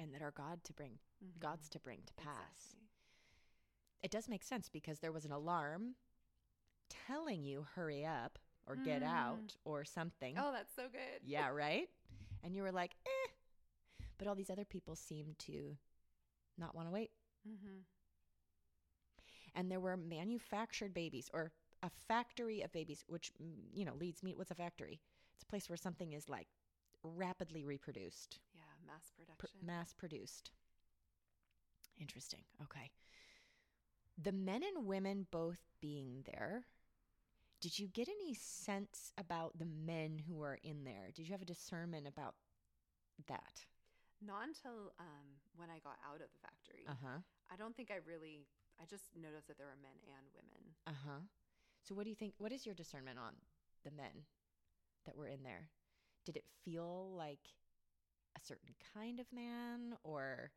And 0.03 0.13
that 0.15 0.23
are 0.23 0.33
God 0.33 0.65
to 0.65 0.73
bring, 0.73 0.99
Mhm. 1.23 1.39
God's 1.39 1.69
to 1.71 1.79
bring 1.79 2.03
to 2.07 2.13
pass. 2.15 2.73
Exactly. 2.73 2.89
It 4.03 4.11
does 4.11 4.29
make 4.29 4.43
sense 4.43 4.69
because 4.69 4.99
there 4.99 5.13
was 5.13 5.25
an 5.25 5.31
alarm 5.31 5.95
telling 6.89 7.45
you 7.45 7.63
hurry 7.63 8.05
up 8.05 8.39
or 8.67 8.75
get 8.77 9.03
Mm. 9.03 9.07
out 9.07 9.57
or 9.65 9.85
something. 9.85 10.37
Oh, 10.37 10.51
that's 10.51 10.75
so 10.75 10.89
good. 10.89 11.23
Yeah, 11.23 11.49
right? 11.53 11.89
And 12.43 12.57
you 12.57 12.63
were 12.63 12.73
like, 12.73 12.97
eh. 13.07 13.31
But 14.19 14.27
all 14.27 14.35
these 14.35 14.51
other 14.51 14.65
people 14.65 14.97
seemed 14.97 15.39
to 15.41 15.79
not 16.59 16.75
want 16.75 16.89
to 16.89 16.93
wait. 16.93 17.13
Mm-hmm. 17.47 17.81
And 19.55 19.71
there 19.71 19.81
were 19.81 19.97
manufactured 19.97 20.95
babies 20.95 21.31
or 21.33 21.53
a 21.83 21.91
factory 21.91 22.63
of 22.63 22.73
babies, 22.73 23.05
which, 23.07 23.33
mm, 23.35 23.55
you 23.73 23.85
know, 23.85 23.95
leads 23.95 24.23
me, 24.23 24.35
what's 24.35 24.51
a 24.51 24.55
factory? 24.55 25.01
It's 25.35 25.43
a 25.43 25.47
place 25.47 25.69
where 25.69 25.77
something 25.77 26.13
is 26.13 26.29
like 26.29 26.49
rapidly 27.03 27.65
reproduced, 27.65 28.41
Mass 28.87 29.13
pr- 29.17 29.23
production. 29.25 29.61
mass 29.65 29.93
produced. 29.93 30.51
Interesting. 32.01 32.41
Okay. 32.63 32.91
The 34.21 34.33
men 34.33 34.63
and 34.63 34.87
women 34.87 35.27
both 35.31 35.61
being 35.81 36.25
there, 36.27 36.67
did 37.61 37.79
you 37.79 37.87
get 37.89 38.09
any 38.09 38.35
sense 38.35 39.13
about 39.17 39.59
the 39.59 39.67
men 39.67 40.21
who 40.27 40.37
were 40.37 40.59
in 40.63 40.85
there? 40.85 41.11
Did 41.15 41.29
you 41.29 41.33
have 41.33 41.43
a 41.43 41.47
discernment 41.47 42.07
about 42.07 42.35
that? 43.29 43.65
Not 44.25 44.49
until 44.49 44.93
um, 45.01 45.27
when 45.57 45.71
I 45.71 45.79
got 45.79 45.97
out 46.07 46.21
of 46.21 46.29
the 46.33 46.39
factory. 46.41 46.85
Uh 46.89 46.95
huh. 47.03 47.19
I 47.51 47.57
don't 47.57 47.77
think 47.77 47.91
I 47.91 47.99
really. 48.07 48.47
I 48.81 48.85
just 48.89 49.05
noticed 49.21 49.49
that 49.49 49.59
there 49.59 49.67
were 49.67 49.79
men 49.83 49.95
and 50.07 50.27
women. 50.35 50.75
Uh 50.87 50.99
huh. 51.07 51.21
So, 51.83 51.95
what 51.95 52.05
do 52.05 52.11
you 52.11 52.17
think? 52.17 52.35
What 52.39 52.53
is 52.53 52.65
your 52.65 52.75
discernment 52.75 53.19
on 53.19 53.35
the 53.85 53.91
men 53.91 54.27
that 55.07 55.17
were 55.17 55.27
in 55.27 55.43
there? 55.43 55.69
Did 56.25 56.37
it 56.37 56.45
feel 56.65 57.13
like 57.17 57.41
a 58.37 58.41
certain 58.41 58.75
kind 58.95 59.21
of 59.21 59.27
man, 59.33 59.97
or 60.03 60.51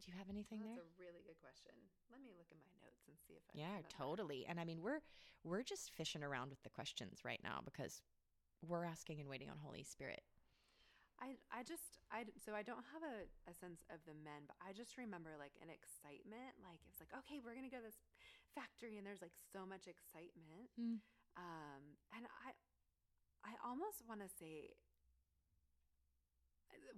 do 0.00 0.10
you 0.10 0.18
have 0.18 0.28
anything 0.28 0.60
Well, 0.60 0.74
there? 0.74 0.82
that's 0.82 0.98
a 0.98 1.02
really 1.02 1.22
good 1.22 1.38
question. 1.38 1.74
Let 2.10 2.20
me 2.20 2.34
look 2.34 2.50
in 2.50 2.58
my 2.58 2.74
notes 2.82 3.06
and 3.06 3.14
see 3.22 3.38
if 3.38 3.44
I. 3.46 3.54
Yeah, 3.54 3.78
totally. 3.86 4.46
And 4.48 4.58
I 4.58 4.64
mean, 4.64 4.82
we're 4.82 5.00
we're 5.44 5.62
just 5.62 5.90
fishing 5.94 6.22
around 6.22 6.50
with 6.50 6.62
the 6.62 6.70
questions 6.70 7.22
right 7.24 7.40
now 7.42 7.60
because 7.64 8.02
we're 8.66 8.84
asking 8.84 9.20
and 9.20 9.28
waiting 9.28 9.50
on 9.50 9.58
Holy 9.58 9.82
Spirit. 9.82 10.22
I, 11.22 11.38
I 11.54 11.62
just 11.62 12.02
I 12.10 12.26
so 12.42 12.50
I 12.50 12.66
don't 12.66 12.82
have 12.90 13.06
a, 13.06 13.30
a 13.46 13.54
sense 13.54 13.86
of 13.94 14.02
the 14.10 14.16
men, 14.26 14.42
but 14.50 14.58
I 14.58 14.74
just 14.74 14.98
remember 14.98 15.38
like 15.38 15.54
an 15.62 15.70
excitement. 15.70 16.58
Like 16.58 16.82
it 16.82 16.90
was 16.90 16.98
like, 16.98 17.14
okay, 17.22 17.38
we're 17.38 17.54
gonna 17.54 17.70
go 17.70 17.78
to 17.78 17.86
this 17.86 18.02
factory, 18.58 18.98
and 18.98 19.06
there's 19.06 19.22
like 19.22 19.38
so 19.54 19.62
much 19.62 19.86
excitement. 19.86 20.74
Mm. 20.74 20.98
Um, 21.38 21.82
and 22.10 22.26
I 22.26 22.58
I 23.46 23.54
almost 23.62 24.02
want 24.10 24.18
to 24.22 24.30
say 24.30 24.74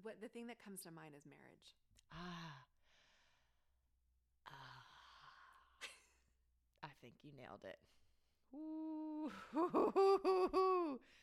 what 0.03 0.21
the 0.21 0.29
thing 0.29 0.47
that 0.49 0.63
comes 0.63 0.83
to 0.83 0.91
mind 0.91 1.15
is 1.17 1.25
marriage. 1.27 1.77
Ah. 2.13 2.65
Ah. 4.47 4.85
I 6.85 6.89
think 7.01 7.15
you 7.23 7.33
nailed 7.37 7.65
it. 7.65 7.79
Ooh. 8.55 9.33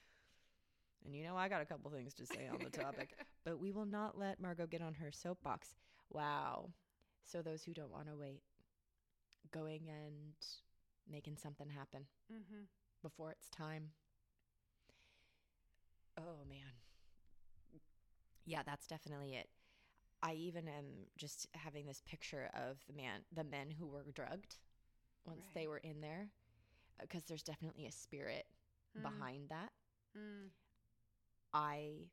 And 1.06 1.16
you 1.16 1.24
know, 1.24 1.36
I 1.36 1.50
got 1.50 1.62
a 1.62 1.66
couple 1.66 1.90
things 1.92 2.14
to 2.16 2.26
say 2.26 2.48
on 2.48 2.60
the 2.64 2.70
topic, 2.70 3.16
but 3.44 3.60
we 3.60 3.72
will 3.72 3.86
not 3.86 4.18
let 4.18 4.40
Margaux 4.40 4.68
get 4.68 4.82
on 4.82 4.94
her 4.96 5.12
soapbox. 5.12 5.70
Wow. 6.12 6.70
So, 7.26 7.42
those 7.42 7.64
who 7.64 7.74
don't 7.74 7.92
want 7.92 8.08
to 8.08 8.16
wait, 8.16 8.42
going 9.52 9.90
and 9.90 10.36
making 11.10 11.38
something 11.38 11.70
happen 11.70 12.06
mm-hmm. 12.32 12.64
before 13.02 13.32
it's 13.32 13.50
time. 13.50 13.90
Oh 16.18 16.46
man. 16.48 16.60
Yeah, 18.46 18.62
that's 18.66 18.88
definitely 18.88 19.34
it. 19.34 19.48
I 20.24 20.34
even 20.34 20.68
am 20.68 20.86
just 21.18 21.48
having 21.54 21.88
this 21.88 22.02
picture 22.06 22.50
of 22.54 22.78
the 22.88 22.94
man, 22.94 23.22
the 23.34 23.44
men 23.44 23.72
who 23.72 23.88
were 23.88 24.06
drugged 24.14 24.58
once 25.26 25.48
they 25.54 25.68
were 25.68 25.78
in 25.78 26.02
there, 26.02 26.30
because 27.00 27.24
there's 27.24 27.44
definitely 27.44 27.86
a 27.88 27.92
spirit 27.92 28.46
behind 29.02 29.50
that. 29.50 29.72
Mm. 30.18 30.50
I 31.54 32.08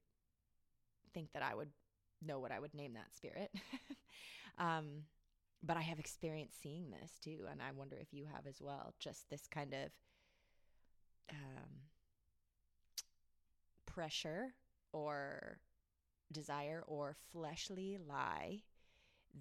think 1.13 1.33
that 1.33 1.43
I 1.43 1.55
would 1.55 1.71
know 2.25 2.39
what 2.39 2.53
I 2.53 2.61
would 2.61 2.75
name 2.75 2.95
that 2.95 3.15
spirit. 3.15 3.51
um, 4.59 5.05
but 5.63 5.77
I 5.77 5.83
have 5.83 5.99
experience 5.99 6.55
seeing 6.61 6.91
this 6.91 7.19
too, 7.23 7.47
and 7.51 7.61
I 7.61 7.73
wonder 7.73 7.97
if 8.01 8.13
you 8.13 8.27
have 8.33 8.47
as 8.47 8.61
well. 8.61 8.95
Just 9.01 9.29
this 9.29 9.47
kind 9.51 9.75
of 9.75 9.91
um, 11.31 11.71
pressure 13.87 14.55
or 14.93 15.59
desire 16.33 16.83
or 16.87 17.17
fleshly 17.33 17.99
lie 18.07 18.63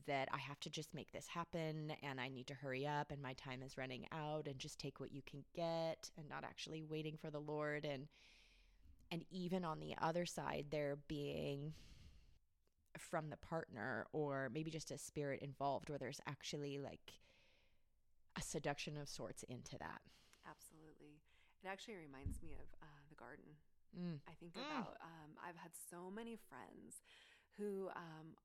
that 0.06 0.28
I 0.32 0.38
have 0.38 0.60
to 0.62 0.70
just 0.70 0.94
make 0.94 1.12
this 1.12 1.28
happen 1.28 1.94
and 2.04 2.20
I 2.20 2.28
need 2.28 2.48
to 2.48 2.54
hurry 2.54 2.86
up 2.86 3.12
and 3.12 3.22
my 3.22 3.34
time 3.34 3.64
is 3.64 3.78
running 3.78 4.06
out 4.12 4.48
and 4.48 4.60
just 4.60 4.80
take 4.80 5.00
what 5.00 5.12
you 5.12 5.22
can 5.30 5.44
get 5.56 6.12
and 6.18 6.30
not 6.30 6.44
actually 6.44 6.84
waiting 6.84 7.18
for 7.20 7.32
the 7.32 7.40
Lord 7.40 7.86
and 7.86 8.08
and 9.10 9.24
even 9.32 9.64
on 9.64 9.80
the 9.80 9.96
other 10.02 10.26
side 10.26 10.66
there 10.70 10.98
being 11.08 11.74
from 12.98 13.30
the 13.30 13.38
partner 13.38 14.06
or 14.12 14.50
maybe 14.54 14.72
just 14.72 14.92
a 14.92 14.98
spirit 14.98 15.42
involved 15.42 15.90
where 15.90 16.00
there's 16.00 16.22
actually 16.28 16.80
like 16.80 17.14
a 18.38 18.42
seduction 18.42 18.98
of 18.98 19.08
sorts 19.08 19.44
into 19.44 19.78
that. 19.80 20.02
Absolutely. 20.50 21.22
It 21.64 21.68
actually 21.68 21.96
reminds 21.96 22.42
me 22.42 22.54
of 22.54 22.68
uh, 22.82 22.86
the 23.10 23.16
garden. 23.16 23.46
Mm. 23.96 24.20
I 24.28 24.34
think 24.40 24.54
Mm. 24.56 24.66
about 24.66 24.98
um, 25.02 25.38
I've 25.44 25.56
had 25.58 25.72
so 25.90 26.10
many 26.10 26.36
friends 26.36 27.02
who, 27.58 27.90
um, 27.96 28.36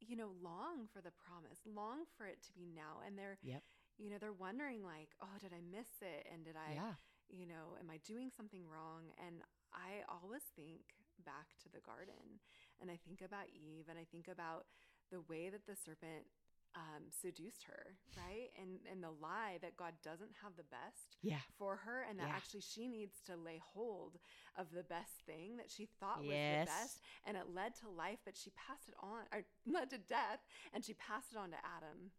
you 0.00 0.16
know, 0.16 0.30
long 0.40 0.86
for 0.92 1.00
the 1.00 1.10
promise, 1.12 1.58
long 1.66 2.04
for 2.16 2.26
it 2.26 2.42
to 2.46 2.52
be 2.52 2.70
now, 2.72 3.00
and 3.04 3.18
they're, 3.18 3.38
Yep. 3.42 3.62
you 3.98 4.10
know, 4.10 4.18
they're 4.18 4.32
wondering 4.32 4.82
like, 4.84 5.10
oh, 5.20 5.36
did 5.40 5.52
I 5.52 5.60
miss 5.60 5.88
it? 6.02 6.26
And 6.32 6.44
did 6.44 6.56
I, 6.56 6.74
yeah. 6.74 6.94
you 7.28 7.46
know, 7.46 7.76
am 7.80 7.90
I 7.90 7.98
doing 7.98 8.30
something 8.30 8.66
wrong? 8.66 9.12
And 9.18 9.42
I 9.72 10.04
always 10.08 10.42
think 10.54 10.94
back 11.24 11.56
to 11.62 11.68
the 11.68 11.80
garden, 11.80 12.40
and 12.80 12.90
I 12.90 12.96
think 12.96 13.20
about 13.22 13.48
Eve, 13.50 13.86
and 13.88 13.98
I 13.98 14.04
think 14.04 14.28
about 14.28 14.66
the 15.10 15.20
way 15.22 15.48
that 15.50 15.66
the 15.66 15.74
serpent 15.76 16.26
um, 16.74 17.04
seduced 17.10 17.64
her, 17.64 17.96
right? 18.16 18.50
And 18.60 18.78
and 18.90 19.02
the 19.02 19.10
lie 19.10 19.58
that 19.62 19.76
God 19.76 19.94
doesn't 20.04 20.30
have 20.42 20.52
the 20.56 20.64
best 20.64 21.16
Yeah. 21.22 21.40
for 21.58 21.76
her 21.76 22.02
and 22.08 22.18
that 22.20 22.28
Yeah. 22.28 22.36
actually 22.36 22.60
she 22.60 22.86
needs 22.88 23.20
to 23.26 23.36
lay 23.36 23.58
hold 23.74 24.18
of 24.56 24.70
the 24.72 24.82
best 24.84 25.12
thing 25.26 25.56
that 25.56 25.70
she 25.70 25.86
thought 25.98 26.18
was 26.20 26.28
the 26.28 26.64
best 26.66 27.00
and 27.26 27.36
it 27.36 27.48
led 27.54 27.74
to 27.76 27.88
life 27.88 28.18
but 28.24 28.36
she 28.36 28.50
passed 28.50 28.88
it 28.88 28.94
on 29.00 29.24
or 29.32 29.44
led 29.66 29.90
to 29.90 29.98
death 29.98 30.40
and 30.74 30.84
she 30.84 30.94
passed 30.94 31.32
it 31.32 31.38
on 31.38 31.50
to 31.50 31.56
Adam. 31.64 32.12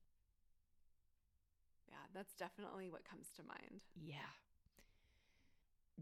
Yeah, 1.88 1.96
that's 2.14 2.34
definitely 2.34 2.90
what 2.90 3.06
comes 3.06 3.28
to 3.38 3.44
mind. 3.44 3.82
Yeah. 3.96 4.30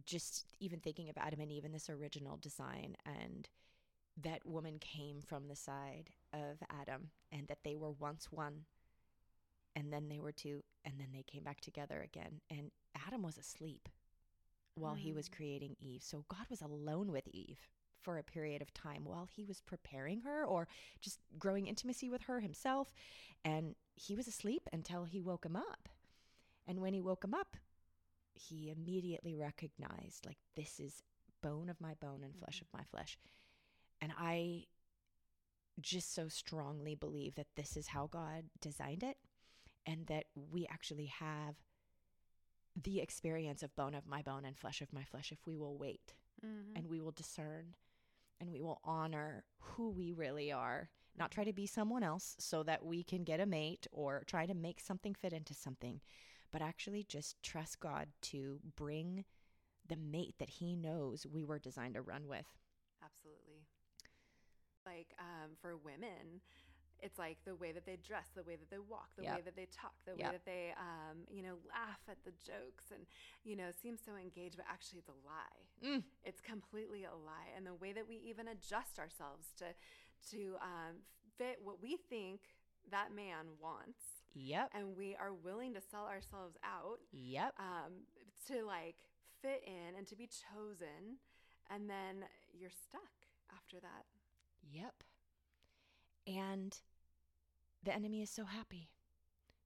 Just 0.06 0.46
even 0.60 0.80
thinking 0.80 1.10
of 1.10 1.18
Adam 1.18 1.40
and 1.40 1.52
Eve 1.52 1.66
in 1.66 1.72
this 1.72 1.90
original 1.90 2.38
design 2.38 2.96
and 3.06 3.48
that 4.24 4.46
woman 4.46 4.80
came 4.80 5.22
from 5.22 5.48
the 5.48 5.56
side 5.56 6.10
of 6.34 6.58
Adam 6.70 7.12
and 7.32 7.48
that 7.48 7.60
they 7.64 7.76
were 7.76 7.92
once 7.92 8.32
one 8.32 8.66
and 9.76 9.94
then 9.94 10.10
they 10.10 10.20
were 10.20 10.32
two 10.32 10.64
and 10.86 10.96
then 11.00 11.10
they 11.14 11.24
came 11.24 11.44
back 11.44 11.62
together 11.62 12.02
again 12.02 12.42
and 12.50 12.72
Adam 13.08 13.22
was 13.22 13.38
asleep 13.38 13.88
while 14.76 14.96
he 14.96 15.12
was 15.14 15.28
Mm. 15.30 15.36
creating 15.36 15.76
Eve. 15.80 16.04
So 16.04 16.26
God 16.30 16.46
was 16.50 16.62
alone 16.62 17.12
with 17.12 17.28
Eve 17.32 17.68
for 18.02 18.18
a 18.18 18.24
period 18.24 18.62
of 18.62 18.74
time 18.74 19.04
while 19.06 19.26
he 19.26 19.44
was 19.44 19.62
preparing 19.62 20.22
her 20.22 20.46
or 20.46 20.68
just 21.02 21.20
growing 21.38 21.68
intimacy 21.68 22.10
with 22.10 22.24
her 22.24 22.40
himself 22.40 22.94
and 23.44 23.76
he 23.96 24.16
was 24.16 24.28
asleep 24.28 24.70
until 24.72 25.06
he 25.06 25.20
woke 25.20 25.46
him 25.46 25.56
up. 25.56 25.90
And 26.68 26.80
when 26.82 26.94
he 26.94 27.02
woke 27.02 27.24
him 27.24 27.34
up, 27.34 27.56
he 28.34 28.70
immediately 28.70 29.36
recognized 29.36 30.26
like 30.26 30.38
this 30.56 30.80
is 30.80 31.02
bone 31.42 31.70
of 31.70 31.80
my 31.82 31.94
bone 31.96 32.24
and 32.24 32.36
flesh 32.36 32.62
of 32.62 32.68
my 32.74 32.84
flesh. 32.84 33.18
And 34.02 34.12
I 34.18 34.66
just 35.80 36.14
so 36.14 36.28
strongly 36.28 36.96
believe 36.96 37.36
that 37.36 37.48
this 37.56 37.78
is 37.78 37.88
how 37.88 38.08
God 38.08 38.46
designed 38.60 39.04
it 39.04 39.18
and 39.86 40.08
that 40.08 40.26
we 40.36 40.66
actually 40.68 41.06
have 41.06 41.56
the 42.82 43.00
experience 43.00 43.64
of 43.64 43.76
bone 43.76 43.96
of 43.96 44.06
my 44.08 44.22
bone 44.22 44.46
and 44.46 44.58
flesh 44.58 44.82
of 44.82 44.94
my 44.94 45.04
flesh 45.04 45.32
if 45.32 45.46
we 45.46 45.56
will 45.56 45.78
wait 45.78 46.14
Mhm. 46.44 46.76
and 46.76 46.88
we 46.88 47.00
will 47.00 47.12
discern 47.12 47.76
and 48.40 48.52
we 48.52 48.62
will 48.62 48.80
honor 48.84 49.44
who 49.60 49.90
we 49.90 50.14
really 50.14 50.52
are, 50.52 50.92
not 51.16 51.32
try 51.32 51.44
to 51.44 51.54
be 51.54 51.66
someone 51.66 52.04
else 52.04 52.36
so 52.40 52.62
that 52.64 52.86
we 52.86 53.04
can 53.04 53.24
get 53.24 53.40
a 53.40 53.48
mate 53.48 53.88
or 53.92 54.24
try 54.26 54.46
to 54.46 54.54
make 54.54 54.80
something 54.80 55.16
fit 55.16 55.34
into 55.34 55.56
something, 55.56 56.02
but 56.52 56.62
actually 56.62 57.04
just 57.04 57.42
trust 57.42 57.80
God 57.80 58.10
to 58.22 58.60
bring 58.76 59.26
the 59.88 59.96
mate 59.96 60.36
that 60.38 60.50
He 60.52 60.76
knows 60.76 61.26
we 61.26 61.44
were 61.44 61.58
designed 61.60 61.96
to 61.96 62.02
run 62.04 62.28
with. 62.28 62.46
Absolutely. 63.02 63.57
Like 64.88 65.12
um, 65.20 65.52
for 65.62 65.76
women, 65.76 66.40
it's 67.04 67.20
like 67.20 67.38
the 67.46 67.54
way 67.56 67.72
that 67.76 67.86
they 67.86 67.98
dress, 68.02 68.26
the 68.36 68.44
way 68.48 68.56
that 68.56 68.70
they 68.72 68.80
walk, 68.80 69.10
the 69.18 69.24
way 69.36 69.42
that 69.44 69.56
they 69.56 69.68
talk, 69.70 69.94
the 70.08 70.16
way 70.16 70.32
that 70.32 70.46
they, 70.46 70.74
um, 70.80 71.18
you 71.30 71.44
know, 71.44 71.56
laugh 71.70 72.00
at 72.10 72.18
the 72.26 72.32
jokes 72.32 72.86
and, 72.96 73.04
you 73.44 73.56
know, 73.60 73.70
seem 73.84 73.98
so 73.98 74.16
engaged, 74.16 74.56
but 74.58 74.66
actually 74.72 75.00
it's 75.04 75.10
a 75.12 75.20
lie. 75.28 75.62
Mm. 75.86 76.04
It's 76.24 76.42
completely 76.42 77.04
a 77.04 77.14
lie. 77.14 77.52
And 77.56 77.68
the 77.68 77.76
way 77.76 77.92
that 77.94 78.08
we 78.08 78.16
even 78.26 78.48
adjust 78.48 78.98
ourselves 78.98 79.52
to, 79.62 79.66
to 80.32 80.56
um, 80.64 81.04
fit 81.38 81.60
what 81.64 81.84
we 81.84 81.98
think 82.10 82.40
that 82.90 83.14
man 83.14 83.46
wants, 83.62 84.00
Yep. 84.34 84.70
and 84.74 84.96
we 84.96 85.16
are 85.20 85.34
willing 85.34 85.74
to 85.76 85.82
sell 85.82 86.06
ourselves 86.06 86.58
out 86.64 87.00
Yep. 87.12 87.54
um, 87.60 87.92
to 88.48 88.64
like 88.66 88.96
fit 89.42 89.62
in 89.68 89.96
and 89.98 90.08
to 90.08 90.16
be 90.16 90.26
chosen, 90.28 91.22
and 91.70 91.90
then 91.90 92.26
you're 92.58 92.74
stuck 92.74 93.14
after 93.54 93.80
that. 93.80 94.06
Yep. 94.72 95.04
And 96.28 96.78
the 97.84 97.94
enemy 97.94 98.22
is 98.22 98.30
so 98.30 98.46
happy 98.46 98.90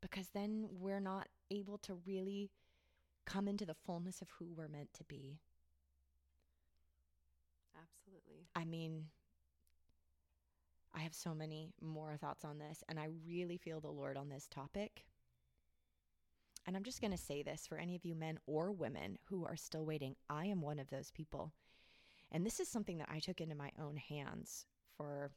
because 0.02 0.28
then 0.34 0.68
we're 0.72 1.00
not 1.00 1.28
able 1.50 1.78
to 1.80 2.00
really 2.06 2.52
come 3.26 3.48
into 3.48 3.66
the 3.66 3.74
fullness 3.74 4.22
of 4.22 4.30
who 4.38 4.54
we're 4.56 4.68
meant 4.68 4.94
to 4.94 5.04
be. 5.04 5.40
Absolutely. 7.76 8.48
I 8.56 8.66
mean, 8.66 9.06
I 10.94 11.00
have 11.02 11.14
so 11.14 11.34
many 11.34 11.74
more 11.82 12.18
thoughts 12.18 12.44
on 12.44 12.60
this, 12.60 12.84
and 12.90 13.00
I 13.00 13.08
really 13.28 13.58
feel 13.58 13.80
the 13.80 13.90
Lord 13.90 14.18
on 14.18 14.30
this 14.30 14.48
topic. 14.48 15.06
And 16.68 16.76
I'm 16.76 16.84
just 16.84 17.02
going 17.02 17.12
to 17.12 17.18
say 17.18 17.42
this 17.42 17.66
for 17.66 17.78
any 17.78 17.96
of 17.96 18.06
you 18.06 18.14
men 18.14 18.38
or 18.46 18.72
women 18.72 19.18
who 19.26 19.46
are 19.46 19.56
still 19.56 19.86
waiting. 19.86 20.16
I 20.30 20.46
am 20.46 20.62
one 20.62 20.80
of 20.80 20.90
those 20.90 21.12
people. 21.12 21.54
And 22.32 22.46
this 22.46 22.60
is 22.60 22.68
something 22.68 22.98
that 23.00 23.10
I 23.12 23.20
took 23.20 23.42
into 23.42 23.56
my 23.56 23.72
own 23.80 23.98
hands 23.98 24.66
for, 25.02 25.32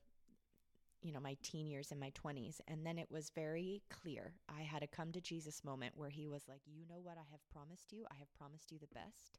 you 1.03 1.12
know, 1.12 1.20
my 1.20 1.37
teen 1.42 1.66
years 1.66 1.90
and 1.90 2.00
my 2.00 2.11
20s. 2.11 2.61
And 2.68 2.85
then 2.85 2.98
it 2.98 3.11
was 3.11 3.31
very 3.35 3.83
clear. 3.90 4.35
I 4.48 4.62
had 4.62 4.83
a 4.83 4.87
come 4.87 5.12
to 5.12 5.20
Jesus 5.20 5.64
moment 5.64 5.94
where 5.96 6.11
he 6.11 6.27
was 6.27 6.42
like, 6.48 6.61
You 6.66 6.85
know 6.88 7.00
what 7.03 7.16
I 7.16 7.24
have 7.31 7.40
promised 7.53 7.92
you? 7.92 8.05
I 8.11 8.16
have 8.18 8.33
promised 8.35 8.70
you 8.70 8.79
the 8.79 8.94
best. 8.94 9.38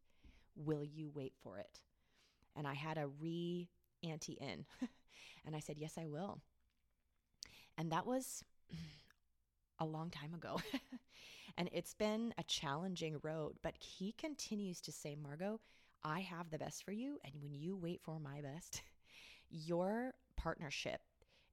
Will 0.55 0.83
you 0.83 1.11
wait 1.13 1.33
for 1.43 1.57
it? 1.57 1.81
And 2.55 2.67
I 2.67 2.73
had 2.73 2.97
a 2.97 3.07
re 3.07 3.69
ante 4.03 4.33
in. 4.33 4.65
and 5.45 5.55
I 5.55 5.59
said, 5.59 5.77
Yes, 5.77 5.97
I 5.97 6.05
will. 6.07 6.39
And 7.77 7.91
that 7.91 8.05
was 8.05 8.43
a 9.79 9.85
long 9.85 10.09
time 10.09 10.33
ago. 10.33 10.59
and 11.57 11.69
it's 11.71 11.93
been 11.93 12.33
a 12.37 12.43
challenging 12.43 13.19
road, 13.21 13.55
but 13.61 13.75
he 13.77 14.13
continues 14.13 14.81
to 14.81 14.91
say, 14.91 15.15
Margaux, 15.21 15.59
I 16.03 16.21
have 16.21 16.49
the 16.49 16.57
best 16.57 16.83
for 16.83 16.91
you. 16.93 17.19
And 17.23 17.33
when 17.41 17.53
you 17.53 17.75
wait 17.75 18.01
for 18.01 18.19
my 18.19 18.41
best, 18.41 18.81
your 19.49 20.13
partnership 20.37 21.01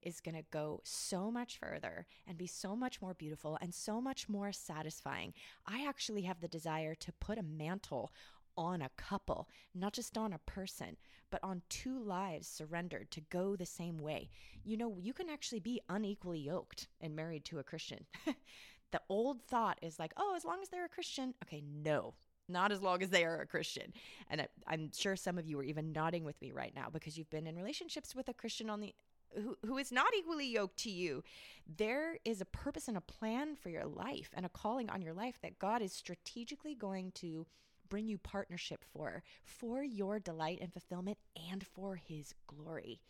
is 0.01 0.19
going 0.19 0.35
to 0.35 0.43
go 0.51 0.81
so 0.83 1.31
much 1.31 1.57
further 1.57 2.05
and 2.27 2.37
be 2.37 2.47
so 2.47 2.75
much 2.75 3.01
more 3.01 3.13
beautiful 3.13 3.57
and 3.61 3.73
so 3.73 4.01
much 4.01 4.27
more 4.27 4.51
satisfying. 4.51 5.33
I 5.65 5.85
actually 5.87 6.23
have 6.23 6.41
the 6.41 6.47
desire 6.47 6.95
to 6.95 7.11
put 7.13 7.37
a 7.37 7.43
mantle 7.43 8.11
on 8.55 8.81
a 8.81 8.91
couple, 8.97 9.49
not 9.73 9.93
just 9.93 10.17
on 10.17 10.33
a 10.33 10.39
person, 10.39 10.97
but 11.31 11.43
on 11.43 11.63
two 11.69 11.97
lives 11.99 12.47
surrendered 12.47 13.09
to 13.11 13.21
go 13.21 13.55
the 13.55 13.65
same 13.65 13.97
way. 13.97 14.29
You 14.63 14.77
know, 14.77 14.97
you 14.99 15.13
can 15.13 15.29
actually 15.29 15.61
be 15.61 15.81
unequally 15.89 16.39
yoked 16.39 16.87
and 17.01 17.15
married 17.15 17.45
to 17.45 17.59
a 17.59 17.63
Christian. 17.63 18.05
the 18.91 19.01
old 19.09 19.41
thought 19.41 19.79
is 19.81 19.97
like, 19.97 20.13
oh, 20.17 20.35
as 20.35 20.45
long 20.45 20.61
as 20.61 20.69
they're 20.69 20.85
a 20.85 20.89
Christian. 20.89 21.33
Okay, 21.43 21.63
no, 21.65 22.13
not 22.49 22.71
as 22.71 22.81
long 22.81 23.01
as 23.01 23.09
they 23.09 23.23
are 23.23 23.41
a 23.41 23.47
Christian. 23.47 23.93
And 24.29 24.41
I, 24.41 24.47
I'm 24.67 24.91
sure 24.93 25.15
some 25.15 25.37
of 25.37 25.45
you 25.45 25.59
are 25.59 25.63
even 25.63 25.91
nodding 25.91 26.23
with 26.23 26.41
me 26.41 26.51
right 26.51 26.73
now 26.75 26.87
because 26.91 27.17
you've 27.17 27.29
been 27.29 27.47
in 27.47 27.55
relationships 27.55 28.15
with 28.15 28.27
a 28.29 28.33
Christian 28.33 28.69
on 28.69 28.81
the 28.81 28.93
who, 29.35 29.57
who 29.65 29.77
is 29.77 29.91
not 29.91 30.13
equally 30.17 30.47
yoked 30.47 30.77
to 30.77 30.91
you. 30.91 31.23
There 31.65 32.17
is 32.23 32.39
a 32.39 32.45
purpose 32.45 32.87
and 32.87 32.97
a 32.97 33.01
plan 33.01 33.55
for 33.55 33.69
your 33.69 33.85
life 33.85 34.29
and 34.33 34.45
a 34.45 34.49
calling 34.49 34.89
on 34.89 35.01
your 35.01 35.13
life 35.13 35.39
that 35.41 35.59
God 35.59 35.81
is 35.81 35.91
strategically 35.91 36.75
going 36.75 37.11
to 37.15 37.47
bring 37.89 38.07
you 38.07 38.17
partnership 38.17 38.83
for, 38.93 39.23
for 39.43 39.83
your 39.83 40.19
delight 40.19 40.59
and 40.61 40.71
fulfillment 40.71 41.17
and 41.49 41.65
for 41.65 41.95
his 41.95 42.33
glory. 42.47 43.01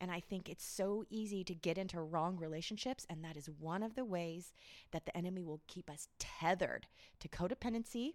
And 0.00 0.10
I 0.10 0.20
think 0.20 0.48
it's 0.48 0.64
so 0.64 1.04
easy 1.10 1.44
to 1.44 1.54
get 1.54 1.76
into 1.76 2.00
wrong 2.00 2.38
relationships. 2.38 3.06
And 3.10 3.22
that 3.22 3.36
is 3.36 3.50
one 3.50 3.82
of 3.82 3.94
the 3.94 4.04
ways 4.04 4.52
that 4.92 5.04
the 5.04 5.16
enemy 5.16 5.44
will 5.44 5.60
keep 5.66 5.90
us 5.90 6.08
tethered 6.18 6.86
to 7.20 7.28
codependency 7.28 8.14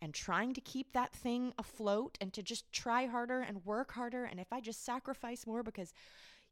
and 0.00 0.12
trying 0.12 0.52
to 0.54 0.60
keep 0.60 0.92
that 0.92 1.12
thing 1.12 1.52
afloat 1.58 2.18
and 2.20 2.32
to 2.32 2.42
just 2.42 2.70
try 2.72 3.06
harder 3.06 3.40
and 3.40 3.64
work 3.64 3.92
harder. 3.92 4.24
And 4.24 4.38
if 4.38 4.52
I 4.52 4.60
just 4.60 4.84
sacrifice 4.84 5.46
more, 5.46 5.62
because, 5.62 5.92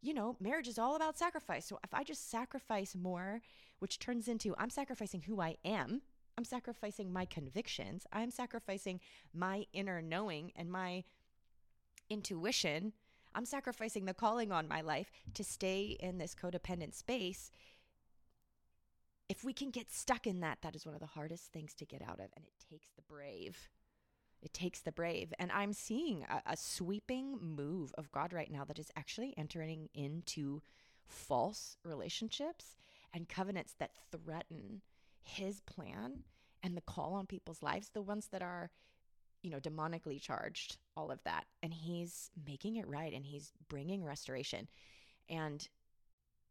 you 0.00 0.14
know, 0.14 0.36
marriage 0.40 0.68
is 0.68 0.78
all 0.78 0.96
about 0.96 1.18
sacrifice. 1.18 1.66
So 1.66 1.78
if 1.84 1.92
I 1.92 2.04
just 2.04 2.30
sacrifice 2.30 2.94
more, 2.94 3.40
which 3.78 3.98
turns 3.98 4.28
into 4.28 4.54
I'm 4.58 4.70
sacrificing 4.70 5.22
who 5.22 5.40
I 5.40 5.56
am, 5.64 6.02
I'm 6.36 6.44
sacrificing 6.44 7.12
my 7.12 7.26
convictions, 7.26 8.06
I'm 8.12 8.30
sacrificing 8.30 9.00
my 9.32 9.66
inner 9.72 10.02
knowing 10.02 10.52
and 10.56 10.70
my 10.70 11.04
intuition. 12.10 12.92
I'm 13.36 13.44
sacrificing 13.44 14.04
the 14.04 14.14
calling 14.14 14.52
on 14.52 14.68
my 14.68 14.80
life 14.80 15.10
to 15.34 15.42
stay 15.42 15.96
in 15.98 16.18
this 16.18 16.36
codependent 16.40 16.94
space. 16.94 17.50
If 19.28 19.44
we 19.44 19.52
can 19.52 19.70
get 19.70 19.90
stuck 19.90 20.26
in 20.26 20.40
that, 20.40 20.58
that 20.62 20.76
is 20.76 20.84
one 20.84 20.94
of 20.94 21.00
the 21.00 21.06
hardest 21.06 21.52
things 21.52 21.74
to 21.74 21.86
get 21.86 22.02
out 22.02 22.20
of. 22.20 22.28
And 22.36 22.44
it 22.44 22.64
takes 22.70 22.88
the 22.94 23.02
brave. 23.02 23.68
It 24.42 24.52
takes 24.52 24.80
the 24.80 24.92
brave. 24.92 25.32
And 25.38 25.50
I'm 25.50 25.72
seeing 25.72 26.24
a, 26.28 26.52
a 26.52 26.56
sweeping 26.56 27.38
move 27.40 27.94
of 27.96 28.12
God 28.12 28.32
right 28.32 28.50
now 28.50 28.64
that 28.64 28.78
is 28.78 28.90
actually 28.96 29.34
entering 29.36 29.88
into 29.94 30.60
false 31.06 31.76
relationships 31.84 32.76
and 33.12 33.28
covenants 33.28 33.74
that 33.78 33.92
threaten 34.10 34.82
his 35.22 35.60
plan 35.60 36.24
and 36.62 36.76
the 36.76 36.82
call 36.82 37.14
on 37.14 37.26
people's 37.26 37.62
lives, 37.62 37.90
the 37.94 38.02
ones 38.02 38.28
that 38.30 38.42
are 38.42 38.70
you 39.44 39.50
know, 39.50 39.60
demonically 39.60 40.20
charged, 40.20 40.78
all 40.96 41.10
of 41.10 41.22
that. 41.24 41.44
And 41.62 41.72
he's 41.72 42.30
making 42.46 42.76
it 42.76 42.88
right 42.88 43.12
and 43.12 43.24
he's 43.24 43.52
bringing 43.68 44.02
restoration. 44.02 44.66
And 45.28 45.68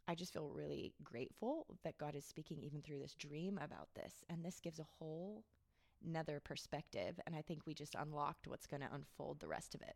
I 0.08 0.16
just 0.16 0.34
feel 0.34 0.50
really 0.54 0.94
grateful 1.04 1.66
that 1.84 1.98
God 1.98 2.16
is 2.16 2.26
speaking 2.26 2.62
even 2.62 2.82
through 2.82 3.00
this 3.00 3.16
dream 3.16 3.60
about 3.64 3.88
this. 3.96 4.14
And 4.30 4.44
this 4.44 4.60
gives 4.60 4.80
a 4.80 4.88
whole 5.00 5.44
another 6.06 6.42
perspective. 6.44 7.20
And 7.26 7.36
I 7.36 7.42
think 7.42 7.62
we 7.66 7.74
just 7.74 7.96
unlocked 7.96 8.48
what's 8.48 8.68
going 8.68 8.82
to 8.82 8.94
unfold 8.94 9.40
the 9.40 9.48
rest 9.48 9.74
of 9.76 9.82
it. 9.82 9.96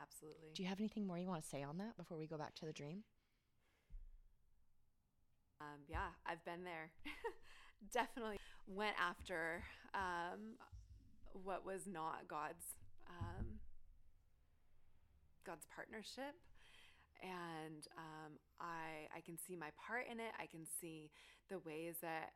Absolutely. 0.00 0.48
Do 0.54 0.62
you 0.62 0.68
have 0.68 0.80
anything 0.80 1.06
more 1.06 1.18
you 1.18 1.28
want 1.28 1.42
to 1.42 1.48
say 1.48 1.62
on 1.62 1.78
that 1.78 1.96
before 1.96 2.18
we 2.18 2.26
go 2.26 2.36
back 2.36 2.54
to 2.56 2.66
the 2.66 2.72
dream? 2.72 3.04
Um, 5.60 5.80
yeah, 5.88 6.08
I've 6.26 6.44
been 6.44 6.64
there. 6.64 6.90
Definitely 7.92 8.38
went 8.66 8.96
after 9.00 9.62
um, 9.94 10.56
what 11.44 11.64
was 11.64 11.86
not 11.86 12.26
God's 12.28 12.64
um, 13.08 13.44
God's 15.44 15.66
partnership, 15.74 16.34
and 17.24 17.88
um, 17.98 18.32
I 18.60 19.08
I 19.16 19.20
can 19.22 19.38
see 19.38 19.56
my 19.56 19.70
part 19.88 20.06
in 20.12 20.20
it. 20.20 20.32
I 20.38 20.46
can 20.46 20.66
see 20.80 21.10
the 21.50 21.58
ways 21.60 21.96
that 22.02 22.32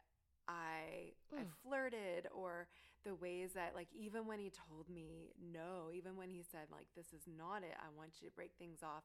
I 0.48 1.12
I 1.36 1.44
flirted 1.62 2.28
or 2.34 2.68
the 3.04 3.14
ways 3.14 3.52
that 3.54 3.74
like 3.76 3.88
even 3.94 4.26
when 4.26 4.40
he 4.40 4.50
told 4.50 4.88
me 4.90 5.34
no, 5.40 5.90
even 5.94 6.16
when 6.16 6.30
he 6.30 6.42
said 6.42 6.68
like 6.72 6.88
this 6.96 7.12
is 7.12 7.22
not 7.28 7.62
it, 7.62 7.76
I 7.78 7.88
want 7.96 8.20
you 8.20 8.28
to 8.28 8.34
break 8.34 8.52
things 8.58 8.80
off. 8.82 9.04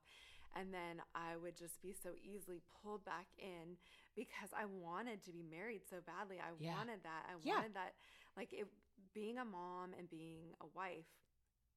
And 0.56 0.74
then 0.74 1.02
I 1.15 1.38
would 1.38 1.58
just 1.58 1.82
be 1.82 1.93
so 1.93 2.12
easily 2.22 2.62
pulled 2.84 3.06
back 3.06 3.28
in 3.38 3.78
because 4.15 4.50
I 4.56 4.65
wanted 4.65 5.24
to 5.26 5.32
be 5.34 5.43
married 5.43 5.82
so 5.89 5.98
badly. 6.06 6.38
I 6.39 6.54
Yeah. 6.60 6.74
wanted 6.74 7.04
that. 7.04 7.26
I 7.30 7.36
Yeah. 7.43 7.62
wanted 7.62 7.74
that. 7.76 7.93
Like 8.38 8.54
it, 8.54 8.67
being 9.13 9.38
a 9.38 9.46
mom 9.46 9.93
and 9.98 10.10
being 10.10 10.54
a 10.62 10.67
wife, 10.76 11.10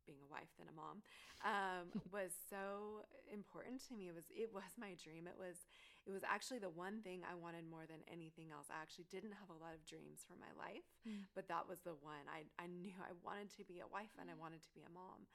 being 0.06 0.22
a 0.22 0.30
wife 0.30 0.48
than 0.56 0.70
a 0.70 0.76
mom, 0.76 1.02
um, 1.44 1.90
was 2.14 2.32
so 2.48 3.02
important 3.28 3.82
to 3.90 3.94
me. 3.98 4.08
It 4.08 4.16
was 4.16 4.26
it 4.32 4.50
was 4.54 4.72
my 4.78 4.94
dream. 5.02 5.26
It 5.26 5.36
was 5.36 5.66
it 6.06 6.12
was 6.14 6.22
actually 6.22 6.62
the 6.62 6.70
one 6.72 7.02
thing 7.02 7.26
I 7.26 7.34
wanted 7.34 7.66
more 7.68 7.84
than 7.84 8.00
anything 8.06 8.54
else. 8.54 8.70
I 8.70 8.78
actually 8.80 9.10
didn't 9.10 9.34
have 9.36 9.50
a 9.50 9.58
lot 9.58 9.74
of 9.74 9.82
dreams 9.84 10.22
for 10.24 10.38
my 10.38 10.50
life, 10.56 10.86
Mm. 11.04 11.26
but 11.34 11.50
that 11.50 11.66
was 11.68 11.80
the 11.82 11.98
one. 11.98 12.24
I 12.30 12.46
I 12.56 12.66
knew 12.70 12.94
I 13.02 13.12
wanted 13.26 13.50
to 13.58 13.64
be 13.66 13.82
a 13.82 13.88
wife 13.90 14.14
and 14.20 14.30
I 14.30 14.34
Mm. 14.38 14.42
wanted 14.42 14.62
to 14.62 14.72
be 14.72 14.82
a 14.86 14.92
mom. 14.94 15.26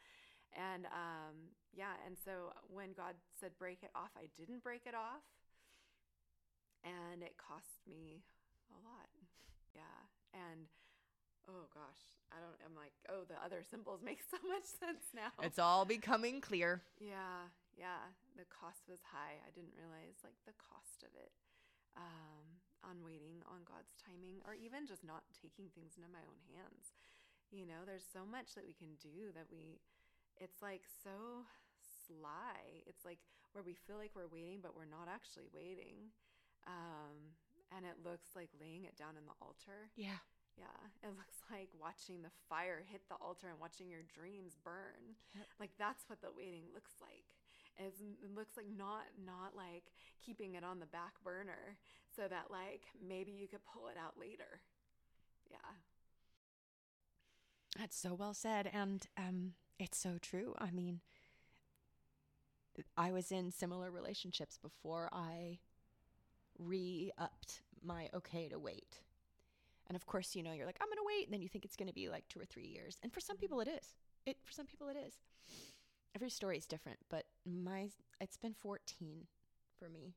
And 0.56 0.86
um, 0.92 1.56
yeah, 1.72 1.96
and 2.06 2.18
so 2.20 2.52
when 2.68 2.92
God 2.94 3.16
said 3.40 3.56
break 3.60 3.84
it 3.84 3.92
off, 3.96 4.12
I 4.18 4.28
didn't 4.36 4.64
break 4.64 4.84
it 4.88 4.96
off. 4.96 5.24
And 6.84 7.22
it 7.24 7.38
cost 7.38 7.86
me 7.88 8.24
a 8.72 8.80
lot. 8.84 9.10
Yeah. 9.74 10.04
And 10.36 10.68
oh 11.48 11.72
gosh, 11.74 12.04
I 12.32 12.40
don't 12.40 12.56
I'm 12.64 12.76
like, 12.76 12.96
oh, 13.12 13.28
the 13.28 13.38
other 13.44 13.62
symbols 13.64 14.02
make 14.06 14.24
so 14.24 14.40
much 14.48 14.66
sense 14.66 15.12
now. 15.14 15.32
It's 15.44 15.60
all 15.60 15.86
becoming 15.86 16.42
clear. 16.42 16.82
Yeah, 17.00 17.52
yeah. 17.78 18.12
The 18.40 18.48
cost 18.48 18.88
was 18.88 19.04
high. 19.04 19.38
I 19.44 19.52
didn't 19.52 19.76
realize 19.76 20.24
like 20.24 20.40
the 20.48 20.56
cost 20.58 21.04
of 21.04 21.12
it. 21.16 21.32
Um, 22.00 22.62
on 22.82 23.06
waiting 23.06 23.46
on 23.46 23.62
God's 23.62 23.94
timing, 24.02 24.42
or 24.46 24.58
even 24.58 24.90
just 24.90 25.06
not 25.06 25.22
taking 25.38 25.70
things 25.74 25.98
into 25.98 26.10
my 26.10 26.24
own 26.26 26.42
hands. 26.50 26.98
You 27.54 27.68
know, 27.68 27.86
there's 27.86 28.08
so 28.08 28.26
much 28.26 28.56
that 28.58 28.66
we 28.66 28.74
can 28.74 28.98
do 28.98 29.30
that 29.36 29.46
we, 29.52 29.84
it's 30.40 30.64
like 30.64 30.88
so 30.88 31.46
sly. 32.08 32.82
It's 32.88 33.06
like 33.06 33.20
where 33.54 33.64
we 33.64 33.76
feel 33.76 34.00
like 34.00 34.16
we're 34.16 34.32
waiting, 34.32 34.64
but 34.64 34.74
we're 34.74 34.90
not 34.90 35.12
actually 35.12 35.52
waiting. 35.52 36.16
Um, 36.66 37.36
and 37.76 37.86
it 37.86 38.00
looks 38.04 38.36
like 38.36 38.50
laying 38.60 38.88
it 38.88 38.96
down 38.96 39.20
in 39.20 39.26
the 39.28 39.36
altar. 39.42 39.92
Yeah. 39.96 40.20
Yeah, 40.58 40.82
it 41.08 41.14
looks 41.16 41.40
like 41.52 41.70
watching 41.80 42.22
the 42.22 42.34
fire 42.50 42.84
hit 42.86 43.02
the 43.10 43.16
altar 43.22 43.48
and 43.50 43.60
watching 43.60 43.90
your 43.90 44.04
dreams 44.08 44.58
burn. 44.64 45.18
Yep. 45.36 45.46
Like 45.60 45.72
that's 45.78 46.08
what 46.08 46.22
the 46.22 46.32
waiting 46.36 46.64
looks 46.74 46.94
like. 47.02 47.26
It's, 47.78 48.02
it 48.02 48.36
looks 48.36 48.58
like 48.58 48.68
not 48.78 49.08
not 49.26 49.56
like 49.56 49.92
keeping 50.24 50.56
it 50.56 50.64
on 50.64 50.80
the 50.80 50.86
back 50.86 51.14
burner 51.24 51.78
so 52.16 52.28
that 52.28 52.52
like 52.52 52.84
maybe 53.00 53.32
you 53.32 53.48
could 53.48 53.66
pull 53.66 53.88
it 53.88 53.98
out 53.98 54.20
later. 54.20 54.62
Yeah. 55.50 55.58
That's 57.80 57.98
so 57.98 58.14
well 58.14 58.34
said. 58.34 58.70
And 58.72 59.06
um, 59.18 59.54
it's 59.80 59.98
so 59.98 60.18
true. 60.22 60.54
I 60.60 60.72
mean, 60.72 61.00
I 62.98 63.12
was 63.12 63.32
in 63.32 63.52
similar 63.52 63.92
relationships 63.92 64.58
before 64.62 65.10
I 65.12 65.60
re 66.60 67.12
upped 67.18 67.62
my 67.84 68.10
okay 68.14 68.50
to 68.50 68.60
wait. 68.60 69.00
And 69.92 69.96
of 69.98 70.06
course, 70.06 70.38
you 70.38 70.42
know, 70.42 70.54
you're 70.54 70.66
like, 70.66 70.78
I'm 70.80 70.88
going 70.88 70.96
to 70.96 71.04
wait. 71.06 71.26
And 71.26 71.34
then 71.34 71.42
you 71.42 71.50
think 71.50 71.66
it's 71.66 71.76
going 71.76 71.90
to 71.90 71.94
be 71.94 72.08
like 72.08 72.24
two 72.30 72.40
or 72.40 72.46
three 72.46 72.66
years. 72.66 72.98
And 73.04 73.12
for 73.12 73.20
some 73.20 73.36
people, 73.36 73.60
it 73.60 73.68
is. 73.68 73.94
It 74.26 74.38
For 74.46 74.54
some 74.54 74.66
people, 74.66 74.88
it 74.88 74.96
is. 74.96 75.16
Every 76.16 76.30
story 76.30 76.58
is 76.58 76.66
different. 76.66 77.00
But 77.10 77.26
my, 77.46 77.90
it's 78.22 78.38
been 78.38 78.54
14 78.54 79.28
for 79.78 79.90
me 79.90 80.16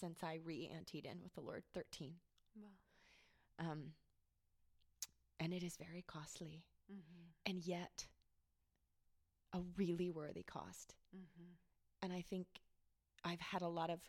since 0.00 0.18
I 0.22 0.40
re 0.44 0.70
anteed 0.70 1.06
in 1.06 1.22
with 1.22 1.32
the 1.32 1.40
Lord, 1.40 1.62
13. 1.72 2.12
Well. 2.54 3.70
Um, 3.70 3.92
and 5.38 5.54
it 5.54 5.62
is 5.62 5.76
very 5.78 6.04
costly 6.06 6.64
Mm-hmm. 6.92 7.50
and 7.50 7.64
yet 7.64 8.08
a 9.52 9.60
really 9.76 10.10
worthy 10.10 10.42
cost. 10.42 10.96
Mm-hmm. 11.16 11.52
And 12.02 12.12
I 12.12 12.24
think 12.28 12.46
I've 13.24 13.40
had 13.40 13.62
a 13.62 13.68
lot 13.68 13.90
of 13.90 14.00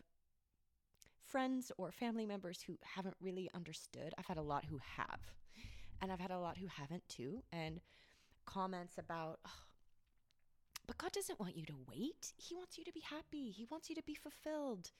friends 1.32 1.72
or 1.78 1.90
family 1.90 2.26
members 2.26 2.60
who 2.66 2.78
haven't 2.82 3.16
really 3.20 3.48
understood. 3.54 4.12
I've 4.18 4.26
had 4.26 4.36
a 4.36 4.42
lot 4.42 4.66
who 4.66 4.78
have, 4.96 5.20
and 6.00 6.12
I've 6.12 6.20
had 6.20 6.30
a 6.30 6.38
lot 6.38 6.58
who 6.58 6.66
haven't 6.66 7.08
too. 7.08 7.42
And 7.50 7.80
comments 8.44 8.98
about, 8.98 9.40
"Oh, 9.46 9.62
but 10.86 10.98
God 10.98 11.12
doesn't 11.12 11.40
want 11.40 11.56
you 11.56 11.64
to 11.66 11.76
wait. 11.88 12.34
He 12.36 12.54
wants 12.54 12.76
you 12.76 12.84
to 12.84 12.92
be 12.92 13.00
happy. 13.00 13.50
He 13.50 13.64
wants 13.70 13.88
you 13.88 13.96
to 13.96 14.02
be 14.02 14.14
fulfilled. 14.14 14.92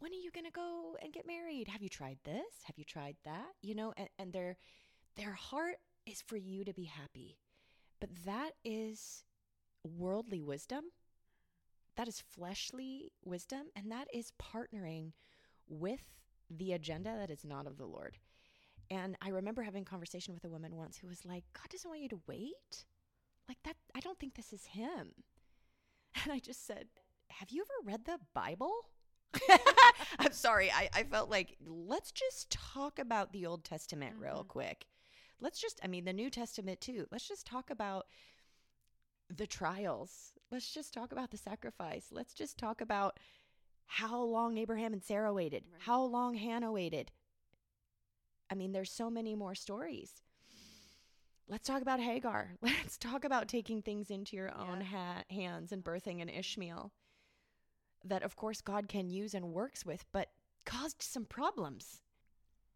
When 0.00 0.12
are 0.12 0.22
you 0.24 0.30
going 0.30 0.44
to 0.44 0.52
go 0.52 0.96
and 1.02 1.14
get 1.14 1.26
married? 1.26 1.68
Have 1.68 1.82
you 1.82 1.88
tried 1.88 2.18
this? 2.24 2.64
Have 2.64 2.76
you 2.76 2.84
tried 2.84 3.16
that? 3.24 3.52
You 3.62 3.74
know, 3.74 3.94
and, 3.96 4.08
and 4.18 4.32
their 4.32 4.58
their 5.16 5.32
heart 5.32 5.78
is 6.04 6.20
for 6.20 6.36
you 6.36 6.64
to 6.64 6.74
be 6.74 6.84
happy. 6.84 7.38
But 8.00 8.10
that 8.26 8.52
is 8.64 9.24
worldly 9.82 10.42
wisdom. 10.42 10.84
That 11.96 12.08
is 12.08 12.20
fleshly 12.20 13.12
wisdom. 13.24 13.68
And 13.76 13.90
that 13.90 14.08
is 14.12 14.32
partnering 14.32 15.12
with 15.68 16.02
the 16.50 16.72
agenda 16.72 17.14
that 17.18 17.30
is 17.30 17.44
not 17.44 17.66
of 17.66 17.78
the 17.78 17.86
Lord. 17.86 18.18
And 18.90 19.16
I 19.22 19.30
remember 19.30 19.62
having 19.62 19.82
a 19.82 19.86
conversation 19.86 20.34
with 20.34 20.44
a 20.44 20.48
woman 20.50 20.76
once 20.76 20.98
who 20.98 21.08
was 21.08 21.24
like, 21.24 21.44
God 21.54 21.68
doesn't 21.70 21.88
want 21.88 22.02
you 22.02 22.08
to 22.10 22.20
wait. 22.26 22.84
Like 23.48 23.58
that, 23.64 23.76
I 23.94 24.00
don't 24.00 24.18
think 24.18 24.34
this 24.34 24.52
is 24.52 24.66
him. 24.66 25.12
And 26.22 26.32
I 26.32 26.38
just 26.38 26.64
said, 26.66 26.86
Have 27.28 27.50
you 27.50 27.62
ever 27.62 27.90
read 27.90 28.04
the 28.04 28.18
Bible? 28.34 28.72
I'm 30.18 30.32
sorry. 30.32 30.70
I, 30.70 30.88
I 30.94 31.02
felt 31.02 31.28
like, 31.28 31.56
let's 31.66 32.12
just 32.12 32.50
talk 32.50 32.98
about 33.00 33.32
the 33.32 33.46
Old 33.46 33.64
Testament 33.64 34.14
real 34.18 34.44
Mhm. 34.44 34.48
quick. 34.48 34.86
Let's 35.40 35.60
just, 35.60 35.80
I 35.82 35.88
mean, 35.88 36.04
the 36.04 36.12
New 36.12 36.30
Testament 36.30 36.80
too. 36.80 37.06
Let's 37.10 37.26
just 37.26 37.46
talk 37.46 37.70
about 37.70 38.06
the 39.28 39.46
trials. 39.46 40.32
Let's 40.50 40.72
just 40.72 40.94
talk 40.94 41.10
about 41.12 41.30
the 41.30 41.36
sacrifice. 41.36 42.08
Let's 42.12 42.34
just 42.34 42.58
talk 42.58 42.80
about 42.80 43.18
how 43.86 44.22
long 44.22 44.58
Abraham 44.58 44.92
and 44.92 45.02
Sarah 45.02 45.32
waited, 45.32 45.64
Right. 45.70 45.82
how 45.82 46.02
long 46.02 46.34
Hannah 46.34 46.72
waited. 46.72 47.12
I 48.50 48.54
mean, 48.54 48.72
there's 48.72 48.90
so 48.90 49.10
many 49.10 49.34
more 49.34 49.54
stories. 49.54 50.22
Let's 51.46 51.66
talk 51.66 51.82
about 51.82 52.00
Hagar. 52.00 52.56
Let's 52.62 52.96
talk 52.96 53.24
about 53.24 53.48
taking 53.48 53.82
things 53.82 54.10
into 54.10 54.36
your 54.36 54.54
own 54.56 54.80
Yeah. 54.80 54.86
ha- 54.86 55.24
hands 55.30 55.72
and 55.72 55.84
birthing 55.84 56.22
an 56.22 56.28
Ishmael 56.28 56.92
that, 58.04 58.22
of 58.22 58.36
course, 58.36 58.60
God 58.60 58.88
can 58.88 59.10
use 59.10 59.34
and 59.34 59.52
works 59.52 59.84
with, 59.84 60.04
but 60.12 60.28
caused 60.64 61.02
some 61.02 61.24
problems. 61.26 62.00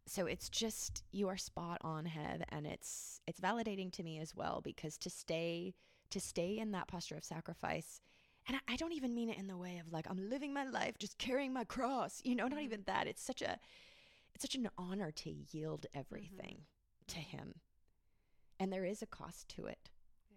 So 0.07 0.27
it's 0.27 0.49
just 0.49 1.03
you 1.11 1.29
are 1.29 1.37
spot 1.37 1.79
on, 1.83 2.07
Head, 2.07 2.45
and 2.49 2.67
it's 2.67 3.21
it's 3.27 3.41
validating 3.41 3.93
to 3.93 4.03
me 4.03 4.19
as 4.19 4.35
well 4.35 4.61
because 4.63 4.97
to 4.99 5.11
stay 5.11 5.75
to 6.11 6.19
stay 6.21 6.57
in 6.59 6.71
that 6.73 6.89
posture 6.89 7.17
of 7.17 7.25
sacrifice, 7.25 8.01
and 8.49 8.57
I, 8.57 8.75
I 8.75 8.77
don't 8.77 8.93
even 8.93 9.15
mean 9.15 9.31
it 9.31 9.39
in 9.39 9.47
the 9.47 9.57
way 9.57 9.79
of 9.79 9.93
like 9.93 10.07
I'm 10.11 10.29
living 10.31 10.53
my 10.53 10.65
life 10.65 10.99
just 10.99 11.19
carrying 11.19 11.53
my 11.53 11.65
cross, 11.65 12.21
you 12.25 12.35
know, 12.35 12.49
not 12.49 12.59
Mhm. 12.59 12.65
even 12.65 12.83
that. 12.87 13.07
It's 13.07 13.23
such 13.23 13.43
a 13.43 13.59
it's 14.35 14.43
such 14.43 14.55
an 14.57 14.69
honor 14.79 15.11
to 15.13 15.31
yield 15.31 15.87
everything 15.95 16.67
to 17.09 17.19
Him, 17.19 17.61
and 18.61 18.73
there 18.73 18.85
is 18.85 19.03
a 19.03 19.07
cost 19.07 19.49
to 19.51 19.67
it, 19.67 19.91
Yeah. 20.31 20.37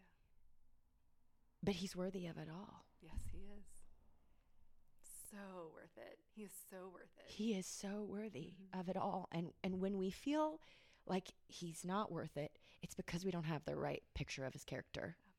but 1.63 1.75
He's 1.75 1.95
worthy 1.95 2.27
of 2.27 2.37
it 2.37 2.49
all. 2.49 2.85
Yes, 3.01 3.19
he 3.31 3.39
is. 3.39 3.65
So 5.31 5.71
worth 5.73 5.97
it. 5.97 6.19
He 6.35 6.43
is 6.43 6.51
so 6.69 6.89
worth 6.93 7.17
it. 7.17 7.29
He 7.31 7.53
is 7.53 7.65
so 7.65 8.03
worthy 8.03 8.53
Mhm. 8.53 8.79
of 8.79 8.89
it 8.89 8.97
all. 8.97 9.27
And 9.31 9.53
and 9.63 9.79
when 9.79 9.97
we 9.97 10.11
feel 10.11 10.61
like 11.05 11.33
he's 11.47 11.85
not 11.85 12.11
worth 12.11 12.37
it, 12.37 12.59
it's 12.81 12.95
because 12.95 13.23
we 13.25 13.31
don't 13.31 13.45
have 13.45 13.63
the 13.65 13.75
right 13.75 14.03
picture 14.13 14.45
of 14.45 14.53
his 14.53 14.63
character. 14.65 15.15
Absolutely. 15.17 15.30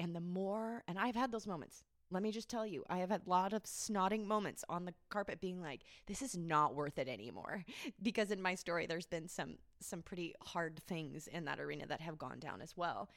And 0.00 0.16
the 0.16 0.20
more 0.20 0.82
and 0.88 0.98
I've 0.98 1.14
had 1.14 1.30
those 1.30 1.46
moments. 1.46 1.84
Let 2.12 2.24
me 2.24 2.32
just 2.32 2.48
tell 2.48 2.66
you, 2.66 2.82
I 2.90 2.98
have 2.98 3.10
had 3.10 3.22
a 3.24 3.30
lot 3.30 3.52
of 3.52 3.62
snotting 3.62 4.24
moments 4.24 4.64
on 4.68 4.84
the 4.84 4.94
carpet 5.10 5.40
being 5.40 5.62
like, 5.62 5.82
this 6.08 6.22
is 6.22 6.36
not 6.36 6.74
worth 6.74 6.98
it 6.98 7.06
anymore. 7.08 7.64
Because 8.02 8.32
in 8.32 8.42
my 8.42 8.56
story 8.56 8.86
there's 8.86 9.06
been 9.06 9.28
some 9.28 9.58
some 9.80 10.02
pretty 10.02 10.34
hard 10.42 10.80
things 10.88 11.28
in 11.28 11.44
that 11.44 11.60
arena 11.60 11.86
that 11.86 12.00
have 12.00 12.18
gone 12.18 12.40
down 12.40 12.60
as 12.62 12.76
well. 12.76 13.10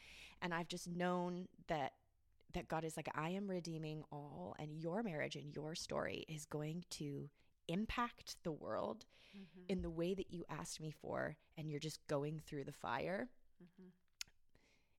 And 0.43 0.53
I've 0.53 0.67
just 0.67 0.87
known 0.87 1.47
that 1.67 1.93
that 2.53 2.67
God 2.67 2.83
is 2.83 2.95
like, 2.95 3.09
I 3.15 3.29
am 3.29 3.49
redeeming 3.49 4.03
all, 4.11 4.55
and 4.59 4.77
your 4.77 5.01
marriage 5.01 5.35
and 5.35 5.55
your 5.55 5.73
story 5.73 6.23
is 6.27 6.45
going 6.45 6.85
to 6.91 7.29
impact 7.67 8.35
the 8.43 8.51
world 8.51 9.05
Mm-hmm. 9.35 9.65
in 9.67 9.81
the 9.81 9.89
way 9.89 10.13
that 10.13 10.31
you 10.31 10.43
asked 10.47 10.79
me 10.79 10.91
for, 10.91 11.35
and 11.57 11.67
you're 11.67 11.79
just 11.79 12.05
going 12.05 12.39
through 12.45 12.65
the 12.65 12.71
fire. 12.71 13.29
Mm-hmm. 13.63 13.87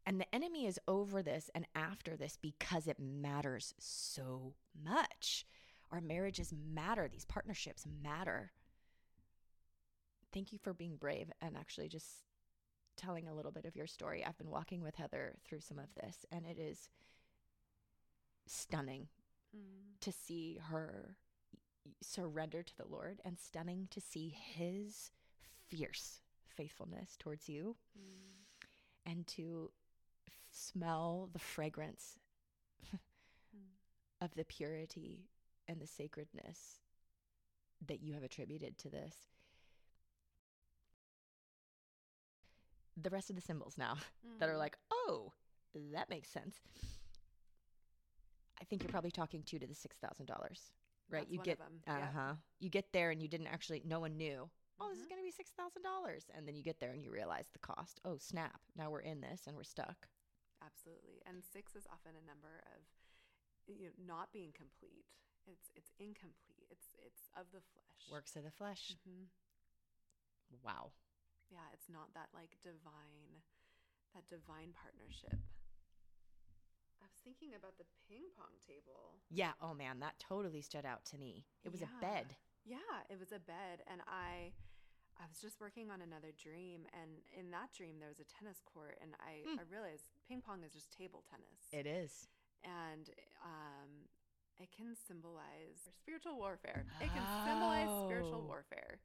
And 0.07 0.21
the 0.21 0.35
enemy 0.35 0.67
is 0.67 0.79
over 0.87 1.23
this 1.23 1.51
and 1.55 1.67
after 1.75 2.17
this 2.17 2.37
because 2.41 2.87
it 2.87 2.99
matters 3.01 3.75
so 3.79 4.55
much. 4.85 5.47
Our 5.91 6.01
marriages 6.01 6.53
matter, 6.53 7.09
these 7.09 7.25
partnerships 7.25 7.87
matter. 8.03 8.53
Thank 10.33 10.53
you 10.53 10.59
for 10.59 10.75
being 10.75 10.97
brave 10.97 11.31
and 11.41 11.57
actually 11.57 11.89
just 11.89 12.25
telling 12.97 13.29
a 13.29 13.35
little 13.35 13.53
bit 13.53 13.65
of 13.65 13.77
your 13.77 13.87
story. 13.87 14.25
I've 14.25 14.37
been 14.39 14.51
walking 14.51 14.83
with 14.83 14.97
Heather 14.97 15.37
through 15.45 15.61
some 15.61 15.79
of 15.79 15.95
this, 15.95 16.25
and 16.31 16.45
it 16.47 16.59
is 16.59 16.89
stunning 18.47 19.09
Mm. 19.57 20.01
to 20.01 20.11
see 20.13 20.57
her 20.57 21.17
surrender 22.03 22.63
to 22.63 22.77
the 22.77 22.87
Lord 22.87 23.21
and 23.25 23.39
stunning 23.39 23.87
to 23.89 24.01
see 24.01 24.29
his 24.31 25.13
fierce 25.69 26.21
faithfulness 26.49 27.17
towards 27.17 27.49
you 27.49 27.77
Mm. 27.97 28.45
and 29.07 29.27
to 29.29 29.73
smell 30.55 31.29
the 31.33 31.39
fragrance 31.39 32.19
Mm. 33.57 33.77
of 34.21 34.35
the 34.35 34.45
purity 34.45 35.29
and 35.69 35.81
the 35.81 35.87
sacredness 35.87 36.81
that 37.87 38.01
you 38.03 38.15
have 38.15 38.23
attributed 38.25 38.77
to 38.79 38.91
this. 38.91 39.29
The 42.97 43.11
rest 43.11 43.31
of 43.31 43.37
the 43.37 43.43
symbols 43.43 43.77
now 43.77 43.97
that 44.39 44.49
are 44.49 44.55
Mhm. 44.55 44.59
like, 44.59 44.77
oh, 44.91 45.33
that 45.93 46.09
makes 46.11 46.29
sense. 46.31 46.57
I 48.61 48.65
think 48.65 48.83
you're 48.83 48.91
probably 48.91 49.11
talking 49.11 49.43
two 49.43 49.59
to 49.59 49.67
the 49.67 49.75
six 49.75 49.97
thousand 49.97 50.27
dollars, 50.27 50.73
right? 51.11 51.21
That's 51.23 51.33
you 51.33 51.39
get 51.39 51.61
uh 51.87 51.99
yeah. 51.99 52.09
huh. 52.15 52.35
You 52.61 52.71
get 52.71 52.93
there 52.93 53.11
and 53.11 53.21
you 53.21 53.29
didn't 53.29 53.49
actually. 53.49 53.83
No 53.85 54.01
one 54.01 54.17
knew. 54.17 54.49
Oh, 54.81 54.89
this 54.91 54.99
is 54.99 55.05
Mhm. 55.05 55.09
going 55.11 55.21
to 55.21 55.25
be 55.25 55.31
six 55.31 55.51
thousand 55.53 55.83
dollars, 55.83 56.31
and 56.35 56.47
then 56.47 56.55
you 56.57 56.63
get 56.63 56.81
there 56.81 56.93
and 56.93 57.03
you 57.03 57.11
realize 57.11 57.49
the 57.53 57.59
cost. 57.59 58.01
Oh, 58.05 58.17
snap! 58.19 58.61
Now 58.77 58.91
we're 58.91 59.01
in 59.01 59.21
this 59.21 59.47
and 59.47 59.57
we're 59.57 59.65
stuck. 59.65 60.09
Absolutely. 60.65 61.21
And 61.29 61.45
six 61.45 61.77
is 61.77 61.87
often 61.93 62.17
a 62.17 62.25
number 62.25 62.65
of 62.73 62.81
you 63.69 63.89
know, 63.93 63.97
not 64.01 64.33
being 64.33 64.53
complete. 64.53 65.05
It's 65.47 65.69
it's 65.77 65.93
incomplete. 66.01 66.69
It's 66.73 66.97
it's 67.05 67.29
of 67.37 67.53
the 67.53 67.61
flesh. 67.61 68.03
Works 68.11 68.37
of 68.37 68.45
the 68.45 68.51
flesh. 68.55 68.97
hmm 69.05 69.29
Wow. 70.65 70.93
Yeah, 71.51 71.69
it's 71.73 71.89
not 71.93 72.13
that 72.15 72.29
like 72.33 72.57
divine, 72.63 73.45
that 74.15 74.25
divine 74.29 74.73
partnership. 74.73 75.37
I 77.01 77.05
was 77.05 77.21
thinking 77.21 77.53
about 77.57 77.77
the 77.77 77.85
ping 78.09 78.33
pong 78.37 78.57
table. 78.65 79.21
Yeah. 79.31 79.53
Oh 79.61 79.75
man, 79.75 80.01
that 80.01 80.17
totally 80.19 80.63
stood 80.63 80.87
out 80.87 81.05
to 81.13 81.19
me. 81.19 81.45
It 81.65 81.73
was 81.73 81.83
a 81.83 81.91
bed. 82.01 82.37
Yeah, 82.65 83.05
it 83.13 83.19
was 83.21 83.29
a 83.33 83.41
bed, 83.45 83.85
and 83.85 84.01
I, 84.09 84.57
I 85.21 85.29
was 85.29 85.37
just 85.37 85.61
working 85.61 85.93
on 85.93 86.01
another 86.01 86.33
dream, 86.33 86.89
and 86.97 87.21
in 87.37 87.53
that 87.53 87.77
dream 87.77 88.01
there 88.01 88.09
was 88.09 88.25
a 88.25 88.29
tennis 88.29 88.65
court, 88.65 88.97
and 89.05 89.13
I, 89.21 89.45
Hmm. 89.45 89.61
I 89.61 89.69
realized 89.69 90.14
ping 90.29 90.41
pong 90.41 90.63
is 90.65 90.73
just 90.73 90.91
table 90.93 91.23
tennis, 91.31 91.69
It 91.73 91.87
is. 91.87 92.29
and 92.65 93.11
um, 93.45 94.09
it 94.59 94.69
can 94.77 94.95
symbolize 95.07 95.91
spiritual 96.01 96.37
warfare. 96.37 96.87
It 97.01 97.11
can 97.13 97.27
symbolize 97.45 97.89
spiritual 98.07 98.43
Oh. 98.45 98.47
warfare, 98.47 99.01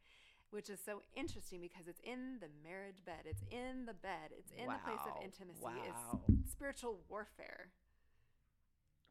which 0.52 0.70
is 0.70 0.80
so 0.84 1.02
interesting 1.16 1.60
because 1.62 1.88
it's 1.88 2.02
in 2.04 2.40
the 2.40 2.50
marriage 2.64 3.04
bed. 3.06 3.26
It's 3.26 3.44
in 3.52 3.86
the 3.86 3.94
bed. 3.94 4.32
It's 4.38 4.52
in 4.52 4.68
the 4.68 4.80
place 4.86 5.02
of 5.06 5.22
intimacy. 5.24 5.62
Wow. 5.62 6.22
It's 6.28 6.52
spiritual 6.52 7.00
warfare. 7.10 7.72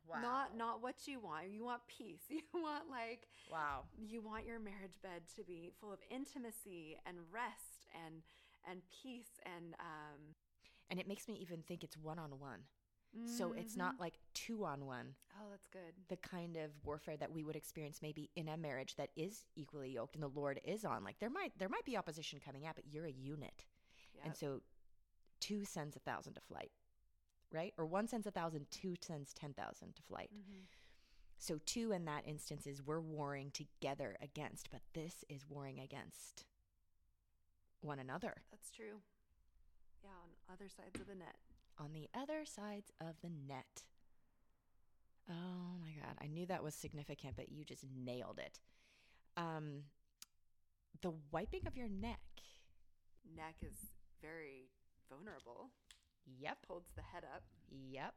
Wow. 0.08 0.22
Not 0.22 0.56
not 0.56 0.82
what 0.82 1.06
you 1.06 1.20
want. 1.20 1.50
You 1.50 1.64
want 1.64 1.82
peace. 1.86 2.22
You 2.30 2.40
want 2.54 2.88
like 2.90 3.28
Wow. 3.50 3.84
you 3.98 4.22
want 4.22 4.46
your 4.46 4.58
marriage 4.58 4.96
bed 5.02 5.22
to 5.36 5.42
be 5.44 5.70
full 5.80 5.92
of 5.92 5.98
intimacy 6.10 6.96
and 7.04 7.18
rest 7.30 7.86
and 8.04 8.22
and 8.68 8.80
peace 9.02 9.38
and 9.44 9.74
um 9.80 10.34
And 10.90 10.98
it 10.98 11.06
makes 11.06 11.28
me 11.28 11.34
even 11.40 11.62
think 11.62 11.84
it's 11.84 11.96
one 11.96 12.18
on 12.18 12.38
one. 12.38 12.60
So 13.24 13.54
it's 13.54 13.74
not 13.74 13.96
mhm. 13.96 14.00
like 14.00 14.18
two 14.34 14.64
on 14.64 14.84
one, 14.84 15.14
oh 15.40 15.46
that's 15.50 15.66
good 15.68 15.94
the 16.08 16.16
kind 16.16 16.56
of 16.56 16.70
warfare 16.84 17.16
that 17.16 17.32
we 17.32 17.42
would 17.42 17.56
experience 17.56 18.00
maybe 18.02 18.30
in 18.36 18.48
a 18.48 18.56
marriage 18.56 18.96
that 18.96 19.08
is 19.16 19.46
equally 19.56 19.90
yoked 19.90 20.14
and 20.14 20.22
the 20.22 20.28
Lord 20.28 20.60
is 20.64 20.84
on. 20.84 21.04
Like 21.04 21.18
there 21.18 21.30
might 21.30 21.52
there 21.58 21.70
might 21.70 21.86
be 21.86 21.96
opposition 21.96 22.38
coming 22.44 22.66
out, 22.66 22.76
but 22.76 22.84
you're 22.90 23.06
a 23.06 23.10
unit. 23.10 23.64
And 24.24 24.36
so 24.36 24.60
two 25.40 25.64
sends 25.64 25.96
a 25.96 26.00
thousand 26.00 26.34
to 26.34 26.40
flight. 26.42 26.70
Right? 27.50 27.72
Or 27.78 27.86
one 27.86 28.08
sends 28.08 28.26
a 28.26 28.30
thousand, 28.30 28.66
two 28.70 28.94
sends 29.00 29.32
ten 29.32 29.54
thousand 29.54 29.96
to 29.96 30.02
flight. 30.02 30.30
Mhm. 30.34 30.66
So 31.38 31.58
two 31.64 31.92
in 31.92 32.04
that 32.04 32.26
instance 32.26 32.66
is 32.66 32.82
we're 32.82 33.00
warring 33.00 33.52
together 33.52 34.16
against, 34.20 34.70
but 34.70 34.82
this 34.92 35.24
is 35.30 35.48
warring 35.48 35.80
against 35.80 36.44
one 37.80 37.98
another 37.98 38.42
that's 38.50 38.70
true 38.70 39.00
yeah 40.02 40.10
on 40.10 40.54
other 40.54 40.68
sides 40.68 41.00
of 41.00 41.06
the 41.06 41.14
net 41.14 41.36
on 41.78 41.92
the 41.92 42.08
other 42.12 42.44
sides 42.44 42.90
of 43.00 43.14
the 43.22 43.30
net. 43.30 43.84
Oh 45.30 45.78
my 45.80 45.90
god, 45.92 46.16
I 46.20 46.26
knew 46.26 46.44
that 46.46 46.64
was 46.64 46.74
significant, 46.74 47.36
but 47.36 47.50
you 47.52 47.64
just 47.64 47.84
nailed 47.96 48.38
it. 48.38 48.58
Um 49.36 49.84
the 51.02 51.12
wiping 51.30 51.66
of 51.66 51.76
your 51.76 51.88
neck. 51.88 52.20
neck 53.36 53.56
is 53.62 53.92
very 54.20 54.70
vulnerable 55.08 55.70
Yep. 56.40 56.58
holds 56.66 56.90
the 56.96 57.02
head 57.02 57.24
up 57.24 57.42
Yep. 57.70 58.14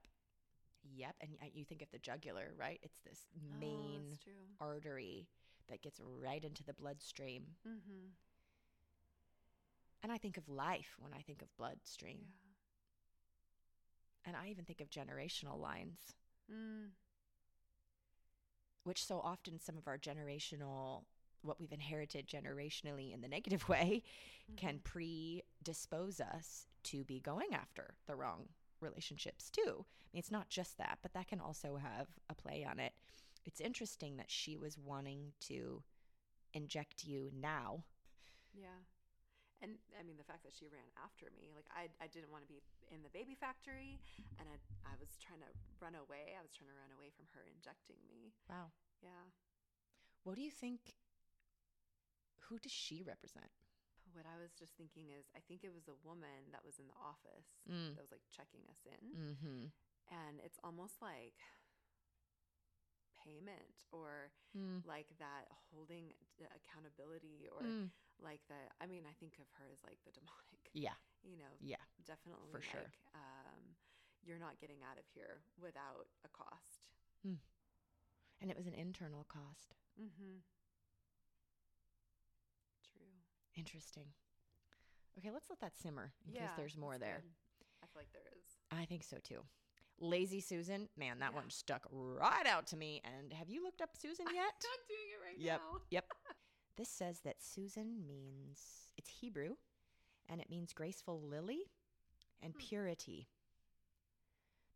Yep. 0.96 1.16
And 1.22 1.30
you 1.54 1.64
think 1.66 1.82
of 1.84 1.92
the 1.92 2.00
jugular, 2.00 2.54
right? 2.58 2.80
It's 2.82 3.00
this 3.06 3.28
oh, 3.38 3.60
main 3.60 4.18
true 4.24 4.34
artery 4.60 5.28
that 5.70 5.82
gets 5.84 6.00
right 6.02 6.44
into 6.44 6.64
the 6.64 6.74
bloodstream. 6.74 7.44
mm-hmm. 7.68 8.08
And 10.04 10.12
I 10.12 10.18
think 10.18 10.38
of 10.38 10.50
life 10.50 10.96
when 11.00 11.14
I 11.14 11.22
think 11.22 11.42
of 11.42 11.56
bloodstream. 11.58 12.34
yeah 12.44 12.54
And 14.26 14.36
I 14.36 14.48
even 14.50 14.66
think 14.66 14.82
of 14.82 14.90
generational 14.90 15.60
lines, 15.60 16.16
mm. 16.50 16.92
which 18.84 19.04
so 19.06 19.20
often 19.20 19.60
some 19.60 19.78
of 19.78 19.88
our 19.88 19.98
generational, 19.98 21.04
what 21.42 21.60
we've 21.60 21.72
inherited 21.72 22.28
generationally 22.28 23.14
in 23.14 23.22
the 23.22 23.28
negative 23.28 23.68
way, 23.70 24.04
can 24.58 24.80
Mhm. 24.80 24.84
predispose 24.84 26.20
us 26.20 26.68
to 26.84 27.04
be 27.04 27.20
going 27.20 27.54
after 27.54 27.96
the 28.08 28.16
wrong 28.16 28.50
relationships 28.82 29.50
too. 29.50 29.86
I 29.86 30.08
mean, 30.14 30.20
it's 30.20 30.32
not 30.32 30.50
just 30.50 30.78
that, 30.78 31.00
but 31.02 31.14
that 31.14 31.28
can 31.28 31.40
also 31.40 31.78
have 31.78 32.08
a 32.30 32.36
play 32.36 32.66
on 32.70 32.80
it. 32.80 32.94
It's 33.46 33.62
interesting 33.62 34.18
that 34.18 34.32
she 34.32 34.58
was 34.58 34.78
wanting 34.78 35.34
to 35.42 35.84
inject 36.54 37.04
you 37.06 37.32
now. 37.34 37.84
Yeah. 38.54 38.84
And 39.62 39.78
I 39.94 40.02
mean, 40.02 40.18
the 40.18 40.26
fact 40.26 40.42
that 40.42 40.58
she 40.58 40.66
ran 40.74 40.90
after 40.98 41.30
me, 41.38 41.54
like, 41.54 41.70
I, 41.70 41.86
I 42.02 42.10
didn't 42.10 42.34
want 42.34 42.42
to 42.42 42.50
be 42.50 42.66
in 42.90 43.06
the 43.06 43.14
baby 43.14 43.38
factory, 43.38 44.02
and 44.42 44.50
I, 44.50 44.58
I 44.90 44.98
was 44.98 45.14
trying 45.22 45.46
to 45.46 45.52
run 45.78 45.94
away. 45.94 46.34
I 46.34 46.42
was 46.42 46.50
trying 46.50 46.74
to 46.74 46.78
run 46.82 46.90
away 46.98 47.14
from 47.14 47.30
her 47.38 47.46
injecting 47.46 48.02
me. 48.10 48.34
Wow. 48.50 48.74
Yeah. 49.06 49.30
What 50.26 50.34
do 50.34 50.42
you 50.42 50.50
think? 50.50 50.98
Who 52.50 52.58
does 52.58 52.74
she 52.74 53.06
represent? 53.06 53.54
What 54.12 54.26
I 54.28 54.36
was 54.42 54.52
just 54.58 54.76
thinking 54.76 55.08
is, 55.14 55.30
I 55.38 55.40
think 55.46 55.64
it 55.64 55.72
was 55.72 55.88
a 55.88 55.96
woman 56.04 56.52
that 56.52 56.66
was 56.68 56.82
in 56.82 56.90
the 56.90 56.98
office 57.00 57.48
Mm. 57.70 57.96
that 57.96 58.02
was 58.04 58.12
like 58.12 58.26
checking 58.28 58.66
us 58.68 58.82
in. 58.84 59.04
Mm-hmm. 59.16 59.62
And 60.12 60.36
it's 60.44 60.60
almost 60.66 61.00
like 61.00 61.38
payment 63.24 63.86
or 63.92 64.32
Mm. 64.58 64.84
like 64.86 65.08
that 65.20 65.48
holding 65.72 66.12
uh, 66.44 66.46
accountability 66.60 67.48
or 67.48 67.64
Mm. 67.64 67.88
like 68.20 68.42
that 68.50 68.74
I 68.82 68.86
mean, 68.86 69.04
I 69.08 69.14
think 69.20 69.40
of 69.40 69.48
her 69.58 69.66
as 69.72 69.80
like 69.88 69.98
the 70.04 70.12
demonic, 70.12 70.60
Yeah. 70.74 70.98
you 71.24 71.38
know, 71.38 71.54
Yeah. 71.62 71.80
definitely 72.06 72.52
For 72.52 72.62
sure. 72.62 72.92
um, 73.16 73.62
you're 74.24 74.40
not 74.40 74.60
getting 74.60 74.84
out 74.84 74.98
of 75.00 75.06
here 75.14 75.42
without 75.62 76.08
a 76.26 76.30
cost. 76.30 76.90
And 78.42 78.50
it 78.50 78.58
was 78.58 78.66
an 78.68 78.74
internal 78.74 79.24
cost. 79.30 79.76
Mm-hmm. 80.02 80.42
True. 82.92 83.14
Interesting. 83.56 84.08
Okay, 85.18 85.30
let's 85.32 85.50
let 85.50 85.60
that 85.60 85.78
simmer 85.78 86.12
in 86.26 86.34
yeah, 86.34 86.48
case 86.48 86.58
there's 86.58 86.78
more 86.78 86.98
there. 86.98 87.22
good. 87.22 87.32
I 87.84 87.86
feel 87.88 88.02
like 88.02 88.12
there 88.14 88.28
is. 88.34 88.48
I 88.72 88.86
think 88.86 89.04
so 89.04 89.18
too. 89.24 89.42
Lazy 90.02 90.42
Susan, 90.42 90.90
man, 90.98 91.20
that 91.20 91.32
Yeah. 91.32 91.36
one 91.40 91.50
stuck 91.50 91.88
right 91.92 92.46
out 92.48 92.68
to 92.68 92.76
me. 92.78 93.02
And 93.06 93.32
have 93.34 93.50
you 93.50 93.64
looked 93.64 93.82
up 93.82 93.96
Susan 93.96 94.26
I'm 94.30 94.36
yet? 94.36 94.44
not 94.44 94.88
doing 94.88 95.10
it 95.14 95.24
right 95.24 95.40
Yep. 95.40 95.62
now. 95.62 95.80
Yep. 95.92 96.06
This 96.78 96.90
says 96.90 97.20
that 97.26 97.42
Susan 97.44 98.08
means 98.08 98.90
it's 98.98 99.10
Hebrew 99.10 99.56
and 100.28 100.40
it 100.42 100.50
means 100.50 100.74
graceful 100.74 101.22
lily 101.22 101.70
and 102.42 102.54
Hmm. 102.54 102.60
purity. 102.60 103.28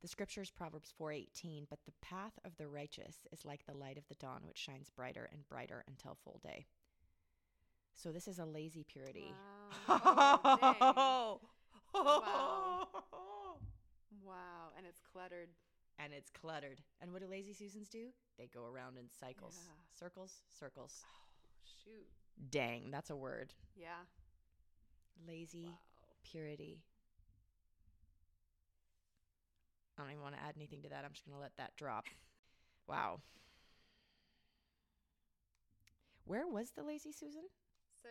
The 0.01 0.07
scripture 0.09 0.41
is 0.41 0.51
Proverbs 0.51 0.91
4:18, 0.99 1.65
but 1.69 1.79
the 1.85 1.93
path 2.01 2.37
of 2.43 2.57
the 2.57 2.67
righteous 2.67 3.25
is 3.31 3.45
like 3.45 3.65
the 3.65 3.73
light 3.73 3.97
of 3.97 4.07
the 4.07 4.15
dawn 4.15 4.45
which 4.45 4.57
shines 4.59 4.89
brighter 4.89 5.27
and 5.31 5.47
brighter 5.47 5.83
until 5.87 6.15
full 6.15 6.39
day. 6.43 6.67
So 7.95 8.11
this 8.11 8.27
is 8.27 8.37
a 8.39 8.45
lazy 8.45 8.83
purity. 8.83 9.23
Wow. 9.87 9.87
Oh, 9.87 11.41
Wow. 11.93 12.19
Wow. 12.19 12.87
And 15.15 15.23
it's 15.23 15.31
cluttered. 15.31 15.49
and 15.97 16.13
it's 16.13 16.29
cluttered. 16.29 16.81
And 17.01 17.11
what 17.13 17.21
do 17.21 17.27
lazy 17.27 17.53
Susans 17.53 17.87
do? 17.89 18.07
They 18.37 18.47
go 18.53 18.65
around 18.65 18.97
in 18.97 19.05
cycles. 19.09 19.55
Yeah. 19.55 19.71
Circles, 19.97 20.41
circles. 20.51 21.05
Oh, 21.05 21.27
shoot. 21.83 22.07
Dang, 22.49 22.91
that's 22.91 23.09
a 23.09 23.15
word. 23.15 23.53
Yeah. 23.75 24.03
Lazy 25.27 25.65
Wow. 25.65 25.79
purity. 26.23 26.83
I 29.97 30.01
don't 30.01 30.11
even 30.11 30.23
want 30.23 30.35
to 30.35 30.41
add 30.43 30.55
anything 30.57 30.81
to 30.83 30.89
that. 30.89 31.05
I'm 31.05 31.11
just 31.13 31.25
going 31.25 31.35
to 31.37 31.41
let 31.41 31.55
that 31.57 31.75
drop. 31.77 32.05
wow. 32.87 33.21
Where 36.25 36.47
was 36.47 36.71
the 36.71 36.83
lazy 36.83 37.11
Susan? 37.13 37.47
So 38.01 38.09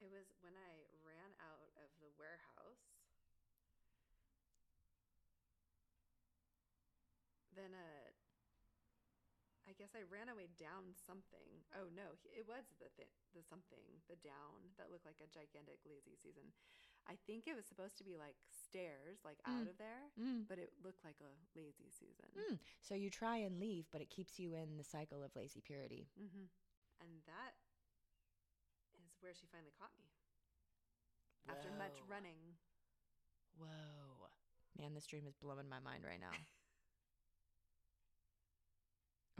it 0.00 0.10
was 0.10 0.30
when 0.40 0.54
I 0.54 0.86
ran 1.02 1.34
out 1.40 1.70
of 1.82 1.90
the 2.00 2.08
warehouse. 2.18 2.94
Then 7.54 7.72
uh 7.74 8.10
I 9.68 9.72
guess 9.94 10.02
I 10.02 10.10
ran 10.10 10.26
away 10.26 10.50
down 10.58 10.90
something. 11.06 11.62
Oh 11.78 11.86
no, 11.94 12.18
it 12.26 12.42
was 12.50 12.66
the 12.82 12.90
th- 12.98 13.14
the 13.30 13.42
something, 13.46 13.86
the 14.10 14.18
down 14.26 14.74
that 14.74 14.90
looked 14.90 15.06
like 15.06 15.22
a 15.22 15.30
gigantic 15.30 15.78
lazy 15.86 16.18
Susan. 16.18 16.50
I 17.06 17.14
think 17.30 17.46
it 17.46 17.54
was 17.54 17.66
supposed 17.68 17.94
to 17.98 18.04
be 18.04 18.16
like 18.18 18.34
stairs, 18.50 19.22
like 19.22 19.38
Mm. 19.46 19.60
out 19.62 19.68
of 19.68 19.78
there, 19.78 20.10
Mm. 20.18 20.48
but 20.48 20.58
it 20.58 20.72
looked 20.82 21.04
like 21.04 21.20
a 21.20 21.30
lazy 21.54 21.90
Susan. 21.90 22.30
Mm. 22.34 22.58
So 22.82 22.94
you 22.94 23.10
try 23.10 23.36
and 23.38 23.60
leave, 23.60 23.86
but 23.92 24.00
it 24.00 24.10
keeps 24.10 24.38
you 24.38 24.54
in 24.54 24.76
the 24.78 24.84
cycle 24.84 25.22
of 25.22 25.36
lazy 25.36 25.60
purity. 25.60 26.08
Mm-hmm. 26.18 26.46
And 27.00 27.22
that 27.26 27.54
is 28.94 29.14
where 29.20 29.34
she 29.34 29.46
finally 29.46 29.72
caught 29.78 29.94
me. 29.98 30.10
After 31.46 31.70
much 31.72 32.00
running. 32.08 32.56
Whoa. 33.58 34.30
Man, 34.78 34.94
this 34.94 35.06
dream 35.06 35.26
is 35.26 35.36
blowing 35.36 35.68
my 35.68 35.78
mind 35.78 36.04
right 36.04 36.20
now. 36.20 36.32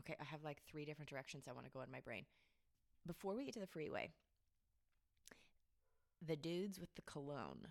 okay, 0.05 0.17
I 0.21 0.25
have 0.25 0.43
like 0.45 0.63
three 0.69 0.85
different 0.85 1.09
directions 1.09 1.45
I 1.49 1.53
want 1.53 1.67
to 1.67 1.73
go 1.73 1.83
in 1.83 1.91
my 1.91 2.01
brain. 2.01 2.25
Before 3.07 3.35
we 3.35 3.45
get 3.45 3.55
to 3.55 3.61
the 3.61 3.67
freeway, 3.67 4.11
the 6.27 6.37
dudes 6.37 6.79
with 6.81 6.95
the 6.95 7.03
cologne. 7.03 7.69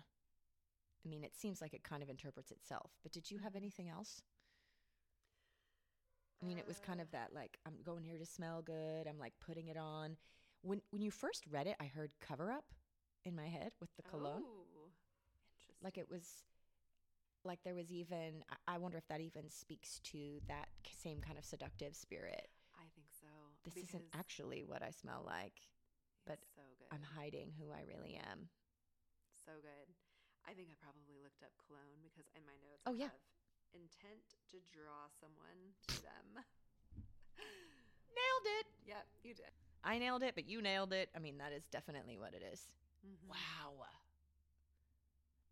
I 1.04 1.08
mean, 1.08 1.24
it 1.24 1.34
seems 1.36 1.60
like 1.60 1.74
it 1.74 1.82
kind 1.82 2.02
of 2.02 2.08
interprets 2.08 2.50
itself, 2.50 2.92
but 3.02 3.12
did 3.12 3.30
you 3.30 3.38
have 3.38 3.56
anything 3.56 3.88
else? 3.88 4.22
I 6.42 6.46
mean, 6.46 6.58
it 6.58 6.66
was 6.66 6.78
kind 6.78 7.00
of 7.00 7.10
that 7.12 7.30
like 7.34 7.58
I'm 7.66 7.74
going 7.84 8.04
here 8.04 8.18
to 8.18 8.26
smell 8.26 8.62
good. 8.62 9.06
I'm 9.08 9.18
like 9.18 9.32
putting 9.44 9.68
it 9.68 9.76
on. 9.76 10.16
When 10.62 10.80
when 10.90 11.02
you 11.02 11.10
first 11.10 11.44
read 11.50 11.66
it, 11.66 11.76
I 11.80 11.86
heard 11.86 12.10
cover 12.20 12.50
up 12.52 12.64
in 13.24 13.34
my 13.34 13.46
head 13.46 13.72
with 13.80 13.90
the 13.96 14.02
cologne. 14.02 14.42
Oh, 14.44 14.64
interesting. 15.42 15.76
Like 15.82 15.98
it 15.98 16.10
was 16.10 16.44
like 17.44 17.62
there 17.64 17.74
was 17.74 17.92
even 17.92 18.44
I- 18.66 18.78
wonder 18.78 18.96
if 18.98 19.06
that 19.08 19.20
even 19.20 19.50
speaks 19.50 20.00
to 20.12 20.40
that 20.48 20.68
same 20.96 21.20
kind 21.20 21.38
of 21.38 21.44
seductive 21.44 21.94
spirit. 21.94 22.48
I 22.76 22.86
think 22.94 23.06
so. 23.10 23.28
This 23.64 23.76
isn't 23.88 24.04
actually 24.14 24.64
what 24.64 24.82
I 24.82 24.90
smell 24.90 25.22
like. 25.26 25.54
but 26.26 26.38
so. 26.56 26.62
I'm 26.90 27.02
hiding 27.16 27.52
who 27.58 27.70
I 27.72 27.82
really 27.86 28.16
am. 28.16 28.48
so 29.44 29.52
good. 29.60 29.88
I 30.48 30.52
think 30.56 30.68
I 30.72 30.76
probably 30.80 31.16
looked 31.22 31.42
up 31.44 31.52
cologne 31.68 32.00
because 32.04 32.28
in 32.36 32.44
my 32.48 32.56
notes 32.64 32.84
Oh, 32.86 32.92
I 32.96 33.08
yeah. 33.08 33.12
have 33.12 33.20
intent 33.76 34.24
to 34.52 34.56
draw 34.72 35.08
someone 35.20 35.72
to 35.88 35.96
them. 36.00 36.26
Nailed 38.16 38.46
it. 38.60 38.66
yep, 38.86 39.06
you 39.22 39.34
did. 39.34 39.50
I 39.82 39.98
nailed 39.98 40.22
it, 40.22 40.34
but 40.34 40.48
you 40.48 40.62
nailed 40.62 40.92
it. 40.92 41.10
I 41.14 41.18
mean, 41.18 41.38
that 41.38 41.52
is 41.52 41.64
definitely 41.70 42.16
what 42.18 42.32
it 42.32 42.42
is. 42.52 42.60
Mhm. 43.04 43.28
Wow. 43.28 43.84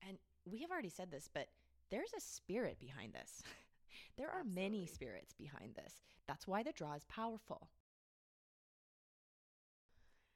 And 0.09 0.19
we 0.45 0.61
have 0.63 0.71
already 0.71 0.89
said 0.89 1.11
this, 1.11 1.29
but 1.33 1.49
there's 1.93 2.13
a 2.17 2.21
spirit 2.25 2.81
behind 2.81 3.13
this. 3.13 3.45
there 4.19 4.33
are 4.33 4.43
many 4.43 4.87
spirits 4.89 5.35
behind 5.37 5.77
this. 5.77 6.01
That's 6.27 6.49
why 6.49 6.65
the 6.65 6.73
draw 6.73 6.95
is 6.97 7.05
powerful. 7.05 7.69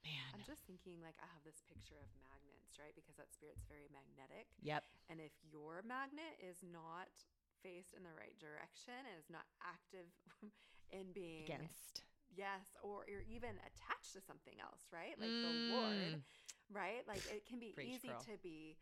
Man. 0.04 0.30
I'm 0.38 0.44
just 0.46 0.62
thinking 0.70 1.02
like 1.02 1.18
I 1.18 1.26
have 1.34 1.42
this 1.42 1.64
picture 1.66 1.98
of 1.98 2.06
magnets, 2.22 2.78
right? 2.78 2.94
Because 2.94 3.16
that 3.18 3.32
spirit's 3.34 3.66
very 3.66 3.90
magnetic. 3.90 4.46
Yep. 4.62 4.84
And 5.10 5.18
if 5.18 5.34
your 5.42 5.82
magnet 5.82 6.38
is 6.38 6.62
not 6.62 7.10
faced 7.64 7.96
in 7.96 8.06
the 8.06 8.14
right 8.14 8.36
direction 8.38 8.94
and 8.94 9.16
is 9.18 9.26
not 9.32 9.48
active 9.64 10.06
in 10.94 11.10
being 11.10 11.48
Against. 11.50 12.06
yes, 12.38 12.76
or 12.86 13.02
you're 13.10 13.26
even 13.26 13.58
attached 13.66 14.14
to 14.14 14.22
something 14.22 14.54
else, 14.62 14.86
right? 14.94 15.18
Like 15.18 15.32
the 15.32 15.54
Lord, 15.74 15.98
Mm. 15.98 16.22
right? 16.70 17.02
Like 17.10 17.24
it 17.26 17.42
can 17.48 17.58
be 17.58 17.74
Preach, 17.74 17.98
easy 17.98 18.14
girl. 18.14 18.22
to 18.30 18.34
be 18.44 18.76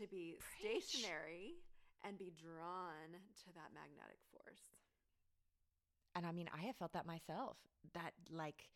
to 0.00 0.08
be 0.08 0.40
Preach. 0.56 0.88
stationary 0.88 1.60
and 2.04 2.18
be 2.18 2.30
drawn 2.30 3.12
to 3.44 3.52
that 3.54 3.72
magnetic 3.74 4.18
force. 4.30 4.74
And 6.14 6.26
I 6.26 6.32
mean, 6.32 6.48
I 6.54 6.62
have 6.62 6.76
felt 6.76 6.92
that 6.92 7.06
myself. 7.06 7.56
That 7.94 8.12
like 8.30 8.68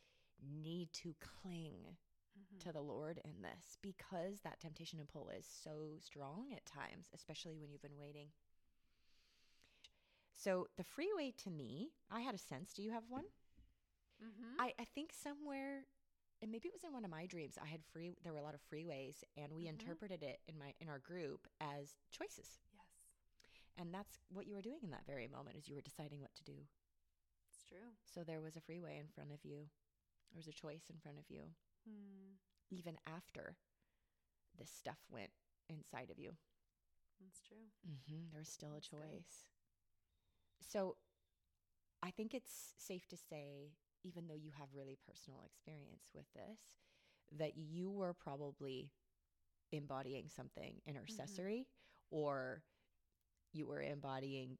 need 0.43 0.93
to 0.95 1.15
cling 1.21 1.97
Mhm. 2.37 2.61
to 2.61 2.73
the 2.73 2.81
Lord 2.83 3.21
in 3.25 3.43
this 3.43 3.77
because 3.83 4.41
that 4.43 4.61
temptation 4.61 4.99
and 5.01 5.09
pull 5.09 5.29
is 5.31 5.47
so 5.47 5.97
strong 6.01 6.53
at 6.55 6.65
times, 6.67 7.09
especially 7.15 7.57
when 7.59 7.71
you've 7.71 7.83
been 7.83 7.99
waiting. 7.99 8.29
So 10.35 10.69
the 10.77 10.85
freeway 10.85 11.33
to 11.45 11.51
me, 11.51 11.91
I 12.11 12.21
had 12.21 12.35
a 12.35 12.39
sense. 12.39 12.73
Do 12.73 12.83
you 12.83 12.91
have 12.93 13.05
one? 13.09 13.25
Mhm. 14.21 14.59
I, 14.59 14.73
I 14.79 14.85
think 14.85 15.13
somewhere 15.13 15.85
and 16.43 16.51
maybe 16.53 16.69
it 16.69 16.75
was 16.75 16.85
in 16.85 16.93
one 16.93 17.05
of 17.05 17.11
my 17.11 17.27
dreams. 17.27 17.59
I 17.63 17.67
had 17.67 17.81
free 17.93 18.13
there 18.23 18.33
were 18.33 18.39
a 18.39 18.43
lot 18.43 18.55
of 18.55 18.61
freeways 18.73 19.25
and 19.37 19.53
we 19.53 19.65
Mhm. 19.65 19.69
interpreted 19.69 20.23
it 20.23 20.41
in 20.47 20.59
my 20.59 20.75
in 20.81 20.89
our 20.89 20.99
group 20.99 21.47
as 21.61 21.95
choices. 22.11 22.61
And 23.79 23.93
that's 23.93 24.19
what 24.33 24.47
you 24.47 24.55
were 24.55 24.63
doing 24.63 24.81
in 24.83 24.91
that 24.91 25.07
very 25.07 25.29
moment 25.29 25.57
is 25.57 25.69
you 25.69 25.75
were 25.75 25.83
deciding 25.83 26.21
what 26.21 26.35
to 26.37 26.45
do. 26.45 26.67
it's 27.49 27.63
true. 27.69 27.93
So 28.05 28.23
there 28.25 28.41
was 28.41 28.57
a 28.57 28.61
freeway 28.61 28.99
in 28.99 29.09
front 29.09 29.31
of 29.33 29.45
you. 29.45 29.69
There 30.33 30.37
was 30.39 30.49
a 30.49 30.53
choice 30.53 30.85
in 30.91 30.99
front 30.99 31.19
of 31.19 31.25
you 31.29 31.43
Hmm. 31.87 32.35
even 32.71 32.97
after 33.07 33.57
this 34.59 34.71
stuff 34.71 34.99
went 35.11 35.31
inside 35.69 36.11
of 36.11 36.19
you. 36.19 36.33
That's 37.21 37.41
true. 37.41 37.71
Mm-hmm. 37.89 38.31
There 38.33 38.41
was 38.41 38.49
still 38.49 38.75
a 38.75 38.81
choice. 38.81 39.49
So 40.61 40.97
I 42.03 42.11
think 42.11 42.35
it's 42.35 42.75
safe 42.79 43.07
to 43.09 43.17
say, 43.17 43.73
even 44.03 44.27
though 44.29 44.35
you 44.35 44.51
have 44.59 44.69
really 44.75 44.97
personal 45.07 45.43
experience 45.47 46.11
with 46.15 46.27
this, 46.35 46.61
that 47.39 47.57
you 47.57 47.91
were 47.91 48.15
probably 48.15 48.91
embodying 49.73 50.29
something 50.29 50.81
intercessory 50.87 51.67
or 52.11 52.63
you 53.57 53.67
were 53.67 53.81
embodying 53.83 54.59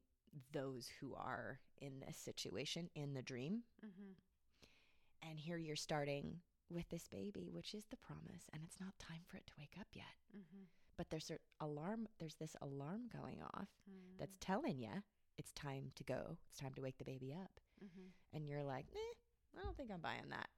those 0.51 0.87
who 0.99 1.13
are 1.15 1.59
in 1.81 1.99
this 2.05 2.17
situation 2.17 2.89
in 2.95 3.13
the 3.13 3.21
dream. 3.21 3.63
Mm-hmm. 3.85 5.29
And 5.29 5.39
here 5.39 5.57
you're 5.57 5.75
starting 5.75 6.37
with 6.69 6.89
this 6.89 7.07
baby, 7.07 7.49
which 7.51 7.73
is 7.73 7.85
the 7.89 7.97
promise, 7.97 8.49
and 8.53 8.61
it's 8.65 8.79
not 8.79 8.97
time 8.99 9.21
for 9.25 9.37
it 9.37 9.47
to 9.47 9.53
wake 9.57 9.75
up 9.79 9.87
yet. 9.93 10.05
Mm-hmm. 10.35 10.63
But 10.97 11.09
there's 11.09 11.31
a 11.31 11.37
alarm. 11.63 12.07
There's 12.19 12.35
this 12.35 12.55
alarm 12.61 13.03
going 13.11 13.39
off 13.41 13.69
Mm-hmm. 13.89 14.17
that's 14.19 14.37
telling 14.41 14.79
you 14.79 15.03
it's 15.37 15.51
time 15.53 15.91
to 15.95 16.03
go. 16.03 16.37
It's 16.49 16.59
time 16.59 16.73
to 16.75 16.81
wake 16.81 16.97
the 16.97 17.05
baby 17.05 17.33
up. 17.33 17.51
Mm-hmm. 17.83 18.35
And 18.35 18.47
you're 18.49 18.63
like, 18.63 18.85
eh, 18.93 19.59
I 19.59 19.63
don't 19.63 19.77
think 19.77 19.91
I'm 19.93 20.01
buying 20.01 20.29
that. 20.29 20.49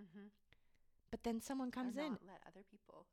Mm-hmm. 0.00 0.26
But 1.10 1.24
then 1.24 1.40
someone 1.40 1.70
comes 1.70 1.96
in. 1.96 2.02
let 2.26 2.40
other 2.46 2.62
people. 2.70 3.06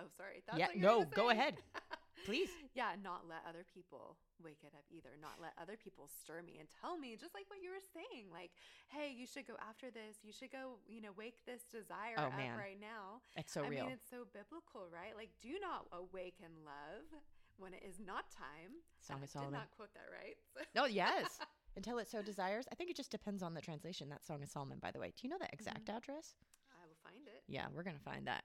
Oh, 0.00 0.06
sorry. 0.16 0.42
That's 0.46 0.58
Yeah, 0.58 0.68
no, 0.76 1.04
go 1.04 1.30
ahead. 1.30 1.56
Please. 2.24 2.50
Yeah, 2.74 2.96
not 3.04 3.28
let 3.28 3.44
other 3.44 3.68
people 3.68 4.16
wake 4.42 4.64
it 4.64 4.72
up 4.72 4.88
either. 4.88 5.12
Not 5.20 5.36
let 5.44 5.52
other 5.60 5.76
people 5.76 6.08
stir 6.08 6.40
me 6.40 6.56
and 6.58 6.64
tell 6.80 6.96
me, 6.96 7.18
just 7.20 7.34
like 7.36 7.44
what 7.52 7.60
you 7.60 7.68
were 7.68 7.84
saying, 7.84 8.32
like, 8.32 8.48
hey, 8.88 9.12
you 9.12 9.26
should 9.28 9.44
go 9.46 9.60
after 9.60 9.90
this. 9.92 10.24
You 10.24 10.32
should 10.32 10.48
go, 10.50 10.80
you 10.88 11.02
know, 11.04 11.12
wake 11.12 11.44
this 11.44 11.68
desire 11.68 12.16
Oh, 12.16 12.32
up 12.32 12.36
man. 12.40 12.56
right 12.56 12.80
now. 12.80 13.20
It's 13.36 13.52
so 13.52 13.60
I 13.64 13.68
real. 13.68 13.84
mean, 13.84 13.92
it's 13.92 14.08
so 14.08 14.24
biblical, 14.32 14.88
right? 14.88 15.12
Like, 15.12 15.36
do 15.44 15.52
not 15.60 15.84
awaken 15.92 16.64
love 16.64 17.12
when 17.60 17.76
it 17.76 17.84
is 17.84 18.00
not 18.00 18.32
time. 18.32 18.80
Song 19.04 19.20
of 19.22 19.28
Solomon. 19.28 19.52
I 19.52 19.58
did 19.60 19.68
not 19.68 19.76
quote 19.76 19.92
that 19.92 20.08
right. 20.08 20.40
No, 20.72 20.86
yes. 20.88 21.38
Until 21.76 21.98
it 22.00 22.08
so 22.08 22.22
desires. 22.24 22.64
I 22.72 22.74
think 22.74 22.88
it 22.88 22.96
just 22.96 23.12
depends 23.12 23.42
on 23.44 23.52
the 23.52 23.60
translation. 23.60 24.08
That 24.08 24.24
song 24.24 24.40
of 24.42 24.48
Solomon, 24.48 24.80
by 24.80 24.90
the 24.92 24.98
way. 24.98 25.12
Do 25.12 25.26
you 25.26 25.28
know 25.28 25.40
the 25.40 25.52
exact 25.52 25.84
Mm-hmm. 25.92 25.96
address? 26.00 26.40
I 26.72 26.88
will 26.88 26.96
find 27.04 27.28
it. 27.28 27.44
Yeah, 27.52 27.68
we're 27.68 27.84
going 27.84 28.00
to 28.00 28.02
find 28.08 28.24
that. 28.32 28.44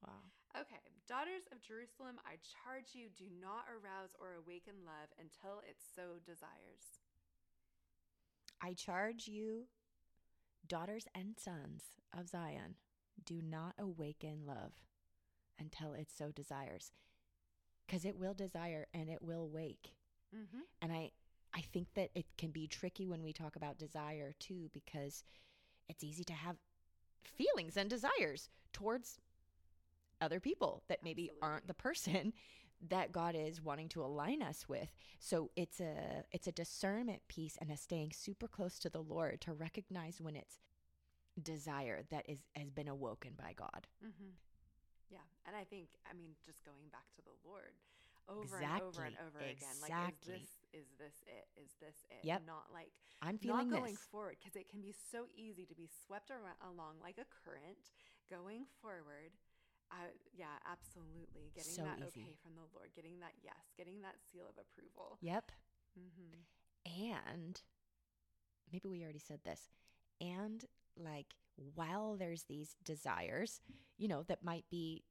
Wow. 0.00 0.24
Okay, 0.60 0.80
daughters 1.08 1.42
of 1.50 1.60
Jerusalem, 1.60 2.20
I 2.24 2.38
charge 2.62 2.94
you, 2.94 3.08
do 3.16 3.24
not 3.40 3.64
arouse 3.66 4.14
or 4.20 4.34
awaken 4.34 4.74
love 4.86 5.10
until 5.18 5.60
it 5.68 5.76
so 5.94 6.20
desires. 6.24 7.02
I 8.62 8.74
charge 8.74 9.26
you, 9.26 9.66
daughters 10.66 11.06
and 11.14 11.34
sons 11.38 11.82
of 12.16 12.28
Zion, 12.28 12.76
do 13.24 13.42
not 13.42 13.74
awaken 13.78 14.46
love 14.46 14.72
until 15.58 15.92
it 15.92 16.08
so 16.16 16.30
desires. 16.30 16.92
Because 17.86 18.04
it 18.04 18.16
will 18.16 18.34
desire 18.34 18.86
and 18.94 19.10
it 19.10 19.22
will 19.22 19.48
wake. 19.48 19.94
Mm-hmm. 20.34 20.60
And 20.80 20.92
I, 20.92 21.10
I 21.52 21.60
think 21.60 21.88
that 21.94 22.10
it 22.14 22.26
can 22.38 22.50
be 22.50 22.66
tricky 22.66 23.06
when 23.06 23.22
we 23.22 23.32
talk 23.32 23.56
about 23.56 23.76
desire 23.76 24.34
too, 24.38 24.70
because 24.72 25.24
it's 25.88 26.04
easy 26.04 26.24
to 26.24 26.32
have 26.32 26.56
feelings 27.24 27.76
and 27.76 27.90
desires 27.90 28.48
towards 28.72 29.18
other 30.20 30.40
people 30.40 30.82
that 30.88 31.02
maybe 31.02 31.30
aren't 31.42 31.66
the 31.66 31.74
person 31.74 32.32
that 32.88 33.12
God 33.12 33.34
is 33.34 33.62
wanting 33.62 33.88
to 33.90 34.02
align 34.02 34.42
us 34.42 34.68
with. 34.68 34.88
So 35.18 35.50
it's 35.56 35.80
a 35.80 36.24
it's 36.32 36.46
a 36.46 36.52
discernment 36.52 37.22
piece 37.28 37.56
and 37.60 37.70
a 37.70 37.76
staying 37.76 38.12
super 38.12 38.48
close 38.48 38.78
to 38.80 38.90
the 38.90 39.02
Lord 39.02 39.40
to 39.42 39.52
recognize 39.52 40.20
when 40.20 40.36
it's 40.36 40.60
desire 41.42 42.02
that 42.10 42.24
is 42.28 42.38
has 42.56 42.70
been 42.70 42.88
awoken 42.88 43.32
by 43.36 43.52
God. 43.56 43.86
Mm-hmm. 44.04 44.30
Yeah, 45.10 45.26
and 45.46 45.56
I 45.56 45.64
think 45.64 45.88
I 46.10 46.14
mean 46.14 46.30
just 46.44 46.64
going 46.64 46.88
back 46.92 47.06
to 47.16 47.22
the 47.22 47.34
Lord 47.48 47.74
over 48.28 48.56
and 48.58 48.82
over 48.82 49.04
and 49.04 49.14
Exactly, 49.14 49.26
over 49.26 49.40
again. 49.44 49.76
Like, 49.82 49.92
is 49.92 50.26
this 50.26 50.48
is 50.72 50.88
this 50.98 51.16
it? 51.26 51.46
Is 51.60 51.70
this 51.80 51.96
it? 52.10 52.24
Yep. 52.24 52.42
Not 52.46 52.66
like 52.72 52.92
I'm 53.22 53.38
feeling 53.38 53.70
not 53.70 53.80
going 53.80 53.94
this. 53.94 54.08
forward 54.10 54.36
because 54.40 54.56
it 54.56 54.68
can 54.68 54.80
be 54.80 54.92
so 54.92 55.26
easy 55.36 55.64
to 55.66 55.74
be 55.74 55.88
swept 56.06 56.30
around, 56.30 56.58
along 56.64 57.00
like 57.02 57.16
a 57.18 57.28
current, 57.44 57.92
going 58.30 58.64
forward. 58.80 59.32
Yeah, 60.36 60.46
absolutely. 60.70 61.52
Getting 61.54 61.72
So 61.72 61.82
that 61.82 61.98
easy. 61.98 62.20
okay 62.22 62.34
from 62.42 62.54
the 62.56 62.66
Lord, 62.74 62.90
getting 62.94 63.20
that 63.20 63.32
yes, 63.42 63.54
getting 63.76 64.02
that 64.02 64.16
seal 64.32 64.46
of 64.48 64.56
approval. 64.58 65.18
Yep. 65.20 65.52
Mm-hmm. 65.98 67.10
And 67.12 67.60
maybe 68.72 68.88
we 68.88 69.02
already 69.02 69.20
said 69.20 69.40
this. 69.44 69.70
And 70.20 70.64
like 70.96 71.34
while 71.74 72.16
there's 72.16 72.44
these 72.44 72.76
desires, 72.84 73.60
you 73.96 74.08
know, 74.08 74.22
that 74.24 74.42
might 74.44 74.64
be 74.70 75.04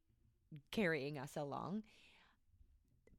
carrying 0.71 1.17
us 1.17 1.35
along, 1.37 1.83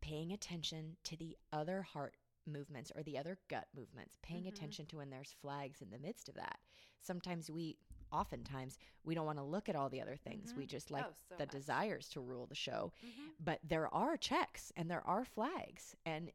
paying 0.00 0.32
attention 0.32 0.96
to 1.04 1.16
the 1.16 1.36
other 1.52 1.82
heart 1.82 2.16
movements 2.46 2.92
or 2.94 3.02
the 3.02 3.16
other 3.16 3.38
gut 3.48 3.66
movements, 3.74 4.18
paying 4.22 4.44
Mhm. 4.44 4.48
attention 4.48 4.86
to 4.86 4.98
when 4.98 5.08
there's 5.08 5.32
flags 5.32 5.80
in 5.80 5.90
the 5.90 5.98
midst 5.98 6.28
of 6.28 6.34
that. 6.34 6.60
Sometimes 7.00 7.50
we, 7.50 7.78
oftentimes, 8.14 8.78
we 9.04 9.14
don't 9.14 9.26
want 9.26 9.38
to 9.38 9.44
look 9.44 9.68
at 9.68 9.76
all 9.76 9.88
the 9.88 10.00
other 10.00 10.16
things. 10.16 10.54
We 10.54 10.64
Mhm. 10.64 10.68
just 10.68 10.90
like 10.90 11.04
oh, 11.06 11.12
so 11.28 11.36
the 11.36 11.44
much. 11.44 11.50
desires 11.50 12.08
to 12.10 12.20
rule 12.20 12.46
the 12.46 12.54
show. 12.54 12.92
Mhm. 13.04 13.34
But 13.40 13.60
there 13.62 13.92
are 13.92 14.16
checks 14.16 14.72
and 14.76 14.90
there 14.90 15.06
are 15.06 15.24
flags. 15.24 15.96
And 16.04 16.32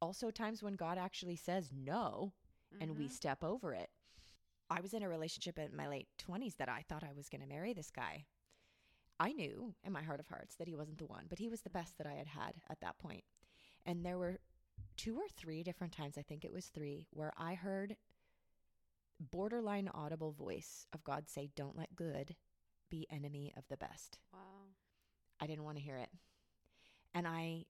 also 0.00 0.30
times 0.30 0.62
when 0.62 0.74
God 0.74 0.98
actually 0.98 1.36
says 1.36 1.70
no 1.72 2.32
and 2.80 2.96
we 2.96 3.06
Mhm. 3.08 3.10
step 3.12 3.44
over 3.44 3.74
it. 3.74 3.90
I 4.70 4.80
was 4.80 4.94
in 4.94 5.02
a 5.02 5.08
relationship 5.08 5.58
in 5.58 5.74
my 5.74 5.88
late 5.88 6.08
20s 6.16 6.54
that 6.56 6.68
I 6.68 6.82
thought 6.82 7.02
I 7.04 7.12
was 7.12 7.28
going 7.28 7.40
to 7.42 7.46
marry 7.46 7.72
this 7.72 7.90
guy. 7.90 8.26
I 9.18 9.32
knew 9.32 9.74
in 9.82 9.92
my 9.92 10.02
heart 10.02 10.20
of 10.20 10.28
hearts 10.28 10.54
that 10.56 10.68
he 10.68 10.74
wasn't 10.76 10.98
the 10.98 11.06
one, 11.06 11.26
but 11.28 11.38
he 11.40 11.48
was 11.48 11.62
the 11.62 11.70
best 11.70 11.98
that 11.98 12.06
I 12.06 12.14
had 12.14 12.28
had 12.28 12.62
at 12.68 12.80
that 12.80 12.96
point. 12.98 13.24
And 13.84 14.06
there 14.06 14.16
were 14.18 14.40
two 14.96 15.18
or 15.18 15.28
three 15.28 15.62
different 15.62 15.92
times, 15.92 16.16
I 16.16 16.22
think 16.22 16.44
it 16.44 16.52
was 16.52 16.68
three, 16.68 17.08
where 17.10 17.32
I 17.36 17.54
heard 17.54 17.96
borderline 19.20 19.88
audible 19.92 20.32
voice 20.32 20.86
of 20.92 21.04
God 21.04 21.28
say, 21.28 21.50
"Don't 21.54 21.76
let 21.76 21.94
good 21.94 22.36
be 22.88 23.06
enemy 23.10 23.52
of 23.56 23.68
the 23.68 23.76
best." 23.76 24.18
Wow. 24.32 24.38
I 25.40 25.46
didn't 25.46 25.64
want 25.64 25.76
to 25.78 25.82
hear 25.82 25.96
it. 25.96 26.10
And 27.14 27.26
I 27.26 27.66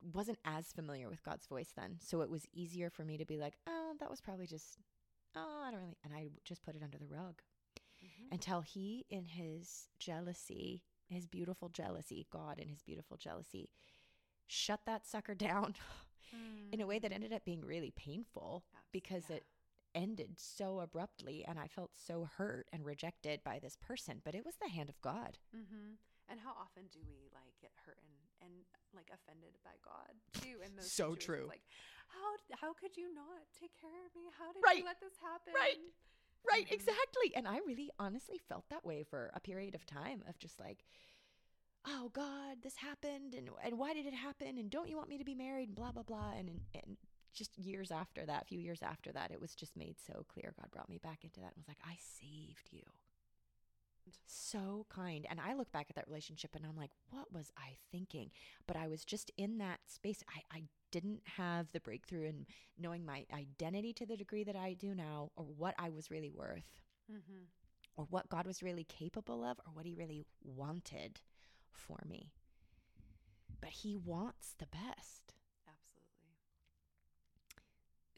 wasn't 0.00 0.38
as 0.44 0.72
familiar 0.72 1.08
with 1.08 1.22
God's 1.22 1.46
voice 1.46 1.72
then. 1.76 1.98
So 2.00 2.22
it 2.22 2.30
was 2.30 2.46
easier 2.52 2.90
for 2.90 3.04
me 3.04 3.18
to 3.18 3.26
be 3.26 3.38
like, 3.38 3.54
oh, 3.66 3.94
that 3.98 4.08
was 4.10 4.20
probably 4.20 4.46
just, 4.46 4.78
oh, 5.36 5.62
I 5.66 5.70
don't 5.70 5.80
really. 5.80 5.98
And 6.04 6.14
I 6.14 6.30
just 6.44 6.62
put 6.62 6.76
it 6.76 6.82
under 6.82 6.96
the 6.98 7.06
rug 7.06 7.42
Mhm. 8.02 8.32
until 8.32 8.62
he, 8.62 9.04
in 9.10 9.26
his 9.26 9.88
jealousy, 9.98 10.84
his 11.08 11.26
beautiful 11.26 11.68
jealousy, 11.68 12.26
God 12.30 12.58
in 12.58 12.68
his 12.68 12.82
beautiful 12.82 13.16
jealousy, 13.16 13.68
shut 14.46 14.86
that 14.86 15.06
sucker 15.06 15.34
down 15.46 15.74
in 16.72 16.80
a 16.80 16.86
way 16.86 16.98
that 16.98 17.12
ended 17.12 17.32
up 17.32 17.44
being 17.44 17.60
really 17.64 17.90
painful 17.90 18.64
because 18.92 19.28
yeah. 19.28 19.36
it 19.36 19.46
ended 19.94 20.38
so 20.38 20.80
abruptly 20.80 21.44
and 21.46 21.58
I 21.58 21.66
felt 21.68 21.90
so 21.94 22.28
hurt 22.36 22.66
and 22.72 22.84
rejected 22.84 23.42
by 23.44 23.58
this 23.58 23.76
person. 23.76 24.20
But 24.24 24.34
it 24.34 24.44
was 24.44 24.56
the 24.60 24.68
hand 24.70 24.88
of 24.88 25.00
God. 25.00 25.38
Mm-hmm. 25.54 25.94
And 26.28 26.40
how 26.40 26.50
often 26.60 26.84
do 26.92 27.00
we 27.06 27.26
like 27.34 27.54
get 27.60 27.72
hurt 27.84 27.98
and, 27.98 28.14
and 28.50 28.52
like 28.94 29.10
offended 29.12 29.58
by 29.64 29.74
God 29.84 30.14
too 30.40 30.62
in 30.64 30.76
those 30.76 30.90
So 30.92 31.14
situations? 31.14 31.24
true. 31.24 31.46
Like, 31.48 31.62
how 32.08 32.56
how 32.66 32.72
could 32.74 32.96
you 32.96 33.12
not 33.14 33.42
take 33.58 33.74
care 33.80 34.06
of 34.06 34.14
me? 34.14 34.30
How 34.38 34.52
did 34.52 34.62
Right. 34.64 34.78
you 34.78 34.84
let 34.84 35.00
this 35.00 35.16
happen? 35.20 35.52
Right. 35.54 35.78
Right, 36.42 36.66
Mhm. 36.68 36.72
exactly. 36.72 37.34
And 37.36 37.46
I 37.46 37.58
really 37.58 37.90
honestly 37.98 38.38
felt 38.38 38.68
that 38.70 38.84
way 38.84 39.02
for 39.02 39.30
a 39.34 39.40
period 39.40 39.74
of 39.74 39.84
time 39.86 40.22
of 40.26 40.38
just 40.38 40.58
like, 40.58 40.84
oh 41.84 42.10
God, 42.10 42.62
this 42.62 42.76
happened 42.76 43.34
and 43.34 43.50
and 43.62 43.78
why 43.78 43.92
did 43.94 44.06
it 44.06 44.14
happen? 44.14 44.56
And 44.58 44.70
don't 44.70 44.88
you 44.88 44.96
want 44.96 45.08
me 45.08 45.18
to 45.18 45.24
be 45.24 45.34
married? 45.34 45.68
And 45.68 45.76
blah 45.76 45.92
blah 45.92 46.02
blah. 46.02 46.30
And 46.38 46.48
and, 46.48 46.60
and 46.74 46.96
just 47.32 47.56
years 47.58 47.90
after 47.90 48.24
that, 48.26 48.42
a 48.42 48.46
few 48.46 48.58
years 48.60 48.80
after 48.82 49.12
that, 49.12 49.30
it 49.30 49.40
was 49.40 49.54
just 49.54 49.76
made 49.76 49.96
so 49.98 50.24
clear. 50.28 50.52
God 50.56 50.70
brought 50.70 50.88
me 50.88 50.98
back 50.98 51.24
into 51.24 51.40
that 51.40 51.52
and 51.54 51.56
was 51.56 51.68
like, 51.68 51.78
I 51.84 51.96
saved 52.20 52.68
you. 52.70 52.82
So 54.26 54.86
kind. 54.88 55.26
And 55.30 55.38
I 55.40 55.54
look 55.54 55.70
back 55.70 55.86
at 55.88 55.96
that 55.96 56.08
relationship 56.08 56.54
and 56.56 56.64
I'm 56.66 56.76
like, 56.76 56.90
what 57.10 57.32
was 57.32 57.52
I 57.56 57.76
thinking? 57.92 58.30
But 58.66 58.76
I 58.76 58.88
was 58.88 59.04
just 59.04 59.30
in 59.36 59.58
that 59.58 59.80
space. 59.86 60.22
I, 60.28 60.56
I 60.58 60.62
didn't 60.90 61.22
have 61.36 61.70
the 61.72 61.80
breakthrough 61.80 62.24
in 62.24 62.46
knowing 62.78 63.04
my 63.06 63.24
identity 63.32 63.92
to 63.94 64.06
the 64.06 64.16
degree 64.16 64.42
that 64.44 64.56
I 64.56 64.72
do 64.72 64.94
now, 64.94 65.30
or 65.36 65.44
what 65.44 65.74
I 65.78 65.90
was 65.90 66.10
really 66.10 66.30
worth, 66.30 66.80
Mm-hmm. 67.10 67.44
or 67.96 68.06
what 68.10 68.28
God 68.28 68.46
was 68.46 68.62
really 68.62 68.84
capable 68.84 69.44
of, 69.44 69.58
or 69.66 69.72
what 69.72 69.84
He 69.86 69.94
really 69.94 70.24
wanted 70.42 71.20
for 71.70 71.98
me. 72.08 72.32
But 73.60 73.70
He 73.70 73.96
wants 73.96 74.54
the 74.58 74.66
best. 74.66 75.34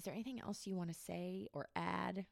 Is 0.02 0.10
there 0.10 0.18
anything 0.18 0.42
else 0.42 0.66
you 0.66 0.74
want 0.74 0.90
to 0.90 0.98
say 0.98 1.46
or 1.54 1.70
add? 1.78 2.26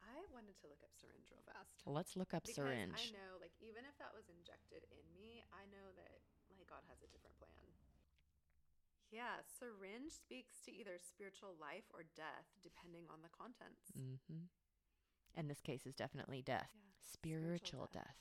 I 0.00 0.16
wanted 0.32 0.56
to 0.64 0.72
look 0.72 0.80
up 0.80 0.88
syringe 0.96 1.28
real 1.28 1.44
fast. 1.44 1.84
Let's 1.84 2.16
look 2.16 2.32
up 2.32 2.48
because 2.48 2.56
syringe. 2.56 2.96
I 2.96 3.12
know, 3.12 3.36
like, 3.44 3.52
even 3.60 3.84
if 3.84 3.92
that 4.00 4.16
was 4.16 4.24
injected 4.32 4.88
in 4.88 5.04
me, 5.12 5.44
I 5.52 5.68
know 5.68 5.92
that 6.00 6.24
like 6.48 6.64
God 6.64 6.80
has 6.88 7.04
a 7.04 7.12
different 7.12 7.36
plan. 7.36 7.68
Yeah, 9.12 9.44
syringe 9.44 10.16
speaks 10.16 10.64
to 10.64 10.72
either 10.72 10.96
spiritual 10.96 11.52
life 11.60 11.84
or 11.92 12.08
death, 12.16 12.48
depending 12.64 13.04
on 13.12 13.20
the 13.20 13.28
contents. 13.28 13.92
Mm-hmm. 13.92 14.48
And 15.36 15.52
this 15.52 15.60
case 15.60 15.84
is 15.84 15.92
definitely 15.92 16.40
death, 16.40 16.72
Yeah, 16.72 16.96
spiritual, 17.04 17.84
spiritual 17.84 17.92
death. 17.92 18.16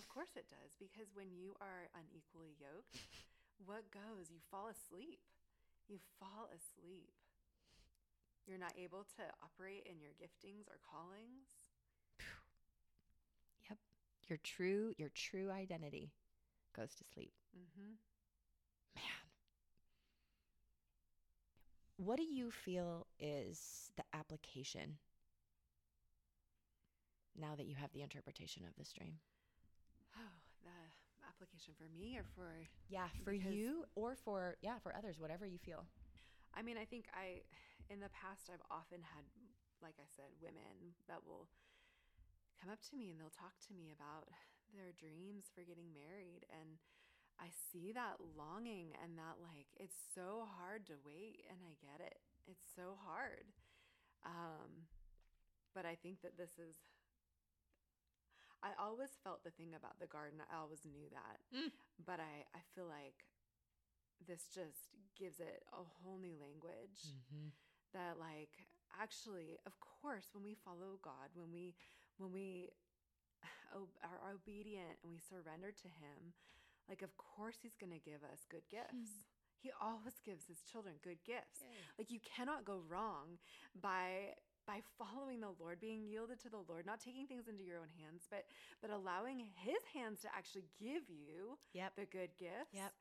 Of 0.00 0.08
course 0.08 0.32
it 0.32 0.48
does, 0.48 0.72
because 0.80 1.12
when 1.12 1.28
you 1.28 1.52
are 1.60 1.92
unequally 1.92 2.56
yoked, 2.56 3.04
what 3.64 3.90
goes? 3.90 4.30
You 4.30 4.38
fall 4.50 4.68
asleep. 4.68 5.20
You 5.88 5.98
fall 6.18 6.48
asleep. 6.50 7.10
You're 8.46 8.58
not 8.58 8.74
able 8.78 9.04
to 9.16 9.22
operate 9.42 9.86
in 9.90 10.00
your 10.00 10.12
giftings 10.12 10.68
or 10.68 10.78
callings. 10.88 11.50
Yep. 13.68 13.78
Your 14.28 14.38
true, 14.42 14.92
your 14.98 15.10
true 15.10 15.50
identity 15.50 16.12
goes 16.76 16.94
to 16.94 17.04
sleep. 17.12 17.32
Mm-hmm. 17.56 17.92
Man. 18.94 19.04
What 21.96 22.18
do 22.18 22.24
you 22.24 22.50
feel 22.50 23.06
is 23.18 23.90
the 23.96 24.04
application 24.12 24.98
now 27.38 27.54
that 27.56 27.66
you 27.66 27.74
have 27.74 27.92
the 27.92 28.02
interpretation 28.02 28.64
of 28.64 28.76
this 28.76 28.92
dream? 28.92 29.14
Application 31.28 31.74
for 31.76 31.88
me 31.90 32.16
or 32.16 32.24
for 32.34 32.48
Yeah, 32.88 33.08
for 33.24 33.32
you 33.32 33.84
or 33.94 34.14
for 34.14 34.56
yeah, 34.62 34.78
for 34.78 34.94
others, 34.96 35.18
whatever 35.18 35.46
you 35.46 35.58
feel. 35.58 35.84
I 36.56 36.62
mean, 36.62 36.78
I 36.80 36.88
think 36.88 37.04
I, 37.12 37.44
in 37.92 38.00
the 38.00 38.08
past, 38.16 38.48
I've 38.48 38.64
often 38.72 39.04
had, 39.04 39.28
like 39.84 40.00
I 40.00 40.08
said, 40.08 40.32
women 40.40 40.96
that 41.04 41.20
will 41.26 41.52
come 42.56 42.72
up 42.72 42.80
to 42.88 42.96
me 42.96 43.12
and 43.12 43.20
they'll 43.20 43.34
talk 43.34 43.52
to 43.68 43.76
me 43.76 43.92
about 43.92 44.32
their 44.72 44.96
dreams 44.96 45.52
for 45.52 45.60
getting 45.68 45.92
married. 45.92 46.48
And 46.48 46.80
I 47.36 47.52
see 47.52 47.92
that 47.92 48.16
longing 48.38 48.96
and 49.04 49.20
that, 49.20 49.36
like, 49.44 49.68
it's 49.76 50.00
so 50.16 50.48
hard 50.56 50.88
to 50.88 50.96
wait. 51.04 51.44
And 51.52 51.60
I 51.60 51.76
get 51.76 52.00
it. 52.00 52.24
It's 52.48 52.64
so 52.72 52.96
hard. 53.04 53.52
Um, 54.24 54.88
but 55.76 55.84
I 55.84 56.00
think 56.00 56.24
that 56.24 56.40
this 56.40 56.56
is, 56.56 56.80
I 58.62 58.72
always 58.80 59.10
felt 59.22 59.44
the 59.44 59.50
thing 59.54 59.74
about 59.76 59.98
the 60.00 60.06
garden. 60.10 60.40
I 60.50 60.56
always 60.58 60.84
knew 60.84 61.06
that. 61.12 61.38
Mm. 61.54 61.70
But 62.04 62.18
I, 62.20 62.44
I 62.56 62.60
feel 62.74 62.86
like 62.88 63.26
this 64.26 64.48
just 64.52 64.90
gives 65.18 65.40
it 65.40 65.62
a 65.72 65.82
whole 65.84 66.18
new 66.18 66.34
language 66.40 67.12
Mm-hmm. 67.12 67.52
that 67.92 68.16
like 68.18 68.64
actually 69.00 69.60
of 69.68 69.76
course 69.80 70.32
when 70.32 70.42
we 70.42 70.56
follow 70.64 70.96
god 71.04 71.28
when 71.36 71.52
we 71.52 71.74
when 72.16 72.32
we 72.32 72.72
are 73.76 74.20
obedient 74.32 74.96
and 75.04 75.12
we 75.12 75.20
surrender 75.20 75.68
to 75.70 75.88
him 76.00 76.32
like 76.88 77.02
of 77.02 77.12
course 77.20 77.56
he's 77.60 77.76
going 77.76 77.92
to 77.92 78.00
give 78.00 78.24
us 78.32 78.48
good 78.48 78.64
gifts 78.72 79.28
he 79.60 79.70
always 79.80 80.16
gives 80.24 80.44
his 80.48 80.64
children 80.64 80.94
good 81.04 81.20
gifts 81.26 81.60
like 81.98 82.10
you 82.10 82.20
cannot 82.24 82.64
go 82.64 82.80
wrong 82.88 83.36
by 83.80 84.32
by 84.66 84.80
following 84.98 85.40
the 85.40 85.52
lord 85.60 85.78
being 85.80 86.02
yielded 86.04 86.38
to 86.40 86.48
the 86.48 86.62
lord 86.68 86.84
not 86.86 87.00
taking 87.00 87.26
things 87.26 87.48
into 87.48 87.62
your 87.62 87.78
own 87.78 87.90
hands 88.02 88.26
but 88.30 88.44
but 88.82 88.90
allowing 88.90 89.38
his 89.54 89.82
hands 89.94 90.20
to 90.20 90.28
actually 90.36 90.64
give 90.78 91.08
you 91.08 91.58
Yep. 91.72 91.92
the 91.96 92.06
good 92.06 92.30
gifts 92.38 92.74
Yep. 92.74 92.92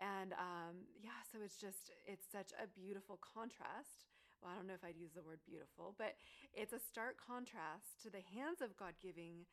and 0.00 0.32
um, 0.34 0.84
yeah, 1.00 1.16
so 1.32 1.38
it's 1.42 1.56
just, 1.56 1.88
it's 2.04 2.26
such 2.30 2.52
a 2.60 2.68
beautiful 2.68 3.16
contrast. 3.16 4.04
Well, 4.42 4.52
I 4.52 4.56
don't 4.56 4.68
know 4.68 4.76
if 4.76 4.84
I'd 4.84 5.00
use 5.00 5.12
the 5.16 5.24
word 5.24 5.40
beautiful, 5.48 5.94
but 5.96 6.20
it's 6.52 6.74
a 6.76 6.78
stark 6.78 7.16
contrast 7.16 8.04
to 8.04 8.10
the 8.12 8.20
hands 8.36 8.60
of 8.60 8.76
God 8.76 8.92
giving 9.00 9.48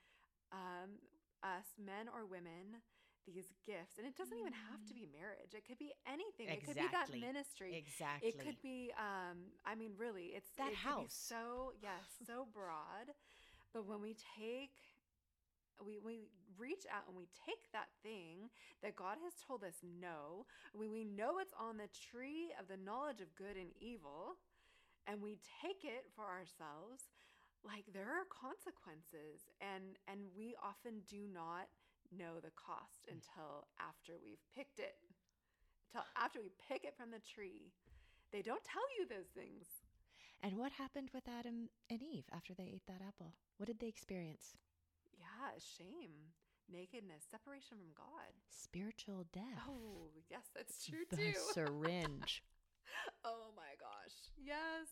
um, 0.52 1.00
us, 1.42 1.64
men 1.80 2.12
or 2.12 2.26
women, 2.28 2.84
these 3.26 3.52
gifts. 3.66 3.98
And 3.98 4.08
it 4.08 4.16
doesn't 4.16 4.38
even 4.38 4.54
have 4.54 4.84
to 4.88 4.94
be 4.94 5.08
marriage, 5.12 5.54
it 5.56 5.66
could 5.68 5.80
be 5.80 5.94
anything. 6.08 6.50
It 6.50 6.66
could 6.66 6.76
be 6.76 6.90
that 6.92 7.12
ministry. 7.14 7.76
Exactly. 7.76 8.30
It 8.30 8.40
could 8.40 8.62
be, 8.62 8.92
um, 8.98 9.54
I 9.66 9.76
mean, 9.76 9.92
really, 9.98 10.34
it's 10.36 10.52
That 10.58 10.72
it 10.72 10.78
house. 10.78 11.14
so 11.14 11.74
yes, 11.82 12.04
so 12.26 12.48
broad. 12.54 13.14
But 13.74 13.86
when 13.88 14.02
we 14.02 14.16
take, 14.38 14.76
we 15.84 15.98
we 16.00 16.30
reach 16.58 16.86
out 16.94 17.08
and 17.08 17.18
we 17.18 17.26
take 17.34 17.72
that 17.74 17.90
thing 18.04 18.50
that 18.84 18.96
God 18.96 19.18
has 19.24 19.34
told 19.42 19.64
us 19.64 19.82
no, 19.82 20.46
when 20.74 20.92
we 20.92 21.04
know 21.04 21.40
it's 21.40 21.54
on 21.58 21.78
the 21.78 21.90
tree 21.90 22.54
of 22.60 22.68
the 22.68 22.78
knowledge 22.78 23.22
of 23.22 23.34
good 23.36 23.58
and 23.58 23.72
evil, 23.82 24.38
and 25.08 25.22
we 25.22 25.40
take 25.62 25.84
it 25.84 26.06
for 26.16 26.26
ourselves, 26.26 27.10
like 27.66 27.86
there 27.92 28.12
are 28.14 28.30
consequences, 28.30 29.50
and 29.62 29.98
and 30.08 30.30
we 30.38 30.54
often 30.62 31.02
do 31.10 31.26
not 31.32 31.66
know 32.18 32.40
the 32.40 32.52
cost 32.52 33.06
Mm. 33.08 33.14
until 33.20 33.68
after 33.80 34.14
we've 34.24 34.44
picked 34.56 34.80
it 34.80 34.96
until 35.94 36.06
after 36.18 36.40
we 36.42 36.50
pick 36.68 36.84
it 36.86 36.96
from 36.98 37.12
the 37.12 37.20
tree. 37.20 37.72
They 38.32 38.42
don't 38.42 38.64
tell 38.64 38.82
you 38.98 39.06
those 39.08 39.30
things. 39.36 39.68
And 40.42 40.58
what 40.58 40.72
happened 40.74 41.12
with 41.14 41.28
Adam 41.28 41.70
and 41.90 42.02
Eve 42.02 42.26
after 42.34 42.54
they 42.54 42.64
ate 42.74 42.86
that 42.88 43.02
apple? 43.06 43.36
What 43.58 43.68
did 43.68 43.80
they 43.80 43.88
experience? 43.88 44.58
Yeah, 45.16 45.54
shame, 45.60 46.34
nakedness, 46.68 47.24
separation 47.30 47.78
from 47.78 47.94
God. 47.96 48.34
Spiritual 48.50 49.26
death. 49.32 49.62
Oh, 49.70 50.10
yes, 50.30 50.50
that's 50.56 50.84
true 50.86 51.06
the 51.10 51.16
too. 51.18 51.34
syringe. 51.54 52.44
oh 53.24 53.52
my 53.56 53.78
gosh. 53.80 54.16
Yes. 54.36 54.90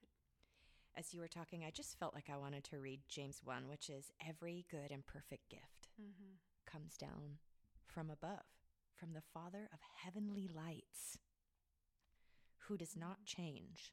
Good. 0.00 0.08
As 0.96 1.12
you 1.12 1.20
were 1.20 1.28
talking, 1.28 1.64
I 1.64 1.70
just 1.70 1.98
felt 1.98 2.14
like 2.14 2.30
I 2.32 2.36
wanted 2.36 2.62
to 2.64 2.78
read 2.78 3.00
James 3.08 3.40
1, 3.44 3.66
which 3.68 3.90
is 3.90 4.12
every 4.26 4.64
good 4.70 4.90
and 4.92 5.04
perfect 5.04 5.48
gift 5.50 5.88
Mm-hmm. 6.00 6.34
Comes 6.70 6.96
down 6.96 7.38
from 7.86 8.10
above, 8.10 8.44
from 8.94 9.12
the 9.12 9.22
Father 9.32 9.68
of 9.72 9.78
heavenly 10.02 10.48
lights, 10.54 11.18
who 12.66 12.76
does 12.76 12.96
not 12.96 13.24
change 13.24 13.92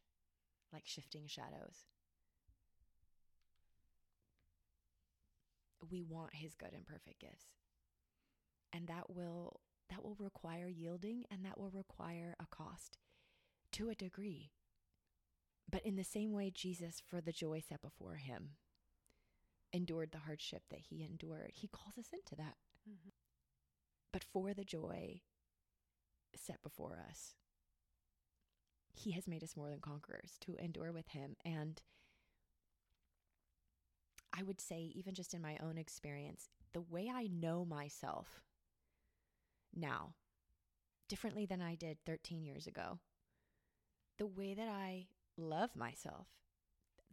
like 0.72 0.84
shifting 0.86 1.28
shadows. 1.28 1.86
We 5.89 6.03
want 6.03 6.36
his 6.36 6.55
good 6.55 6.74
and 6.74 6.86
perfect 6.86 7.19
gifts. 7.19 7.47
And 8.72 8.88
that 8.88 9.09
will 9.13 9.59
that 9.89 10.03
will 10.03 10.15
require 10.19 10.67
yielding 10.69 11.26
and 11.30 11.43
that 11.45 11.59
will 11.59 11.72
require 11.72 12.36
a 12.39 12.45
cost 12.45 12.97
to 13.74 13.89
a 13.89 13.95
degree. 13.95 14.51
But 15.69 15.86
in 15.86 15.97
the 15.97 16.03
same 16.03 16.32
way 16.32 16.51
Jesus 16.53 17.01
for 17.05 17.19
the 17.19 17.34
joy 17.34 17.61
set 17.67 17.82
before 17.82 18.15
him 18.15 18.51
endured 19.74 20.11
the 20.11 20.19
hardship 20.19 20.63
that 20.69 20.82
he 20.89 21.03
endured, 21.03 21.51
he 21.53 21.67
calls 21.67 21.97
us 21.97 22.09
into 22.13 22.36
that 22.36 22.55
Mm-hmm. 22.89 23.09
but 24.11 24.24
for 24.24 24.53
the 24.55 24.63
joy 24.63 25.22
set 26.36 26.61
before 26.63 26.99
us. 27.07 27.36
He 28.93 29.11
has 29.11 29.28
made 29.28 29.43
us 29.43 29.55
more 29.55 29.69
than 29.69 29.80
conquerors 29.80 30.38
to 30.41 30.55
endure 30.55 30.91
with 30.91 31.09
him. 31.09 31.36
And 31.45 31.82
I 34.34 34.43
would 34.43 34.59
say, 34.59 34.91
even 34.95 35.13
just 35.13 35.34
in 35.34 35.41
my 35.41 35.57
own 35.61 35.78
experience, 35.78 36.49
the 36.74 36.82
way 36.82 37.09
I 37.13 37.28
know 37.28 37.65
myself 37.65 38.41
now, 39.76 40.15
differently 41.07 41.45
than 41.45 41.61
I 41.61 41.76
did 41.76 41.97
13 42.05 42.43
years 42.43 42.67
ago, 42.67 42.99
the 44.17 44.26
way 44.28 44.53
that 44.53 44.67
I 44.67 45.07
love 45.38 45.76
myself, 45.76 46.28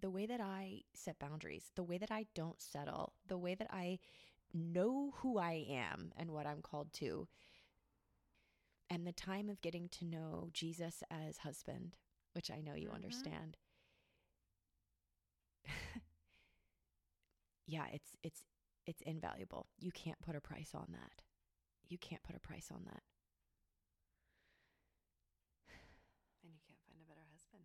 the 0.01 0.11
way 0.11 0.27
that 0.27 0.41
I 0.41 0.83
set 0.95 1.19
boundaries, 1.19 1.71
the 1.75 1.85
way 1.85 1.99
that 1.99 2.11
I 2.11 2.27
don't 2.35 2.61
settle, 2.61 3.15
the 3.27 3.39
way 3.39 3.55
that 3.55 3.69
I 3.71 3.99
know 4.55 5.13
who 5.19 5.39
I 5.39 5.67
am 5.71 6.13
and 6.17 6.31
what 6.33 6.47
I'm 6.47 6.63
called 6.63 6.93
to. 6.95 7.29
And 8.91 9.07
the 9.07 9.13
time 9.13 9.49
of 9.49 9.61
getting 9.63 9.89
to 9.91 10.05
know 10.05 10.51
Jesus 10.53 11.03
as 11.11 11.39
husband, 11.39 11.97
which 12.33 12.51
I 12.51 12.61
know 12.61 12.75
you 12.75 12.91
Mhm. 12.91 12.95
understand. 12.95 13.57
yeah, 17.67 17.87
it's 17.93 18.17
it's 18.23 18.43
it's 18.87 19.03
invaluable. 19.03 19.67
You 19.79 19.91
can't 19.93 20.21
put 20.21 20.37
a 20.37 20.41
price 20.41 20.71
on 20.75 20.89
that. 20.93 21.23
You 21.89 21.99
can't 21.99 22.23
put 22.23 22.37
a 22.37 22.41
price 22.41 22.71
on 22.73 22.85
that. 22.87 23.03
And 26.43 26.53
you 26.53 26.59
can't 26.67 26.81
find 26.87 27.01
a 27.01 27.05
better 27.09 27.25
husband. 27.31 27.65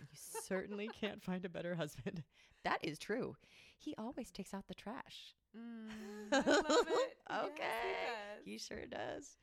And 0.00 0.08
you 0.10 0.16
certainly 0.18 0.88
can't 0.88 1.22
find 1.22 1.44
a 1.44 1.48
better 1.48 1.74
husband. 1.74 2.22
That 2.62 2.84
is 2.84 2.98
true. 2.98 3.36
He 3.78 3.94
always 3.96 4.30
takes 4.30 4.52
out 4.52 4.68
the 4.68 4.74
trash. 4.74 5.32
Mm, 5.56 6.28
I 6.30 6.36
love 6.36 6.86
it. 6.86 7.16
Yes, 7.30 7.40
Okay. 7.48 7.80
he 7.80 7.94
does. 8.04 8.44
He 8.44 8.58
sure 8.58 8.84
does. 8.84 9.38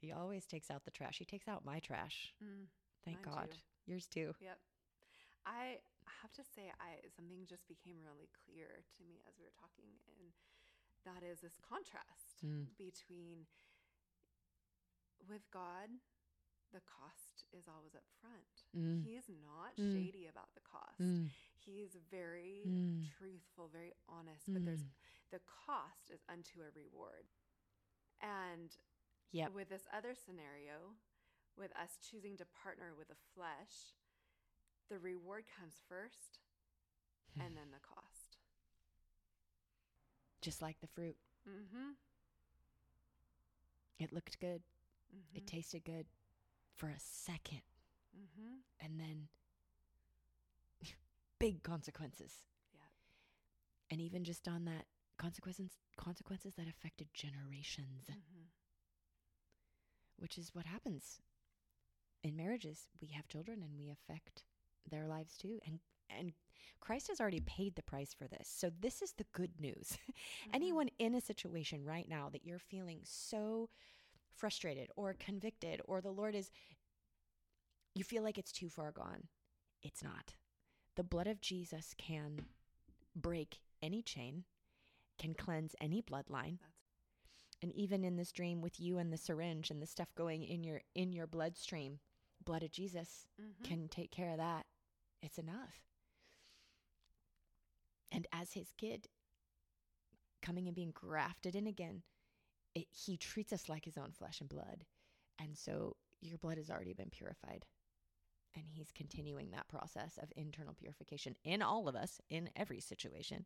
He 0.00 0.12
always 0.12 0.46
takes 0.46 0.70
out 0.70 0.86
the 0.86 0.90
trash. 0.90 1.18
He 1.18 1.26
takes 1.26 1.46
out 1.46 1.66
my 1.66 1.78
trash. 1.78 2.32
Mm, 2.42 2.68
Thank 3.04 3.20
God. 3.20 3.50
too. 3.52 3.58
Yours 3.92 4.06
too. 4.06 4.32
yep. 4.40 4.56
I 5.44 5.80
have 6.22 6.32
to 6.40 6.42
say, 6.42 6.72
I 6.80 7.04
something 7.14 7.44
just 7.46 7.68
became 7.68 7.96
really 8.02 8.30
clear 8.32 8.80
to 8.96 9.04
me 9.04 9.20
as 9.28 9.34
we 9.38 9.44
were 9.44 9.52
talking, 9.60 9.92
and 10.16 10.32
that 11.04 11.20
is 11.22 11.40
this 11.40 11.60
contrast 11.60 12.40
Mm. 12.46 12.64
between 12.78 13.44
with 15.28 15.42
God, 15.52 15.90
the 16.72 16.80
cost 16.80 17.44
is 17.52 17.66
always 17.68 17.94
up 17.94 18.04
front. 18.20 18.64
Mm. 18.76 19.02
He's 19.04 19.28
not 19.28 19.76
Mm. 19.76 19.92
shady 19.92 20.26
about 20.26 20.54
the 20.54 20.60
cost. 20.60 21.00
Mm. 21.00 21.30
He's 21.56 21.96
very 22.10 22.64
Mm. 22.66 23.04
truthful, 23.18 23.68
very 23.68 23.94
honest, 24.08 24.52
but 24.52 24.64
there's 24.64 24.84
Mm. 24.84 24.92
the 25.30 25.40
cost 25.40 26.10
is 26.10 26.22
unto 26.28 26.62
a 26.62 26.70
reward. 26.70 27.28
And 28.20 28.76
Yep. 29.32 29.52
with 29.52 29.68
this 29.68 29.86
other 29.92 30.14
scenario, 30.14 30.96
with 31.56 31.72
us 31.76 31.98
choosing 31.98 32.36
to 32.36 32.46
partner 32.46 32.94
with 32.94 33.08
the 33.08 33.16
flesh, 33.34 33.94
the 34.88 34.98
reward 34.98 35.46
comes 35.46 35.80
first 35.80 36.40
and 37.38 37.56
then 37.56 37.70
the 37.70 37.80
cost. 37.80 38.38
Just 40.40 40.62
like 40.62 40.80
the 40.80 40.86
fruit. 40.86 41.16
Mm-hmm. 41.46 41.92
It 43.98 44.12
looked 44.12 44.38
good. 44.38 44.62
mm-hmm. 45.12 45.36
It 45.36 45.46
tasted 45.46 45.84
good 45.84 46.06
for 46.78 46.88
a 46.88 46.98
second. 46.98 47.62
mm-hmm. 48.16 48.54
And 48.80 49.00
then 49.00 49.28
big 51.38 51.62
consequences. 51.62 52.32
Yeah. 52.72 52.80
And 53.90 54.00
even 54.00 54.24
just 54.24 54.46
on 54.48 54.64
that, 54.66 54.84
consequences 55.18 55.72
consequences 55.96 56.54
that 56.56 56.68
affected 56.68 57.08
generations, 57.12 58.06
Mm-hmm. 58.08 58.44
which 60.18 60.38
is 60.38 60.50
what 60.54 60.66
happens 60.66 61.20
in 62.22 62.36
marriages. 62.36 62.88
We 63.00 63.08
have 63.08 63.28
children 63.28 63.62
and 63.62 63.76
we 63.78 63.90
affect 63.90 64.44
their 64.90 65.06
lives 65.06 65.36
too. 65.36 65.58
And 65.66 65.80
and 66.10 66.32
Christ 66.80 67.08
has 67.08 67.20
already 67.20 67.40
paid 67.40 67.74
the 67.76 67.82
price 67.82 68.14
for 68.14 68.26
this. 68.28 68.48
So 68.48 68.70
this 68.80 69.02
is 69.02 69.12
the 69.12 69.26
good 69.32 69.60
news. 69.60 69.98
Mm-hmm. 70.44 70.50
Anyone 70.54 70.88
in 70.98 71.14
a 71.14 71.20
situation 71.20 71.84
right 71.84 72.08
now 72.08 72.28
that 72.32 72.44
you're 72.44 72.58
feeling 72.60 73.00
so 73.04 73.68
frustrated 74.38 74.88
or 74.96 75.14
convicted 75.18 75.80
or 75.84 76.00
the 76.00 76.10
Lord 76.10 76.34
is 76.34 76.50
you 77.94 78.04
feel 78.04 78.22
like 78.22 78.38
it's 78.38 78.52
too 78.52 78.68
far 78.68 78.92
gone. 78.92 79.24
It's 79.82 80.02
not. 80.02 80.34
The 80.96 81.04
blood 81.04 81.26
of 81.26 81.40
Jesus 81.40 81.94
can 81.98 82.46
break 83.14 83.58
any 83.82 84.02
chain, 84.02 84.44
can 85.18 85.34
cleanse 85.34 85.74
any 85.80 86.02
bloodline. 86.02 86.58
That's 86.60 87.62
And 87.62 87.72
even 87.72 88.04
in 88.04 88.16
this 88.16 88.32
dream 88.32 88.60
with 88.60 88.80
you 88.80 88.98
and 88.98 89.12
the 89.12 89.16
syringe 89.16 89.70
and 89.70 89.82
the 89.82 89.86
stuff 89.86 90.14
going 90.16 90.44
in 90.44 90.62
your 90.62 90.82
in 90.94 91.12
your 91.12 91.26
bloodstream, 91.26 91.98
blood 92.44 92.62
of 92.62 92.70
Jesus 92.70 93.26
mm-hmm. 93.40 93.64
can 93.64 93.88
take 93.88 94.12
care 94.12 94.30
of 94.30 94.38
that. 94.38 94.66
It's 95.22 95.38
enough. 95.38 95.82
And 98.12 98.26
as 98.32 98.52
his 98.52 98.72
kid 98.78 99.08
coming 100.40 100.66
and 100.66 100.74
being 100.74 100.92
grafted 100.92 101.56
in 101.56 101.66
again, 101.66 102.02
it, 102.78 102.86
he 102.90 103.16
treats 103.16 103.52
us 103.52 103.68
like 103.68 103.84
his 103.84 103.98
own 103.98 104.12
flesh 104.12 104.40
and 104.40 104.48
blood. 104.48 104.84
And 105.38 105.56
so 105.56 105.96
your 106.20 106.38
blood 106.38 106.58
has 106.58 106.70
already 106.70 106.94
been 106.94 107.10
purified. 107.10 107.64
And 108.54 108.64
he's 108.68 108.90
continuing 108.92 109.50
that 109.50 109.68
process 109.68 110.18
of 110.20 110.32
internal 110.36 110.74
purification 110.74 111.36
in 111.44 111.62
all 111.62 111.88
of 111.88 111.94
us, 111.94 112.20
in 112.28 112.50
every 112.56 112.80
situation. 112.80 113.44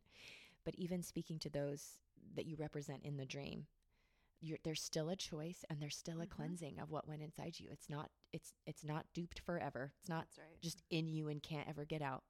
But 0.65 0.75
even 0.75 1.03
speaking 1.03 1.39
to 1.39 1.49
those 1.49 1.97
that 2.35 2.45
you 2.45 2.55
represent 2.55 3.03
in 3.03 3.17
the 3.17 3.25
dream, 3.25 3.67
you're, 4.39 4.57
there's 4.63 4.81
still 4.81 5.09
a 5.09 5.15
choice 5.15 5.63
and 5.69 5.81
there's 5.81 5.95
still 5.95 6.21
a 6.21 6.25
Mhm. 6.25 6.29
cleansing 6.31 6.79
of 6.79 6.89
what 6.89 7.07
went 7.07 7.21
inside 7.21 7.59
you. 7.59 7.69
It's 7.71 7.89
not 7.89 8.11
it's 8.31 8.53
it's 8.65 8.83
not 8.83 9.05
duped 9.13 9.39
forever. 9.39 9.93
It's 9.99 10.09
not 10.09 10.27
right. 10.37 10.59
just 10.61 10.81
in 10.89 11.07
you 11.09 11.27
and 11.27 11.41
can't 11.43 11.67
ever 11.69 11.85
get 11.85 12.01
out. 12.01 12.23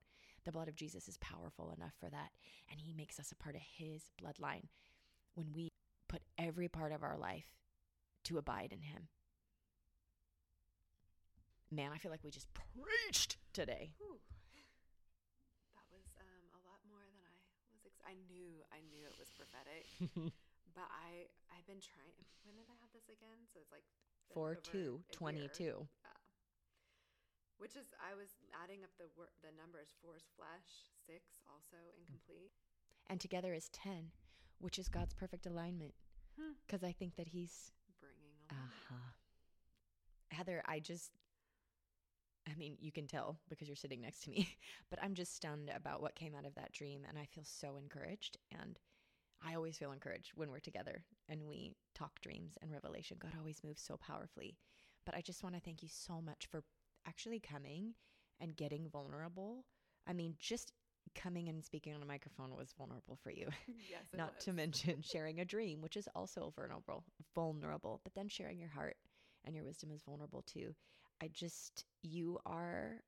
The 0.43 0.51
blood 0.51 0.67
of 0.67 0.75
Jesus 0.75 1.07
is 1.07 1.17
powerful 1.17 1.71
enough 1.71 1.93
for 1.99 2.09
that. 2.09 2.31
And 2.69 2.81
he 2.81 2.93
makes 2.93 3.19
us 3.19 3.31
a 3.31 3.35
part 3.35 3.55
of 3.55 3.61
his 3.61 4.11
bloodline 4.21 4.67
when 5.35 5.53
we 5.53 5.71
put 6.13 6.21
every 6.37 6.69
part 6.69 6.93
of 6.93 7.01
our 7.01 7.17
life 7.17 7.49
to 8.29 8.37
abide 8.37 8.69
in 8.69 8.85
him. 8.85 9.09
Man, 11.73 11.89
I 11.89 11.97
feel 11.97 12.13
like 12.13 12.21
we 12.21 12.29
just 12.29 12.53
preached 12.53 13.41
today. 13.49 13.97
Whew. 13.97 14.21
That 15.73 15.89
was 15.89 16.05
um, 16.21 16.45
a 16.53 16.61
lot 16.69 16.85
more 16.85 17.01
than 17.01 17.17
I 17.25 17.33
was. 17.33 17.81
Ex- 17.81 18.05
I 18.05 18.13
knew, 18.29 18.61
I 18.69 18.85
knew 18.93 19.01
it 19.09 19.17
was 19.17 19.33
prophetic, 19.33 19.89
but 20.77 20.85
I, 20.85 21.33
I've 21.49 21.65
been 21.65 21.81
trying. 21.81 22.13
When 22.45 22.53
did 22.61 22.69
I 22.69 22.77
have 22.77 22.93
this 22.93 23.09
again? 23.09 23.49
So 23.49 23.57
it's 23.57 23.73
like 23.73 23.89
4 24.37 24.37
over 24.37 24.55
2 24.61 25.01
a 25.17 25.33
year. 25.33 25.49
Yeah. 26.05 26.13
Which 27.57 27.73
is, 27.73 27.89
I 27.97 28.13
was 28.13 28.37
adding 28.53 28.85
up 28.85 28.93
the 29.01 29.09
wor- 29.17 29.33
the 29.41 29.49
numbers. 29.57 29.97
Four 29.97 30.13
is 30.13 30.29
flesh, 30.37 30.93
six 31.09 31.41
also 31.49 31.81
incomplete. 31.97 32.53
And 33.09 33.17
together 33.17 33.53
is 33.57 33.73
10, 33.73 34.13
which 34.63 34.79
is 34.79 34.87
God's 34.87 35.13
perfect 35.13 35.45
alignment. 35.45 35.93
Hmm. 36.39 36.53
Because 36.65 36.83
I 36.83 36.93
think 36.93 37.15
that 37.17 37.27
he's 37.27 37.71
Bringing 37.99 38.33
Uh 38.49 38.69
huh. 38.89 39.11
Heather, 40.31 40.63
I 40.65 40.79
just, 40.79 41.11
I 42.49 42.55
mean, 42.55 42.77
you 42.79 42.91
can 42.91 43.07
tell 43.07 43.37
because 43.49 43.67
you're 43.67 43.75
sitting 43.75 44.01
next 44.01 44.23
to 44.23 44.29
me, 44.29 44.55
but 44.89 44.99
I'm 45.03 45.13
just 45.13 45.35
stunned 45.35 45.69
about 45.75 46.01
what 46.01 46.15
came 46.15 46.33
out 46.35 46.45
of 46.45 46.55
that 46.55 46.71
dream. 46.71 47.01
And 47.07 47.17
I 47.17 47.25
feel 47.25 47.43
so 47.43 47.77
encouraged. 47.77 48.37
And 48.51 48.79
I 49.45 49.55
always 49.55 49.77
feel 49.77 49.91
encouraged 49.91 50.31
when 50.35 50.49
we're 50.49 50.59
together 50.59 51.03
and 51.29 51.43
we 51.47 51.73
talk 51.93 52.19
dreams 52.21 52.57
and 52.61 52.71
revelation. 52.71 53.17
God 53.19 53.33
always 53.37 53.63
moves 53.63 53.81
so 53.81 53.97
powerfully. 53.97 54.57
But 55.05 55.15
I 55.15 55.21
just 55.21 55.43
want 55.43 55.55
to 55.55 55.61
thank 55.61 55.83
you 55.83 55.89
so 55.91 56.21
much 56.21 56.47
for 56.49 56.63
actually 57.05 57.39
coming 57.39 57.93
and 58.39 58.55
getting 58.55 58.89
vulnerable. 58.89 59.65
I 60.07 60.13
mean, 60.13 60.35
just 60.39 60.71
coming 61.15 61.49
and 61.49 61.63
speaking 61.63 61.93
on 61.93 62.01
a 62.01 62.05
microphone 62.05 62.55
was 62.55 62.73
vulnerable 62.77 63.17
for 63.21 63.31
you. 63.31 63.47
yes, 63.89 64.03
Not 64.15 64.39
to 64.41 64.53
mention 64.53 65.01
sharing 65.03 65.39
a 65.39 65.45
dream, 65.45 65.81
which 65.81 65.97
is 65.97 66.07
also 66.15 66.53
vulnerable, 66.55 67.03
vulnerable. 67.35 68.01
But 68.03 68.15
then 68.15 68.27
sharing 68.27 68.59
your 68.59 68.69
heart 68.69 68.97
and 69.45 69.55
your 69.55 69.63
wisdom 69.63 69.91
is 69.91 70.01
vulnerable 70.03 70.43
too. 70.43 70.75
I 71.21 71.29
just 71.29 71.85
you 72.01 72.39
are 72.45 73.01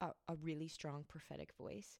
a, 0.00 0.10
a 0.28 0.34
really 0.42 0.68
strong 0.68 1.04
prophetic 1.08 1.52
voice 1.58 1.98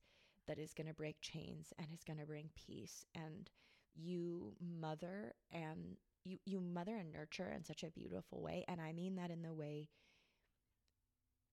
that 0.48 0.58
is 0.58 0.74
going 0.74 0.88
to 0.88 0.94
break 0.94 1.20
chains 1.20 1.72
and 1.78 1.88
is 1.92 2.04
going 2.04 2.18
to 2.18 2.26
bring 2.26 2.50
peace 2.56 3.04
and 3.14 3.50
you 3.94 4.54
mother 4.60 5.34
and 5.52 5.96
you 6.24 6.38
you 6.44 6.60
mother 6.60 6.96
and 6.96 7.12
nurture 7.12 7.52
in 7.54 7.64
such 7.64 7.82
a 7.82 7.90
beautiful 7.90 8.42
way 8.42 8.64
and 8.68 8.80
I 8.80 8.92
mean 8.92 9.16
that 9.16 9.30
in 9.30 9.42
the 9.42 9.52
way 9.52 9.88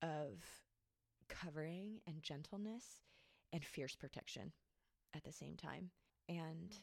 of 0.02 0.44
covering 1.28 2.00
and 2.08 2.24
gentleness 2.24 2.86
and 3.54 3.64
fierce 3.64 3.96
protection 3.96 4.52
at 5.16 5.24
the 5.24 5.32
same 5.34 5.56
time. 5.56 5.92
And 6.28 6.76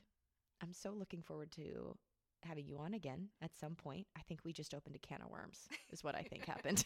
I'm 0.62 0.72
so 0.72 0.90
looking 0.90 1.22
forward 1.22 1.52
to 1.52 1.96
having 2.42 2.66
you 2.66 2.78
on 2.78 2.94
again 2.94 3.28
at 3.42 3.56
some 3.56 3.74
point. 3.74 4.06
I 4.16 4.20
think 4.22 4.40
we 4.44 4.52
just 4.52 4.74
opened 4.74 4.96
a 4.96 4.98
can 5.06 5.22
of 5.22 5.30
worms, 5.30 5.68
is 5.92 6.02
what 6.04 6.14
I 6.14 6.22
think 6.22 6.44
happened. 6.46 6.84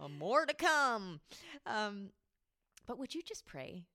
Uh, 0.00 0.08
more 0.18 0.44
to 0.46 0.54
come. 0.54 1.20
Um, 1.66 2.10
but 2.86 2.98
would 2.98 3.14
you 3.14 3.22
just 3.22 3.44
pray? 3.46 3.86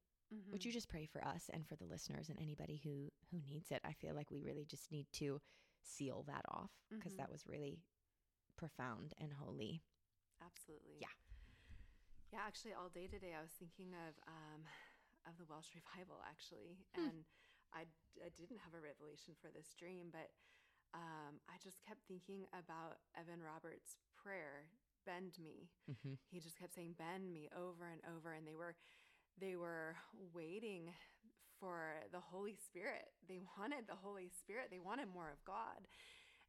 Would 0.51 0.61
Mhm. 0.61 0.65
you 0.65 0.71
just 0.71 0.87
pray 0.89 1.05
for 1.05 1.23
us 1.25 1.49
and 1.53 1.67
for 1.67 1.75
the 1.75 1.85
listeners 1.85 2.29
and 2.29 2.39
anybody 2.39 2.77
who 2.83 3.11
who 3.31 3.39
needs 3.47 3.69
it? 3.71 3.81
I 3.83 3.91
feel 3.93 4.15
like 4.15 4.31
we 4.31 4.39
really 4.41 4.65
just 4.65 4.89
need 4.91 5.07
to 5.13 5.41
seal 5.83 6.23
that 6.27 6.45
off 6.47 6.71
because 6.89 7.13
Mhm. 7.13 7.17
that 7.17 7.29
was 7.31 7.45
really 7.45 7.81
profound 8.55 9.13
and 9.17 9.33
holy. 9.33 9.83
Absolutely. 10.41 10.99
Yeah. 10.99 11.07
Yeah, 12.31 12.47
actually 12.47 12.71
all 12.71 12.87
day 12.87 13.11
today 13.11 13.35
I 13.35 13.43
was 13.43 13.51
thinking 13.59 13.91
of 13.91 14.15
um 14.23 14.63
of 15.27 15.35
the 15.35 15.43
Welsh 15.51 15.75
revival 15.79 16.23
actually. 16.23 16.79
Hmm. 16.95 17.11
And 17.11 17.17
I 17.75 17.83
I 18.23 18.31
didn't 18.39 18.63
have 18.63 18.71
a 18.71 18.79
revelation 18.79 19.35
for 19.43 19.51
this 19.51 19.75
dream, 19.75 20.15
but 20.15 20.31
um 20.95 21.43
I 21.51 21.59
just 21.59 21.83
kept 21.83 22.07
thinking 22.07 22.47
about 22.55 23.03
Evan 23.19 23.43
Roberts' 23.43 23.99
prayer, 24.15 24.71
bend 25.03 25.35
me. 25.43 25.67
Mm-hmm. 25.91 26.15
He 26.31 26.39
just 26.39 26.55
kept 26.55 26.71
saying 26.71 26.95
bend 26.95 27.27
me 27.35 27.51
over 27.51 27.91
and 27.91 27.99
over 28.07 28.31
and 28.31 28.47
they 28.47 28.55
were 28.55 28.79
they 29.35 29.59
were 29.59 29.99
waiting 30.31 30.95
for 31.59 31.99
the 32.15 32.23
Holy 32.23 32.55
Spirit. 32.55 33.11
They 33.27 33.43
wanted 33.59 33.91
the 33.91 33.99
Holy 33.99 34.31
Spirit. 34.31 34.71
They 34.71 34.79
wanted 34.79 35.11
more 35.11 35.27
of 35.27 35.43
God. 35.43 35.83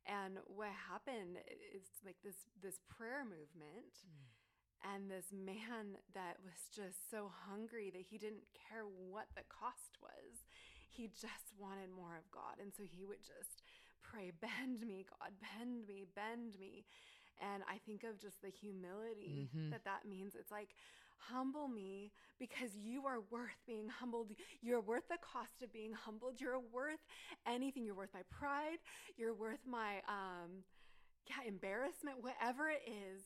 And 0.06 0.38
what 0.46 0.70
happened 0.70 1.42
is 1.74 1.90
like 2.06 2.22
this 2.22 2.46
this 2.62 2.78
prayer 2.86 3.26
movement 3.26 4.06
and 4.82 5.10
this 5.10 5.26
man 5.32 5.96
that 6.14 6.36
was 6.44 6.68
just 6.74 7.10
so 7.10 7.30
hungry 7.48 7.90
that 7.94 8.02
he 8.10 8.18
didn't 8.18 8.44
care 8.52 8.84
what 8.84 9.26
the 9.34 9.42
cost 9.48 9.98
was. 10.02 10.44
He 10.90 11.08
just 11.08 11.54
wanted 11.58 11.90
more 11.94 12.16
of 12.18 12.30
God. 12.30 12.60
And 12.60 12.72
so 12.74 12.82
he 12.84 13.04
would 13.04 13.22
just 13.22 13.62
pray, 14.02 14.32
Bend 14.40 14.80
me, 14.80 15.06
God, 15.08 15.32
bend 15.40 15.86
me, 15.86 16.04
bend 16.14 16.58
me. 16.58 16.84
And 17.40 17.62
I 17.68 17.78
think 17.86 18.04
of 18.04 18.20
just 18.20 18.42
the 18.42 18.50
humility 18.50 19.48
Mhm. 19.54 19.70
that 19.70 19.84
that 19.84 20.04
means. 20.04 20.34
It's 20.34 20.50
like, 20.50 20.74
humble 21.30 21.68
me 21.68 22.10
because 22.38 22.76
you 22.76 23.06
are 23.06 23.20
worth 23.30 23.64
being 23.64 23.88
humbled. 23.88 24.32
You're 24.60 24.80
worth 24.80 25.06
the 25.08 25.18
cost 25.18 25.62
of 25.62 25.72
being 25.72 25.92
humbled. 25.92 26.40
You're 26.40 26.58
worth 26.58 26.98
anything. 27.46 27.84
You're 27.84 27.94
worth 27.94 28.12
my 28.12 28.24
pride. 28.24 28.78
You're 29.16 29.32
worth 29.34 29.64
my, 29.64 30.02
um, 30.08 30.64
yeah, 31.26 31.46
embarrassment, 31.46 32.20
whatever 32.22 32.68
it 32.70 32.82
is, 32.86 33.22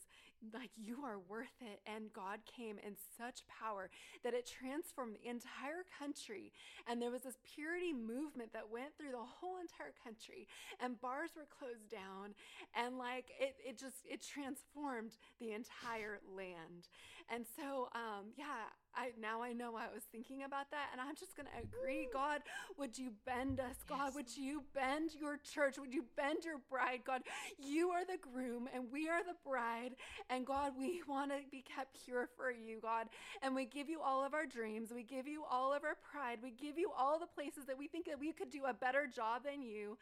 like 0.53 0.71
you 0.77 1.03
are 1.03 1.19
worth 1.27 1.57
it. 1.61 1.81
And 1.85 2.13
God 2.13 2.39
came 2.45 2.77
in 2.85 2.93
such 3.17 3.41
power 3.47 3.89
that 4.23 4.33
it 4.33 4.45
transformed 4.47 5.15
the 5.15 5.29
entire 5.29 5.85
country. 5.99 6.51
And 6.87 7.01
there 7.01 7.11
was 7.11 7.23
this 7.23 7.37
purity 7.55 7.93
movement 7.93 8.53
that 8.53 8.69
went 8.71 8.95
through 8.97 9.11
the 9.11 9.23
whole 9.23 9.57
entire 9.59 9.93
country. 10.03 10.47
And 10.79 10.99
bars 11.01 11.31
were 11.35 11.47
closed 11.47 11.89
down. 11.89 12.35
And 12.75 12.97
like 12.97 13.31
it, 13.39 13.55
it 13.63 13.77
just, 13.77 14.05
it 14.05 14.21
transformed 14.21 15.17
the 15.39 15.53
entire 15.53 16.19
land. 16.35 16.89
And 17.29 17.45
so, 17.57 17.89
um, 17.93 18.31
yeah, 18.37 18.71
I 18.95 19.11
now 19.21 19.41
I 19.43 19.53
know 19.53 19.75
I 19.75 19.93
was 19.93 20.03
thinking 20.11 20.43
about 20.43 20.71
that, 20.71 20.87
and 20.91 20.99
I'm 21.01 21.15
just 21.15 21.35
gonna 21.35 21.49
agree. 21.61 22.07
God, 22.11 22.41
would 22.77 22.97
you 22.97 23.11
bend 23.25 23.59
us? 23.59 23.75
God, 23.87 24.05
Yes. 24.07 24.15
would 24.15 24.37
you 24.37 24.63
bend 24.73 25.11
your 25.19 25.37
church? 25.37 25.77
Would 25.77 25.93
you 25.93 26.05
bend 26.15 26.45
your 26.45 26.57
bride? 26.69 27.01
God, 27.05 27.21
you 27.59 27.89
are 27.91 28.05
the 28.05 28.17
groom, 28.17 28.67
and 28.73 28.91
we 28.91 29.07
are 29.09 29.23
the 29.23 29.35
bride. 29.45 29.95
And 30.29 30.45
God, 30.45 30.73
we 30.77 31.03
want 31.07 31.31
to 31.31 31.37
be 31.51 31.61
kept 31.61 32.03
pure 32.05 32.27
for 32.37 32.49
you, 32.49 32.79
God. 32.81 33.07
And 33.41 33.53
we 33.53 33.65
give 33.65 33.89
you 33.89 34.01
all 34.01 34.23
of 34.25 34.33
our 34.33 34.45
dreams. 34.45 34.91
We 34.93 35.03
give 35.03 35.27
you 35.27 35.43
all 35.49 35.73
of 35.73 35.83
our 35.83 35.97
pride. 36.11 36.39
We 36.41 36.51
give 36.51 36.77
you 36.79 36.91
all 36.97 37.19
the 37.19 37.27
places 37.27 37.65
that 37.67 37.77
we 37.77 37.87
think 37.87 38.05
that 38.07 38.19
we 38.19 38.31
could 38.31 38.49
do 38.49 38.63
a 38.65 38.73
better 38.73 39.05
job 39.05 39.43
than 39.43 39.61
you. 39.61 39.97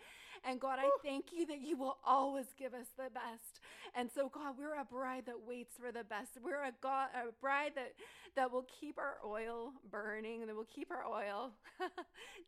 And 0.48 0.60
God, 0.60 0.78
I 0.80 0.90
thank 1.04 1.34
you 1.34 1.46
that 1.48 1.62
you 1.62 1.76
will 1.76 1.98
always 2.06 2.46
give 2.58 2.74
us 2.74 2.86
the 2.98 3.10
best. 3.10 3.62
And 3.96 4.10
so, 4.14 4.30
God, 4.30 4.56
we're 4.58 4.80
a 4.80 4.86
bride 4.86 5.24
that 5.26 5.42
waits 5.46 5.76
for 5.80 5.92
the 5.92 6.04
best. 6.04 6.38
We're 6.44 6.64
a 6.64 6.72
God, 6.82 7.10
a 7.16 7.32
bride 7.42 7.72
that 7.76 7.94
that 8.36 8.52
will 8.52 8.68
keep 8.80 9.00
our 9.00 9.18
oil 9.26 9.72
burning, 9.90 10.42
and 10.42 10.50
that 10.50 10.56
will 10.56 10.66
keep 10.66 10.92
our 10.92 11.06
oil. 11.06 11.52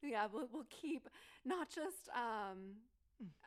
yeah, 0.04 0.28
we'll, 0.32 0.48
we'll 0.52 0.68
keep 0.70 1.08
not 1.45 1.70
just. 1.70 2.10
Um, 2.16 2.76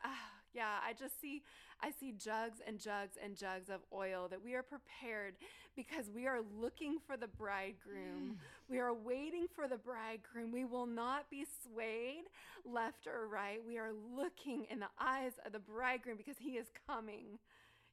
ah, 0.05 0.40
yeah, 0.53 0.79
I 0.87 0.93
just 0.93 1.21
see, 1.21 1.43
I 1.81 1.91
see 1.91 2.13
jugs 2.13 2.61
and 2.67 2.79
jugs 2.79 3.17
and 3.23 3.37
jugs 3.37 3.69
of 3.69 3.81
oil 3.93 4.29
that 4.31 4.43
we 4.43 4.55
are 4.55 4.63
prepared 4.63 5.35
because 5.77 6.11
we 6.15 6.27
are 6.27 6.41
looking 6.61 6.99
for 7.07 7.17
the 7.17 7.29
bridegroom. 7.29 8.33
Mm. 8.33 8.37
We 8.69 8.79
are 8.79 8.93
waiting 8.93 9.47
for 9.55 9.69
the 9.69 9.77
bridegroom. 9.79 10.53
We 10.53 10.65
will 10.65 10.87
not 10.87 11.31
be 11.31 11.47
swayed 11.63 12.25
left 12.65 13.07
or 13.07 13.29
right. 13.29 13.61
We 13.65 13.79
are 13.79 13.93
looking 14.15 14.67
in 14.71 14.81
the 14.81 14.91
eyes 14.99 15.33
of 15.47 15.53
the 15.53 15.59
bridegroom 15.59 16.17
because 16.17 16.37
he 16.39 16.53
is 16.53 16.67
coming. 16.87 17.39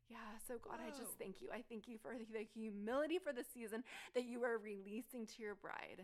Yeah, 0.10 0.18
so 0.48 0.56
God, 0.64 0.80
I 0.86 0.90
just 0.90 1.20
thank 1.20 1.42
you. 1.42 1.50
I 1.54 1.64
thank 1.70 1.88
you 1.88 1.98
for 2.02 2.14
the 2.32 2.48
humility 2.56 3.20
for 3.20 3.34
the 3.34 3.44
season 3.54 3.84
that 4.16 4.24
you 4.24 4.44
are 4.44 4.58
releasing 4.58 5.26
to 5.26 5.42
your 5.42 5.56
bride. 5.56 6.02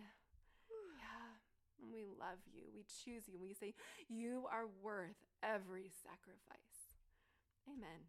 And 1.83 1.91
we 1.91 2.05
love 2.07 2.39
you. 2.55 2.63
We 2.73 2.85
choose 3.03 3.27
you. 3.27 3.37
We 3.39 3.53
say 3.53 3.73
you 4.07 4.47
are 4.49 4.67
worth 4.81 5.19
every 5.43 5.91
sacrifice. 5.91 6.95
Amen. 7.67 8.07